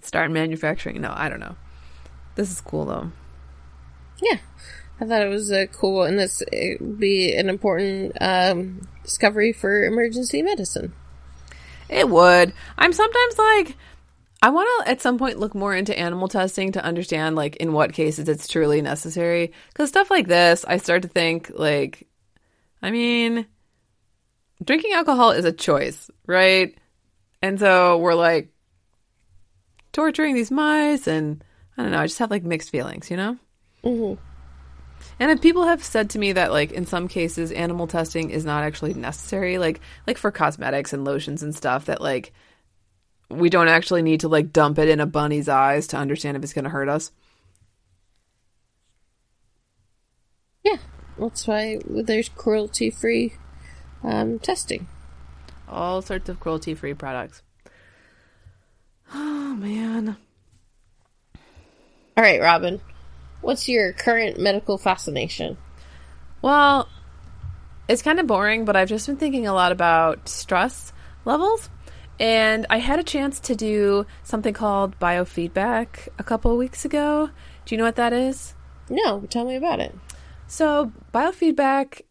start 0.02 0.32
manufacturing. 0.32 1.02
No, 1.02 1.12
I 1.16 1.28
don't 1.28 1.40
know. 1.40 1.56
This 2.36 2.52
is 2.52 2.62
cool 2.62 2.86
though. 2.86 3.12
Yeah, 4.22 4.38
I 5.00 5.06
thought 5.06 5.24
it 5.24 5.30
was 5.30 5.52
uh, 5.52 5.66
cool, 5.72 6.04
and 6.04 6.20
this 6.20 6.44
would 6.80 7.00
be 7.00 7.34
an 7.36 7.50
important 7.50 8.16
um, 8.22 8.88
discovery 9.04 9.52
for 9.52 9.84
emergency 9.84 10.42
medicine. 10.42 10.94
It 11.90 12.08
would. 12.08 12.54
I'm 12.78 12.94
sometimes 12.94 13.38
like, 13.38 13.76
I 14.42 14.50
want 14.50 14.86
to 14.86 14.92
at 14.92 15.02
some 15.02 15.18
point 15.18 15.40
look 15.40 15.54
more 15.54 15.76
into 15.76 15.98
animal 15.98 16.28
testing 16.28 16.72
to 16.72 16.84
understand 16.84 17.36
like 17.36 17.58
in 17.58 17.74
what 17.74 17.94
cases 17.94 18.30
it's 18.30 18.48
truly 18.48 18.82
necessary. 18.82 19.52
Because 19.70 19.90
stuff 19.90 20.10
like 20.10 20.28
this, 20.28 20.64
I 20.66 20.78
start 20.78 21.02
to 21.02 21.08
think 21.08 21.52
like, 21.54 22.08
I 22.82 22.92
mean, 22.92 23.46
drinking 24.64 24.94
alcohol 24.94 25.32
is 25.32 25.46
a 25.46 25.52
choice, 25.52 26.10
right? 26.26 26.78
And 27.42 27.60
so 27.60 27.98
we're 27.98 28.14
like 28.14 28.54
torturing 29.92 30.36
these 30.36 30.52
mice, 30.52 31.08
and 31.08 31.44
I 31.78 31.84
don't 31.84 31.92
know. 31.92 32.00
I 32.00 32.08
just 32.08 32.20
have 32.20 32.32
like 32.32 32.44
mixed 32.44 32.70
feelings, 32.70 33.12
you 33.12 33.18
know. 33.18 33.38
Mm-hmm. 33.84 34.22
And 35.20 35.32
if 35.32 35.42
people 35.42 35.66
have 35.66 35.84
said 35.84 36.12
to 36.12 36.20
me 36.20 36.34
that 36.34 36.52
like 36.52 36.72
in 36.72 36.86
some 36.86 37.08
cases 37.08 37.52
animal 37.52 37.88
testing 37.88 38.30
is 38.30 38.46
not 38.46 38.64
actually 38.64 38.94
necessary, 38.94 39.58
like 39.58 39.82
like 40.08 40.18
for 40.18 40.32
cosmetics 40.32 40.94
and 40.94 41.04
lotions 41.04 41.44
and 41.44 41.56
stuff 41.56 41.86
that 41.86 42.02
like 42.02 42.34
we 43.30 43.50
don't 43.50 43.68
actually 43.68 44.02
need 44.02 44.22
to 44.22 44.28
like 44.28 44.52
dump 44.52 44.78
it 44.80 44.90
in 44.90 45.00
a 45.00 45.06
bunny's 45.06 45.48
eyes 45.48 45.88
to 45.88 45.98
understand 45.98 46.38
if 46.38 46.44
it's 46.44 46.54
going 46.54 46.66
to 46.66 46.70
hurt 46.70 46.90
us. 46.90 47.12
Yeah, 50.64 50.78
that's 51.18 51.48
why 51.48 51.80
there's 51.86 52.30
cruelty-free 52.30 53.34
um, 54.04 54.40
testing. 54.40 54.88
All 55.68 56.02
sorts 56.02 56.30
of 56.30 56.40
cruelty-free 56.40 56.96
products. 56.96 57.42
Oh 59.14 59.54
man. 59.56 60.16
All 62.16 62.24
right, 62.24 62.40
Robin. 62.40 62.80
What's 63.42 63.68
your 63.68 63.94
current 63.94 64.40
medical 64.40 64.78
fascination? 64.78 65.58
Well, 66.42 66.88
it's 67.88 68.02
kind 68.02 68.20
of 68.20 68.28
boring, 68.28 68.66
but 68.66 68.76
I've 68.76 68.90
just 68.90 69.08
been 69.08 69.18
thinking 69.18 69.48
a 69.48 69.54
lot 69.54 69.72
about 69.72 70.30
stress 70.30 70.94
levels. 71.26 71.70
And 72.20 72.68
I 72.70 72.78
had 72.78 73.00
a 73.00 73.04
chance 73.04 73.40
to 73.42 73.56
do 73.56 74.06
something 74.24 74.54
called 74.54 75.00
biofeedback 75.00 76.08
a 76.20 76.24
couple 76.24 76.52
of 76.52 76.58
weeks 76.58 76.86
ago. 76.86 77.30
Do 77.66 77.76
you 77.76 77.80
know 77.80 77.86
what 77.86 77.96
that 77.96 78.14
is? 78.14 78.54
No, 78.90 79.22
tell 79.30 79.46
me 79.46 79.56
about 79.56 79.80
it. 79.80 79.96
So, 80.46 80.92
biofeedback 81.14 82.02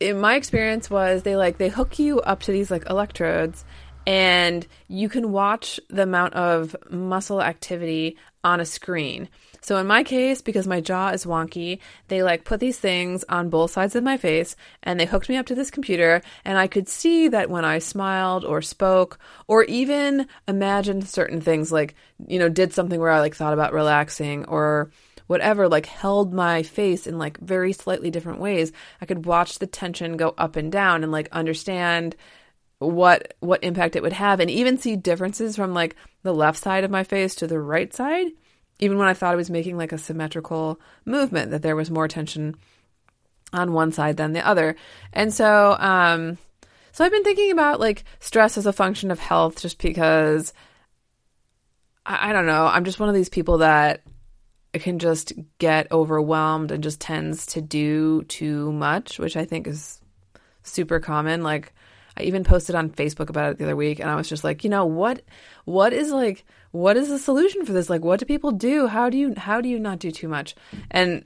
in 0.00 0.20
my 0.20 0.34
experience 0.34 0.90
was 0.90 1.22
they 1.22 1.36
like 1.36 1.56
they 1.56 1.70
hook 1.70 1.98
you 1.98 2.20
up 2.20 2.40
to 2.42 2.52
these 2.52 2.70
like 2.70 2.88
electrodes 2.90 3.64
and 4.06 4.66
you 4.88 5.08
can 5.08 5.32
watch 5.32 5.80
the 5.88 6.02
amount 6.02 6.34
of 6.34 6.76
muscle 6.90 7.42
activity 7.42 8.16
on 8.44 8.60
a 8.60 8.64
screen. 8.64 9.28
So 9.66 9.78
in 9.78 9.88
my 9.88 10.04
case, 10.04 10.42
because 10.42 10.68
my 10.68 10.80
jaw 10.80 11.08
is 11.08 11.24
wonky, 11.24 11.80
they 12.06 12.22
like 12.22 12.44
put 12.44 12.60
these 12.60 12.78
things 12.78 13.24
on 13.28 13.50
both 13.50 13.72
sides 13.72 13.96
of 13.96 14.04
my 14.04 14.16
face 14.16 14.54
and 14.84 15.00
they 15.00 15.06
hooked 15.06 15.28
me 15.28 15.34
up 15.34 15.46
to 15.46 15.56
this 15.56 15.72
computer 15.72 16.22
and 16.44 16.56
I 16.56 16.68
could 16.68 16.88
see 16.88 17.26
that 17.26 17.50
when 17.50 17.64
I 17.64 17.80
smiled 17.80 18.44
or 18.44 18.62
spoke 18.62 19.18
or 19.48 19.64
even 19.64 20.28
imagined 20.46 21.08
certain 21.08 21.40
things 21.40 21.72
like, 21.72 21.96
you 22.28 22.38
know, 22.38 22.48
did 22.48 22.74
something 22.74 23.00
where 23.00 23.10
I 23.10 23.18
like 23.18 23.34
thought 23.34 23.54
about 23.54 23.72
relaxing 23.72 24.44
or 24.44 24.92
whatever, 25.26 25.68
like 25.68 25.86
held 25.86 26.32
my 26.32 26.62
face 26.62 27.08
in 27.08 27.18
like 27.18 27.36
very 27.40 27.72
slightly 27.72 28.12
different 28.12 28.38
ways, 28.38 28.70
I 29.00 29.06
could 29.06 29.26
watch 29.26 29.58
the 29.58 29.66
tension 29.66 30.16
go 30.16 30.32
up 30.38 30.54
and 30.54 30.70
down 30.70 31.02
and 31.02 31.10
like 31.10 31.28
understand 31.32 32.14
what 32.78 33.34
what 33.40 33.64
impact 33.64 33.96
it 33.96 34.02
would 34.04 34.12
have 34.12 34.38
and 34.38 34.48
even 34.48 34.78
see 34.78 34.94
differences 34.94 35.56
from 35.56 35.74
like 35.74 35.96
the 36.22 36.32
left 36.32 36.62
side 36.62 36.84
of 36.84 36.90
my 36.92 37.02
face 37.02 37.34
to 37.34 37.48
the 37.48 37.58
right 37.58 37.92
side 37.92 38.28
even 38.78 38.98
when 38.98 39.08
i 39.08 39.14
thought 39.14 39.32
i 39.32 39.36
was 39.36 39.50
making 39.50 39.76
like 39.76 39.92
a 39.92 39.98
symmetrical 39.98 40.80
movement 41.04 41.50
that 41.50 41.62
there 41.62 41.76
was 41.76 41.90
more 41.90 42.08
tension 42.08 42.54
on 43.52 43.72
one 43.72 43.92
side 43.92 44.16
than 44.16 44.32
the 44.32 44.46
other. 44.46 44.76
And 45.12 45.32
so 45.32 45.76
um 45.78 46.38
so 46.92 47.04
i've 47.04 47.12
been 47.12 47.24
thinking 47.24 47.52
about 47.52 47.80
like 47.80 48.04
stress 48.20 48.58
as 48.58 48.66
a 48.66 48.72
function 48.72 49.10
of 49.10 49.18
health 49.18 49.60
just 49.60 49.78
because 49.78 50.52
i, 52.04 52.30
I 52.30 52.32
don't 52.32 52.46
know. 52.46 52.66
I'm 52.66 52.84
just 52.84 53.00
one 53.00 53.08
of 53.08 53.14
these 53.14 53.28
people 53.28 53.58
that 53.58 54.02
can 54.72 54.98
just 54.98 55.32
get 55.58 55.90
overwhelmed 55.90 56.70
and 56.70 56.82
just 56.82 57.00
tends 57.00 57.46
to 57.46 57.62
do 57.62 58.24
too 58.24 58.70
much 58.72 59.18
which 59.18 59.34
i 59.34 59.46
think 59.46 59.66
is 59.66 60.02
super 60.66 61.00
common. 61.00 61.42
Like 61.42 61.72
I 62.16 62.22
even 62.22 62.44
posted 62.44 62.74
on 62.74 62.90
Facebook 62.90 63.28
about 63.28 63.52
it 63.52 63.58
the 63.58 63.64
other 63.64 63.76
week 63.76 64.00
and 64.00 64.10
I 64.10 64.16
was 64.16 64.28
just 64.28 64.44
like, 64.44 64.64
you 64.64 64.70
know, 64.70 64.86
what 64.86 65.22
what 65.64 65.92
is 65.92 66.10
like 66.10 66.44
what 66.76 66.96
is 66.96 67.08
the 67.08 67.18
solution 67.18 67.64
for 67.64 67.72
this? 67.72 67.90
Like 67.90 68.04
what 68.04 68.20
do 68.20 68.26
people 68.26 68.52
do? 68.52 68.86
How 68.86 69.08
do 69.10 69.18
you 69.18 69.34
how 69.36 69.60
do 69.60 69.68
you 69.68 69.78
not 69.78 69.98
do 69.98 70.10
too 70.10 70.28
much? 70.28 70.54
And 70.90 71.24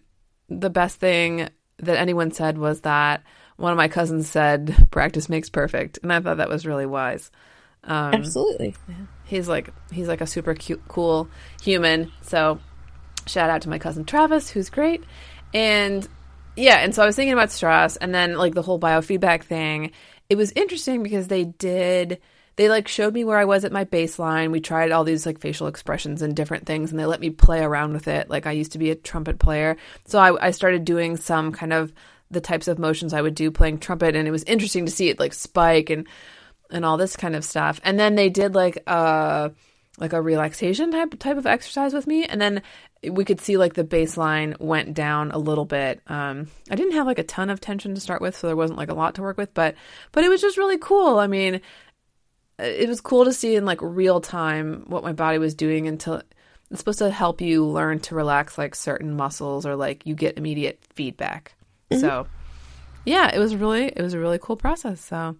the 0.48 0.70
best 0.70 0.98
thing 0.98 1.48
that 1.78 1.96
anyone 1.96 2.30
said 2.30 2.58
was 2.58 2.82
that 2.82 3.22
one 3.56 3.72
of 3.72 3.76
my 3.76 3.88
cousins 3.88 4.28
said 4.28 4.88
practice 4.90 5.28
makes 5.28 5.50
perfect 5.50 5.98
and 6.02 6.12
I 6.12 6.20
thought 6.20 6.38
that 6.38 6.48
was 6.48 6.66
really 6.66 6.86
wise. 6.86 7.30
Um, 7.84 8.14
Absolutely. 8.14 8.74
He's 9.24 9.48
like 9.48 9.70
he's 9.90 10.08
like 10.08 10.20
a 10.20 10.26
super 10.26 10.54
cute 10.54 10.82
cool 10.88 11.28
human. 11.62 12.12
So 12.22 12.60
shout 13.26 13.50
out 13.50 13.62
to 13.62 13.68
my 13.68 13.78
cousin 13.78 14.04
Travis 14.04 14.50
who's 14.50 14.70
great. 14.70 15.04
And 15.52 16.06
yeah, 16.56 16.78
and 16.78 16.94
so 16.94 17.02
I 17.02 17.06
was 17.06 17.16
thinking 17.16 17.32
about 17.32 17.50
stress 17.50 17.96
and 17.96 18.14
then 18.14 18.36
like 18.36 18.54
the 18.54 18.62
whole 18.62 18.78
biofeedback 18.78 19.44
thing 19.44 19.92
it 20.28 20.36
was 20.36 20.52
interesting 20.52 21.02
because 21.02 21.26
they 21.26 21.44
did 21.44 22.20
they 22.60 22.68
like 22.68 22.88
showed 22.88 23.14
me 23.14 23.24
where 23.24 23.38
I 23.38 23.46
was 23.46 23.64
at 23.64 23.72
my 23.72 23.86
baseline. 23.86 24.50
We 24.50 24.60
tried 24.60 24.92
all 24.92 25.02
these 25.02 25.24
like 25.24 25.40
facial 25.40 25.66
expressions 25.66 26.20
and 26.20 26.36
different 26.36 26.66
things, 26.66 26.90
and 26.90 27.00
they 27.00 27.06
let 27.06 27.18
me 27.18 27.30
play 27.30 27.60
around 27.60 27.94
with 27.94 28.06
it. 28.06 28.28
Like 28.28 28.46
I 28.46 28.52
used 28.52 28.72
to 28.72 28.78
be 28.78 28.90
a 28.90 28.94
trumpet 28.94 29.38
player, 29.38 29.78
so 30.04 30.18
I, 30.18 30.48
I 30.48 30.50
started 30.50 30.84
doing 30.84 31.16
some 31.16 31.52
kind 31.52 31.72
of 31.72 31.90
the 32.30 32.42
types 32.42 32.68
of 32.68 32.78
motions 32.78 33.14
I 33.14 33.22
would 33.22 33.34
do 33.34 33.50
playing 33.50 33.78
trumpet, 33.78 34.14
and 34.14 34.28
it 34.28 34.30
was 34.30 34.44
interesting 34.44 34.84
to 34.84 34.92
see 34.92 35.08
it 35.08 35.18
like 35.18 35.32
spike 35.32 35.88
and 35.88 36.06
and 36.70 36.84
all 36.84 36.98
this 36.98 37.16
kind 37.16 37.34
of 37.34 37.46
stuff. 37.46 37.80
And 37.82 37.98
then 37.98 38.14
they 38.14 38.28
did 38.28 38.54
like 38.54 38.82
a 38.86 39.52
like 39.96 40.12
a 40.12 40.20
relaxation 40.20 40.90
type 40.90 41.18
type 41.18 41.38
of 41.38 41.46
exercise 41.46 41.94
with 41.94 42.06
me, 42.06 42.26
and 42.26 42.42
then 42.42 42.60
we 43.08 43.24
could 43.24 43.40
see 43.40 43.56
like 43.56 43.72
the 43.72 43.84
baseline 43.84 44.60
went 44.60 44.92
down 44.92 45.30
a 45.30 45.38
little 45.38 45.64
bit. 45.64 46.02
Um, 46.08 46.48
I 46.70 46.74
didn't 46.74 46.92
have 46.92 47.06
like 47.06 47.18
a 47.18 47.24
ton 47.24 47.48
of 47.48 47.58
tension 47.58 47.94
to 47.94 48.02
start 48.02 48.20
with, 48.20 48.36
so 48.36 48.48
there 48.48 48.56
wasn't 48.56 48.78
like 48.78 48.90
a 48.90 48.94
lot 48.94 49.14
to 49.14 49.22
work 49.22 49.38
with, 49.38 49.54
but 49.54 49.76
but 50.12 50.24
it 50.24 50.28
was 50.28 50.42
just 50.42 50.58
really 50.58 50.76
cool. 50.76 51.18
I 51.18 51.26
mean, 51.26 51.62
it 52.62 52.88
was 52.88 53.00
cool 53.00 53.24
to 53.24 53.32
see 53.32 53.56
in 53.56 53.64
like 53.64 53.80
real 53.82 54.20
time 54.20 54.84
what 54.86 55.02
my 55.02 55.12
body 55.12 55.38
was 55.38 55.54
doing 55.54 55.86
until 55.86 56.22
it's 56.70 56.80
supposed 56.80 56.98
to 57.00 57.10
help 57.10 57.40
you 57.40 57.64
learn 57.66 57.98
to 58.00 58.14
relax 58.14 58.56
like 58.56 58.74
certain 58.74 59.16
muscles 59.16 59.66
or 59.66 59.76
like 59.76 60.06
you 60.06 60.14
get 60.14 60.38
immediate 60.38 60.80
feedback. 60.94 61.54
Mm-hmm. 61.90 62.00
So 62.00 62.26
yeah, 63.04 63.34
it 63.34 63.38
was 63.38 63.56
really 63.56 63.86
it 63.86 64.00
was 64.00 64.14
a 64.14 64.18
really 64.18 64.38
cool 64.40 64.56
process. 64.56 65.00
So 65.00 65.36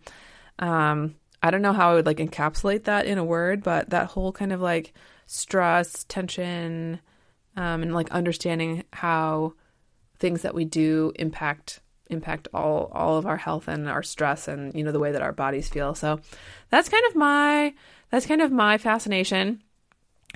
um 0.58 1.14
I 1.42 1.50
don't 1.50 1.62
know 1.62 1.72
how 1.72 1.90
I 1.90 1.94
would 1.94 2.06
like 2.06 2.18
encapsulate 2.18 2.84
that 2.84 3.06
in 3.06 3.18
a 3.18 3.24
word, 3.24 3.62
but 3.62 3.90
that 3.90 4.08
whole 4.08 4.32
kind 4.32 4.52
of 4.52 4.60
like 4.60 4.92
stress, 5.26 6.04
tension, 6.04 7.00
um, 7.56 7.82
and 7.82 7.94
like 7.94 8.10
understanding 8.10 8.84
how 8.92 9.54
things 10.18 10.42
that 10.42 10.54
we 10.54 10.64
do 10.64 11.12
impact 11.16 11.80
impact 12.10 12.48
all 12.52 12.90
all 12.92 13.16
of 13.16 13.26
our 13.26 13.36
health 13.36 13.68
and 13.68 13.88
our 13.88 14.02
stress 14.02 14.48
and 14.48 14.74
you 14.74 14.84
know 14.84 14.92
the 14.92 14.98
way 14.98 15.12
that 15.12 15.22
our 15.22 15.32
bodies 15.32 15.68
feel. 15.68 15.94
So 15.94 16.20
that's 16.68 16.88
kind 16.88 17.04
of 17.08 17.16
my 17.16 17.74
that's 18.10 18.26
kind 18.26 18.42
of 18.42 18.52
my 18.52 18.78
fascination. 18.78 19.62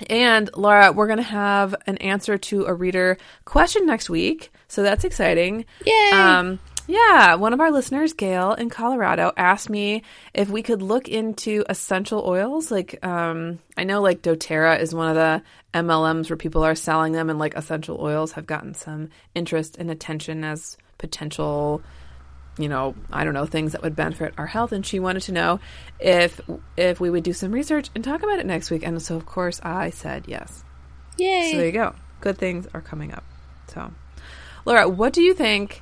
And 0.09 0.49
Laura, 0.55 0.91
we're 0.91 1.07
going 1.07 1.17
to 1.17 1.23
have 1.23 1.73
an 1.87 1.97
answer 1.97 2.37
to 2.37 2.65
a 2.65 2.73
reader 2.73 3.17
question 3.45 3.85
next 3.85 4.09
week. 4.09 4.51
So 4.67 4.83
that's 4.83 5.05
exciting. 5.05 5.65
Yay! 5.85 6.09
Um, 6.11 6.59
yeah, 6.87 7.35
one 7.35 7.53
of 7.53 7.59
our 7.59 7.71
listeners, 7.71 8.13
Gail 8.13 8.53
in 8.53 8.69
Colorado, 8.69 9.31
asked 9.35 9.69
me 9.69 10.03
if 10.33 10.49
we 10.49 10.61
could 10.61 10.81
look 10.81 11.07
into 11.07 11.63
essential 11.67 12.23
oils. 12.25 12.69
Like, 12.71 13.03
um, 13.05 13.59
I 13.75 13.85
know 13.85 14.01
like 14.01 14.21
doTERRA 14.21 14.79
is 14.79 14.93
one 14.93 15.09
of 15.09 15.15
the 15.15 15.41
MLMs 15.73 16.29
where 16.29 16.37
people 16.37 16.63
are 16.63 16.75
selling 16.75 17.13
them, 17.13 17.29
and 17.29 17.39
like 17.39 17.55
essential 17.55 17.97
oils 17.99 18.33
have 18.33 18.45
gotten 18.45 18.73
some 18.75 19.09
interest 19.33 19.77
and 19.77 19.89
attention 19.89 20.43
as 20.43 20.77
potential, 21.07 21.81
you 22.57 22.69
know, 22.69 22.95
I 23.11 23.23
don't 23.23 23.33
know, 23.33 23.45
things 23.45 23.73
that 23.73 23.83
would 23.83 23.95
benefit 23.95 24.33
our 24.37 24.47
health. 24.47 24.71
And 24.71 24.85
she 24.85 24.99
wanted 24.99 25.23
to 25.23 25.31
know 25.31 25.59
if 25.99 26.39
if 26.77 26.99
we 26.99 27.09
would 27.09 27.23
do 27.23 27.33
some 27.33 27.51
research 27.51 27.89
and 27.95 28.03
talk 28.03 28.23
about 28.23 28.39
it 28.39 28.45
next 28.45 28.71
week. 28.71 28.83
And 28.85 29.01
so, 29.01 29.15
of 29.15 29.25
course, 29.25 29.59
I 29.63 29.89
said 29.89 30.25
yes. 30.27 30.63
Yay! 31.17 31.51
So 31.51 31.57
there 31.57 31.67
you 31.67 31.71
go. 31.71 31.95
Good 32.21 32.37
things 32.37 32.67
are 32.73 32.81
coming 32.81 33.13
up. 33.13 33.23
So, 33.67 33.91
Laura, 34.65 34.87
what 34.89 35.13
do 35.13 35.21
you 35.21 35.33
think? 35.33 35.81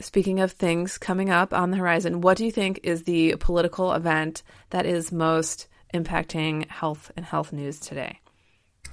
speaking 0.00 0.40
of 0.40 0.52
things 0.52 0.98
coming 0.98 1.30
up 1.30 1.52
on 1.52 1.70
the 1.70 1.76
horizon, 1.76 2.20
what 2.20 2.36
do 2.36 2.44
you 2.44 2.52
think 2.52 2.80
is 2.82 3.04
the 3.04 3.36
political 3.38 3.92
event 3.92 4.42
that 4.70 4.86
is 4.86 5.12
most 5.12 5.68
impacting 5.92 6.68
health 6.68 7.12
and 7.16 7.24
health 7.24 7.52
news 7.52 7.78
today? 7.78 8.20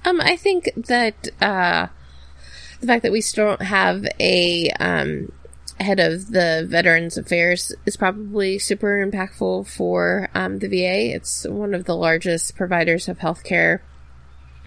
Um, 0.04 0.20
I 0.20 0.36
think 0.36 0.70
that 0.76 1.28
uh, 1.40 1.88
the 2.82 2.88
fact 2.88 3.04
that 3.04 3.12
we 3.12 3.20
still 3.20 3.46
don't 3.46 3.62
have 3.62 4.04
a 4.20 4.68
um, 4.80 5.32
head 5.78 6.00
of 6.00 6.30
the 6.30 6.66
Veterans 6.68 7.16
Affairs 7.16 7.72
is 7.86 7.96
probably 7.96 8.58
super 8.58 9.04
impactful 9.06 9.68
for 9.68 10.28
um, 10.34 10.58
the 10.58 10.68
VA. 10.68 11.14
It's 11.14 11.46
one 11.46 11.74
of 11.74 11.84
the 11.84 11.96
largest 11.96 12.56
providers 12.56 13.08
of 13.08 13.18
healthcare 13.20 13.80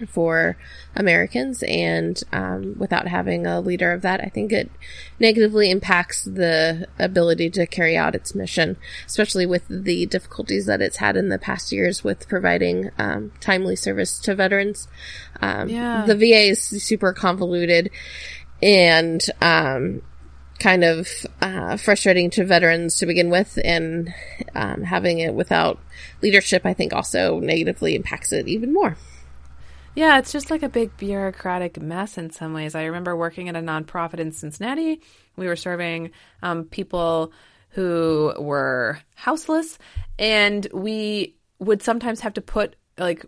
for 0.08 0.56
Americans, 0.94 1.62
and 1.66 2.22
um, 2.32 2.74
without 2.78 3.08
having 3.08 3.46
a 3.46 3.60
leader 3.60 3.92
of 3.92 4.02
that, 4.02 4.20
I 4.20 4.28
think 4.28 4.52
it 4.52 4.70
negatively 5.18 5.70
impacts 5.70 6.24
the 6.24 6.88
ability 6.98 7.50
to 7.50 7.66
carry 7.66 7.96
out 7.96 8.14
its 8.14 8.34
mission, 8.34 8.76
especially 9.06 9.46
with 9.46 9.64
the 9.68 10.06
difficulties 10.06 10.66
that 10.66 10.82
it's 10.82 10.98
had 10.98 11.16
in 11.16 11.28
the 11.28 11.38
past 11.38 11.72
years 11.72 12.04
with 12.04 12.28
providing 12.28 12.90
um, 12.98 13.32
timely 13.40 13.76
service 13.76 14.18
to 14.20 14.34
veterans. 14.34 14.88
Um, 15.40 15.68
Yeah. 15.68 16.04
The 16.06 16.16
VA 16.16 16.50
is 16.50 16.60
super 16.60 17.12
convoluted 17.12 17.90
and 18.62 19.22
um, 19.40 20.02
kind 20.58 20.84
of 20.84 21.08
uh, 21.40 21.76
frustrating 21.76 22.30
to 22.30 22.44
veterans 22.44 22.96
to 22.96 23.06
begin 23.06 23.30
with, 23.30 23.58
and 23.64 24.12
um, 24.54 24.82
having 24.82 25.18
it 25.18 25.34
without 25.34 25.78
leadership, 26.22 26.64
I 26.64 26.72
think, 26.72 26.92
also 26.92 27.40
negatively 27.40 27.94
impacts 27.94 28.32
it 28.32 28.48
even 28.48 28.72
more. 28.72 28.96
Yeah, 29.96 30.18
it's 30.18 30.30
just 30.30 30.50
like 30.50 30.62
a 30.62 30.68
big 30.68 30.94
bureaucratic 30.98 31.80
mess 31.80 32.18
in 32.18 32.28
some 32.28 32.52
ways. 32.52 32.74
I 32.74 32.84
remember 32.84 33.16
working 33.16 33.48
at 33.48 33.56
a 33.56 33.60
nonprofit 33.60 34.20
in 34.20 34.30
Cincinnati. 34.30 35.00
We 35.36 35.46
were 35.46 35.56
serving 35.56 36.10
um, 36.42 36.64
people 36.64 37.32
who 37.70 38.34
were 38.38 38.98
houseless, 39.14 39.78
and 40.18 40.66
we 40.70 41.34
would 41.60 41.82
sometimes 41.82 42.20
have 42.20 42.34
to 42.34 42.42
put 42.42 42.76
like 42.98 43.24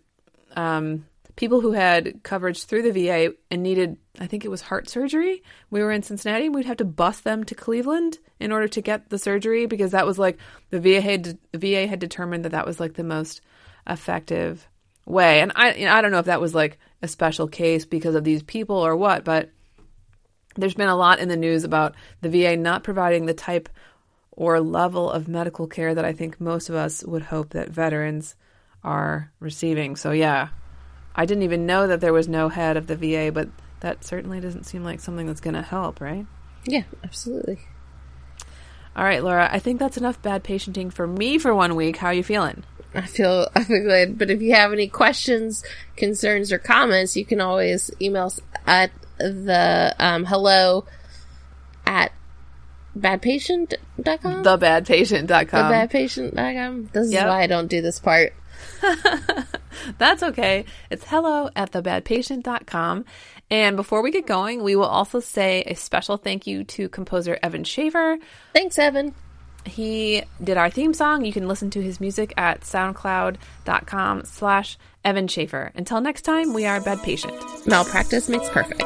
um, 0.57 1.07
people 1.37 1.62
who 1.62 1.73
had 1.73 2.23
coverage 2.23 2.64
through 2.64 2.83
the 2.83 2.93
VA 2.93 3.33
and 3.51 3.62
needed, 3.62 3.97
I 4.21 4.27
think 4.27 4.45
it 4.45 4.51
was 4.51 4.61
heart 4.61 4.91
surgery. 4.91 5.43
We 5.71 5.83
were 5.83 5.91
in 5.91 6.03
Cincinnati, 6.03 6.51
we'd 6.51 6.66
have 6.66 6.77
to 6.79 6.85
bus 6.85 7.21
them 7.21 7.45
to 7.45 7.55
Cleveland 7.55 8.19
in 8.41 8.53
order 8.53 8.69
to 8.69 8.83
get 8.83 9.09
the 9.09 9.19
surgery 9.19 9.64
because 9.64 9.93
that 9.93 10.07
was 10.07 10.19
like 10.19 10.37
the 10.69 10.81
VA 10.81 11.01
had 11.01 11.39
the 11.51 11.59
VA 11.59 11.87
had 11.87 11.99
determined 11.99 12.45
that 12.45 12.53
that 12.53 12.66
was 12.66 12.79
like 12.79 12.93
the 12.93 13.05
most 13.05 13.41
effective 13.87 14.69
way. 15.09 15.41
And 15.41 15.53
I 15.57 15.75
you 15.75 15.87
know, 15.87 15.95
I 15.95 16.01
don't 16.01 16.13
know 16.13 16.19
if 16.19 16.27
that 16.27 16.41
was 16.41 16.55
like 16.55 16.79
a 17.03 17.09
special 17.09 17.49
case 17.49 17.85
because 17.85 18.15
of 18.15 18.25
these 18.25 18.43
people 18.43 18.77
or 18.77 18.97
what, 18.97 19.25
but 19.25 19.51
there's 20.57 20.75
been 20.75 20.89
a 20.89 20.97
lot 20.97 21.21
in 21.21 21.29
the 21.29 21.37
news 21.37 21.65
about 21.65 21.95
the 22.21 22.29
VA 22.29 22.57
not 22.57 22.83
providing 22.85 23.27
the 23.27 23.35
type 23.35 23.69
or 24.33 24.61
level 24.61 25.11
of 25.11 25.29
medical 25.29 25.67
care 25.67 25.95
that 25.95 26.05
I 26.05 26.13
think 26.13 26.41
most 26.41 26.69
of 26.69 26.75
us 26.75 27.05
would 27.05 27.23
hope 27.23 27.51
that 27.51 27.71
veterans 27.71 28.37
are 28.85 29.33
receiving. 29.41 29.97
So 29.97 30.13
yeah, 30.13 30.49
I 31.15 31.27
didn't 31.27 31.43
even 31.43 31.67
know 31.67 31.87
that 31.89 32.01
there 32.01 32.13
was 32.13 32.29
no 32.29 32.49
head 32.49 32.77
of 32.77 32.87
the 32.87 32.97
VA, 32.97 33.33
but 33.33 33.49
that 33.81 34.05
certainly 34.05 34.41
doesn't 34.41 34.65
seem 34.65 34.85
like 34.85 35.01
something 35.01 35.27
that's 35.27 35.41
going 35.41 35.55
to 35.55 35.63
help, 35.63 36.01
right? 36.01 36.27
Yeah, 36.65 36.85
absolutely. 37.05 37.59
All 38.97 39.05
right, 39.05 39.23
Laura, 39.23 39.49
I 39.51 39.61
think 39.61 39.79
that's 39.79 39.97
enough 39.97 40.21
bad 40.23 40.43
patienting 40.43 40.93
for 40.93 41.07
me 41.07 41.39
for 41.39 41.55
one 41.55 41.77
week. 41.77 41.97
How 41.97 42.09
are 42.09 42.15
you 42.15 42.25
feeling? 42.25 42.65
I 42.95 43.03
feel 43.03 43.49
I 43.55 43.64
feel 43.64 43.82
good. 43.82 44.18
But 44.18 44.30
if 44.30 44.41
you 44.43 44.55
have 44.55 44.72
any 44.72 44.89
questions, 44.89 45.64
concerns, 45.97 46.53
or 46.53 46.59
comments, 46.59 47.16
you 47.16 47.24
can 47.24 47.41
always 47.41 47.91
email 48.01 48.26
us 48.26 48.41
at 48.66 48.91
the 49.18 49.95
um, 49.99 50.24
hello 50.24 50.84
at 51.86 52.12
badpatient.com. 52.99 54.43
Thebadpatient.com. 54.45 55.72
Thebadpatient.com. 55.72 56.91
This 56.93 57.12
Yep. 57.12 57.22
is 57.22 57.28
why 57.28 57.43
I 57.43 57.47
don't 57.47 57.68
do 57.68 57.80
this 57.82 57.99
part. 58.01 58.32
That's 59.99 60.22
okay. 60.22 60.64
It's 60.91 61.05
hello 61.05 61.51
at 61.55 61.72
thebadpatient.com. 61.72 63.05
And 63.51 63.76
before 63.76 64.03
we 64.03 64.11
get 64.11 64.26
going, 64.26 64.62
we 64.62 64.76
will 64.76 64.84
also 64.84 65.20
say 65.20 65.62
a 65.66 65.74
special 65.74 66.16
thank 66.16 66.47
you 66.47 66.64
to 66.64 66.89
composer 66.89 67.39
Evan 67.43 67.64
Shaver. 67.64 68.18
Thanks, 68.53 68.78
Evan. 68.78 69.14
He 69.65 70.23
did 70.43 70.57
our 70.57 70.71
theme 70.71 70.95
song. 70.95 71.25
You 71.25 71.33
can 71.33 71.49
listen 71.49 71.71
to 71.71 71.83
his 71.83 72.01
music 72.01 72.33
at 72.37 72.63
soundcloud.com 72.63 74.25
slash 74.25 74.79
Evan 75.05 75.29
Schaefer. 75.29 75.73
Until 75.75 76.01
next 76.01 76.23
time, 76.23 76.55
we 76.55 76.67
are 76.67 76.81
Bad 76.81 77.03
Patient. 77.03 77.35
Malpractice 77.67 78.29
makes 78.29 78.49
perfect. 78.51 78.83